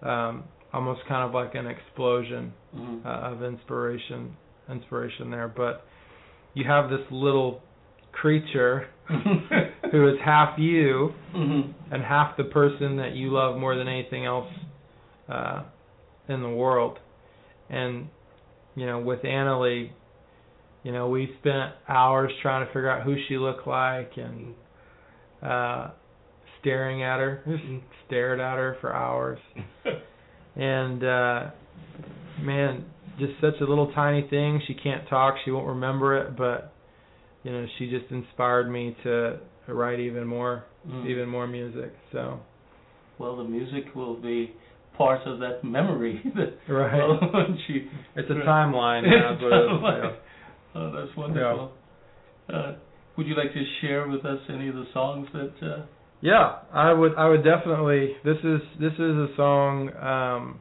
um, 0.03 0.45
almost 0.73 1.01
kind 1.07 1.23
of 1.27 1.33
like 1.33 1.55
an 1.55 1.67
explosion 1.67 2.53
Mhm. 2.77 3.07
uh, 3.07 3.33
of 3.33 3.43
inspiration 3.43 4.37
inspiration 4.71 5.31
there. 5.31 5.49
But 5.49 5.85
you 6.55 6.65
have 6.65 6.91
this 6.91 7.01
little 7.11 7.63
creature 8.13 8.89
who 9.91 10.09
is 10.09 10.17
half 10.25 10.59
you 10.59 11.13
Mhm. 11.35 11.75
and 11.91 12.03
half 12.03 12.37
the 12.37 12.45
person 12.45 12.97
that 12.97 13.13
you 13.15 13.31
love 13.33 13.59
more 13.59 13.75
than 13.77 13.89
anything 13.89 14.25
else 14.25 14.51
uh, 15.29 15.65
in 16.29 16.43
the 16.43 16.49
world. 16.51 16.99
And 17.69 18.09
you 18.77 18.87
know, 18.87 18.99
with 18.99 19.23
Annalie, 19.23 19.91
you 20.83 20.93
know, 20.93 21.09
we 21.09 21.35
spent 21.41 21.73
hours 21.89 22.31
trying 22.43 22.67
to 22.67 22.73
figure 22.73 22.91
out 22.91 23.03
who 23.03 23.17
she 23.29 23.37
looked 23.39 23.67
like 23.67 24.13
and 24.17 24.55
uh, 25.43 25.91
staring 26.61 27.03
at 27.03 27.19
her, 27.21 27.43
just 27.47 27.63
stared 28.07 28.41
at 28.41 28.57
her 28.57 28.77
for 28.81 28.95
hours. 28.95 29.39
And 30.57 31.03
uh, 31.03 31.51
man, 32.41 32.85
just 33.19 33.33
such 33.41 33.55
a 33.61 33.65
little 33.65 33.93
tiny 33.93 34.27
thing. 34.29 34.61
She 34.67 34.75
can't 34.75 35.09
talk. 35.09 35.35
She 35.45 35.51
won't 35.51 35.67
remember 35.69 36.17
it, 36.19 36.37
but 36.37 36.73
you 37.43 37.53
know, 37.53 37.67
she 37.79 37.91
just 37.91 38.11
inspired 38.11 38.71
me 38.71 38.97
to, 39.05 39.39
write 39.69 39.99
even 40.01 40.27
more, 40.27 40.65
Mm. 40.89 41.07
even 41.07 41.29
more 41.29 41.47
music. 41.47 41.93
So 42.13 42.39
Well, 43.19 43.37
the 43.37 43.45
music 43.45 43.95
will 43.95 44.15
be 44.15 44.53
part 44.99 45.21
of 45.27 45.39
that 45.41 45.65
memory. 45.65 46.21
that- 46.37 46.59
Right. 46.73 46.99
Well, 46.99 47.19
when 47.33 47.59
she, 47.67 47.89
it's 48.17 48.29
a 48.31 48.35
timeline. 48.35 49.03
It's 49.05 49.15
That's 49.23 49.41
a 49.41 49.45
what 49.45 49.53
it 49.53 49.65
is, 49.65 49.71
timeline. 49.71 50.17
oh, 50.75 50.93
that's 50.93 51.17
wonderful. 51.17 51.73
Uh, 52.53 52.73
would 53.17 53.27
you 53.27 53.35
like 53.37 53.53
to 53.55 53.65
share 53.81 54.07
with 54.09 54.25
us 54.27 54.39
any 54.51 54.69
of 54.69 54.75
the 54.75 54.85
songs 54.93 55.29
that? 55.33 55.53
Uh, 55.63 55.83
Yeah, 56.21 56.57
I 56.73 56.93
would. 56.93 57.15
I 57.17 57.29
would 57.29 57.45
definitely. 57.45 58.17
This 58.25 58.39
is 58.45 58.61
this 58.81 58.93
is 58.95 59.01
a 59.01 59.29
song 59.37 59.91
um, 59.97 60.61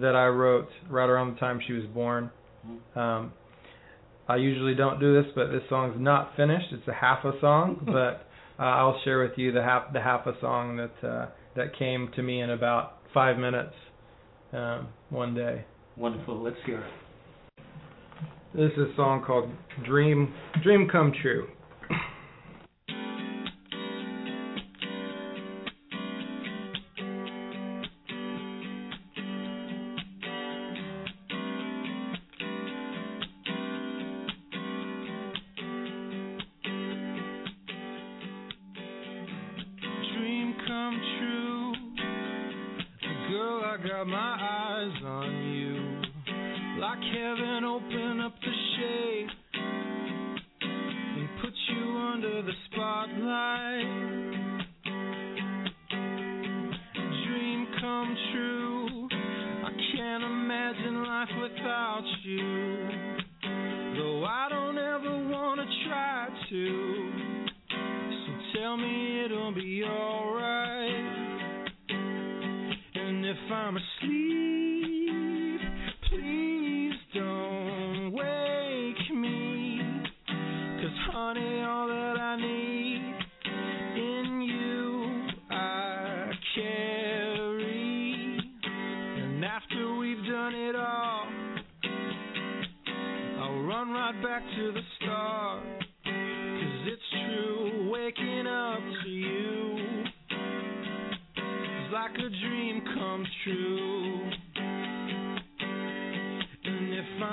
that 0.00 0.14
I 0.16 0.26
wrote 0.26 0.68
right 0.90 1.08
around 1.08 1.34
the 1.34 1.40
time 1.40 1.60
she 1.66 1.72
was 1.72 1.84
born. 1.86 2.30
Mhm. 2.66 2.96
Um, 3.00 3.32
I 4.28 4.36
usually 4.36 4.74
don't 4.74 4.98
do 5.00 5.22
this, 5.22 5.30
but 5.34 5.50
this 5.52 5.62
song's 5.68 6.00
not 6.00 6.34
finished. 6.36 6.72
It's 6.72 6.88
a 6.88 6.92
half 6.94 7.24
a 7.24 7.38
song, 7.40 7.80
but 7.86 8.26
uh, 8.58 8.62
I'll 8.62 8.98
share 9.04 9.20
with 9.20 9.36
you 9.36 9.52
the 9.52 9.62
half 9.62 9.92
the 9.92 10.00
half 10.00 10.26
a 10.26 10.34
song 10.40 10.76
that 10.76 11.06
uh, 11.08 11.26
that 11.56 11.76
came 11.78 12.10
to 12.16 12.22
me 12.22 12.40
in 12.40 12.50
about 12.50 12.98
five 13.12 13.38
minutes 13.38 13.74
um, 14.52 14.88
one 15.10 15.34
day. 15.34 15.64
wonderful. 15.96 16.40
Let's 16.42 16.56
hear 16.64 16.78
it. 16.78 17.62
This 18.54 18.70
is 18.72 18.92
a 18.92 18.96
song 18.96 19.22
called 19.24 19.50
"Dream 19.84 20.32
Dream 20.62 20.88
Come 20.90 21.12
True." 21.20 21.48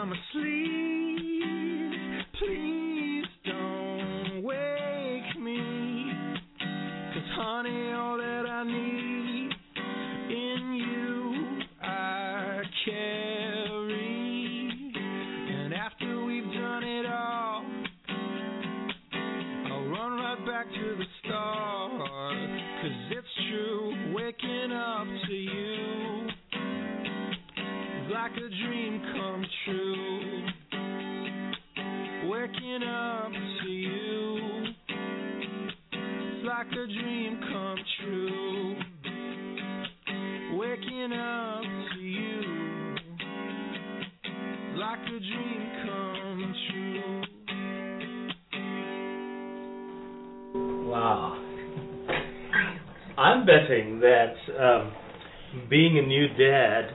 I'm 0.02 0.12
asleep, 0.14 0.81
being 55.72 55.98
a 55.98 56.04
new 56.06 56.28
dad, 56.38 56.92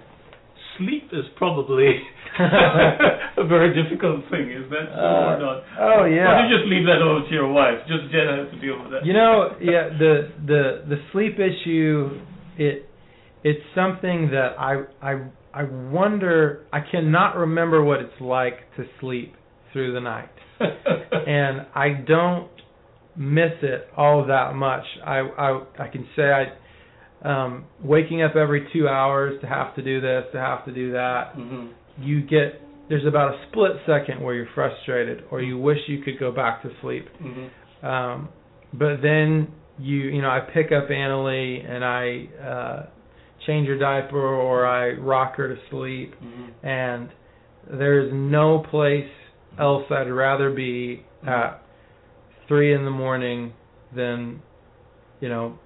sleep 0.79 1.09
is 1.12 1.24
probably 1.37 1.89
a 2.39 3.45
very 3.49 3.72
difficult 3.74 4.20
thing. 4.31 4.51
Is 4.53 4.68
that 4.70 4.87
so 4.95 5.01
or 5.01 5.35
Uh, 5.35 5.39
not? 5.41 5.62
oh, 5.81 6.05
yeah. 6.05 6.29
Or 6.29 6.35
don't 6.43 6.51
you 6.51 6.57
just 6.59 6.68
leave 6.68 6.85
that 6.87 7.01
over 7.03 7.27
to 7.27 7.33
your 7.35 7.49
wife? 7.51 7.79
Just 7.89 8.12
Jen 8.12 8.29
has 8.29 8.53
to 8.55 8.61
deal 8.61 8.77
with 8.83 8.93
that. 8.93 9.05
You 9.07 9.14
know, 9.14 9.57
yeah, 9.61 9.89
the 9.99 10.31
the 10.47 10.62
the 10.89 10.97
sleep 11.12 11.37
issue 11.41 12.20
it 12.59 12.85
it's 13.43 13.64
something 13.74 14.31
that 14.31 14.55
I 14.61 14.85
I 15.03 15.12
I 15.55 15.62
wonder 15.91 16.66
I 16.72 16.81
cannot 16.81 17.37
remember 17.37 17.83
what 17.83 18.01
it's 18.01 18.20
like 18.20 18.59
to 18.77 18.85
sleep 19.01 19.35
through 19.72 19.95
the 19.95 20.01
night. 20.01 20.29
and 20.61 21.66
I 21.74 21.89
don't 22.07 22.51
miss 23.16 23.53
it 23.62 23.89
all 23.97 24.27
that 24.27 24.55
much. 24.55 24.85
I 25.05 25.18
I 25.20 25.49
I 25.79 25.89
can 25.89 26.07
say 26.16 26.24
I 26.31 26.45
um 27.27 27.64
waking 27.83 28.22
up 28.22 28.37
every 28.37 28.62
2 28.72 28.89
hours 28.89 29.41
to 29.43 29.47
have 29.47 29.74
to 29.77 29.83
do 29.83 30.01
this, 30.01 30.24
to 30.33 30.39
have 30.39 30.64
to 30.66 30.72
do 30.72 30.93
that. 30.93 31.33
hmm 31.35 31.66
You 32.01 32.22
get 32.22 32.61
there's 32.89 33.07
about 33.07 33.35
a 33.35 33.39
split 33.49 33.72
second 33.85 34.22
where 34.22 34.35
you're 34.35 34.55
frustrated 34.55 35.24
or 35.31 35.43
you 35.43 35.59
wish 35.59 35.79
you 35.89 36.03
could 36.05 36.18
go 36.20 36.31
back 36.31 36.62
to 36.62 36.70
sleep. 36.81 37.07
hmm 37.18 37.47
Um, 37.87 38.29
but 38.72 38.95
then 39.03 39.49
you 39.79 39.97
you 40.14 40.22
know 40.22 40.31
I 40.31 40.41
pick 40.41 40.68
up 40.72 40.89
Annalie 40.89 41.53
and 41.68 41.85
I 41.85 42.29
uh, 42.53 42.87
change 43.47 43.66
her 43.68 43.79
diaper 43.79 44.24
or 44.47 44.66
I 44.66 44.93
rock 44.93 45.37
her 45.37 45.49
to 45.55 45.61
sleep, 45.70 46.14
hmm 46.20 46.47
and 46.66 47.09
there's 47.81 48.11
no 48.14 48.61
place 48.70 49.11
else 49.59 49.85
I'd 49.91 50.11
rather 50.11 50.51
be 50.51 51.05
at 51.27 51.62
three 52.49 52.72
in 52.74 52.85
the 52.85 52.91
morning 53.05 53.53
than 53.95 54.41
you 55.20 55.29
know 55.29 55.59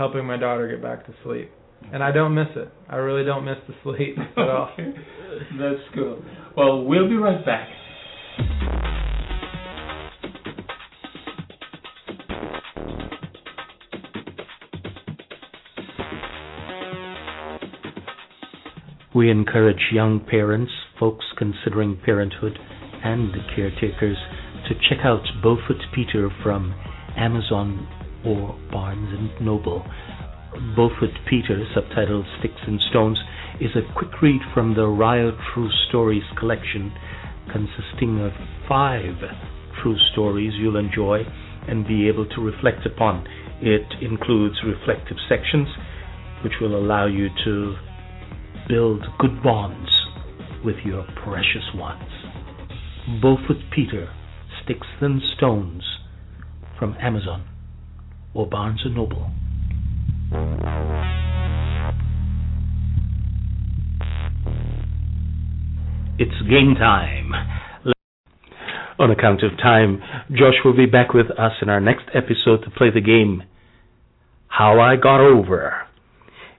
helping 0.00 0.24
my 0.24 0.38
daughter 0.38 0.66
get 0.66 0.82
back 0.82 1.04
to 1.04 1.12
sleep. 1.22 1.50
Mm-hmm. 1.84 1.94
And 1.96 2.02
I 2.02 2.10
don't 2.10 2.34
miss 2.34 2.46
it. 2.56 2.72
I 2.88 2.96
really 2.96 3.22
don't 3.22 3.44
miss 3.44 3.58
the 3.68 3.74
sleep 3.82 4.16
at 4.38 4.48
all. 4.48 4.70
Okay. 4.72 4.94
That's 5.58 5.94
cool. 5.94 6.22
Well, 6.56 6.84
we'll 6.86 7.06
be 7.06 7.16
right 7.16 7.44
back. 7.44 7.68
We 19.14 19.30
encourage 19.30 19.80
young 19.92 20.24
parents, 20.24 20.72
folks 20.98 21.26
considering 21.36 22.00
parenthood, 22.02 22.58
and 23.04 23.34
the 23.34 23.40
caretakers 23.54 24.16
to 24.66 24.74
check 24.88 25.04
out 25.04 25.20
Bowfoot 25.44 25.82
Peter 25.94 26.30
from 26.42 26.74
Amazon 27.18 27.86
or 28.24 28.58
Barnes 28.70 29.08
and 29.12 29.44
Noble. 29.44 29.84
Bowfoot 30.76 31.14
Peter, 31.28 31.64
subtitled 31.74 32.24
Sticks 32.38 32.60
and 32.66 32.80
Stones, 32.90 33.18
is 33.60 33.70
a 33.76 33.92
quick 33.94 34.20
read 34.20 34.40
from 34.52 34.74
the 34.74 34.86
RYO 34.86 35.32
True 35.52 35.70
Stories 35.88 36.24
collection, 36.38 36.92
consisting 37.52 38.20
of 38.20 38.32
five 38.68 39.14
true 39.82 39.96
stories 40.12 40.52
you'll 40.56 40.76
enjoy 40.76 41.22
and 41.68 41.86
be 41.86 42.08
able 42.08 42.26
to 42.26 42.40
reflect 42.40 42.86
upon. 42.86 43.26
It 43.60 43.86
includes 44.02 44.56
reflective 44.64 45.16
sections, 45.28 45.68
which 46.42 46.54
will 46.60 46.76
allow 46.76 47.06
you 47.06 47.28
to 47.44 47.76
build 48.68 49.04
good 49.18 49.42
bonds 49.42 49.90
with 50.64 50.76
your 50.84 51.04
precious 51.24 51.64
ones. 51.74 52.10
Bowfoot 53.22 53.70
Peter, 53.74 54.12
Sticks 54.64 54.86
and 55.00 55.20
Stones, 55.36 55.82
from 56.78 56.96
Amazon 57.00 57.46
or 58.34 58.46
Barnes 58.46 58.80
& 58.84 58.86
Noble. 58.86 59.30
It's 66.18 66.42
game 66.48 66.74
time. 66.74 67.32
On 68.98 69.10
account 69.10 69.42
of 69.42 69.56
time, 69.56 70.02
Josh 70.30 70.62
will 70.62 70.76
be 70.76 70.84
back 70.84 71.14
with 71.14 71.30
us 71.30 71.52
in 71.62 71.70
our 71.70 71.80
next 71.80 72.04
episode 72.14 72.62
to 72.64 72.70
play 72.70 72.90
the 72.90 73.00
game 73.00 73.44
How 74.48 74.78
I 74.78 74.96
Got 74.96 75.20
Over. 75.20 75.86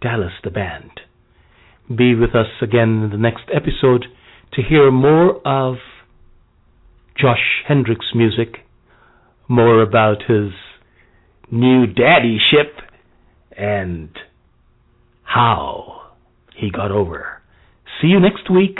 dallastheband. 0.02 0.90
Be 1.94 2.14
with 2.14 2.34
us 2.34 2.48
again 2.62 3.02
in 3.04 3.10
the 3.10 3.18
next 3.18 3.44
episode 3.54 4.06
to 4.54 4.62
hear 4.62 4.90
more 4.90 5.46
of 5.46 5.76
Josh 7.18 7.62
Hendrick's 7.66 8.14
music, 8.14 8.56
more 9.48 9.82
about 9.82 10.22
his 10.26 10.50
new 11.50 11.86
daddy 11.86 12.38
ship, 12.50 12.74
and 13.56 14.10
how 15.22 16.10
he 16.56 16.70
got 16.70 16.90
over. 16.90 17.40
See 18.00 18.08
you 18.08 18.20
next 18.20 18.50
week 18.50 18.78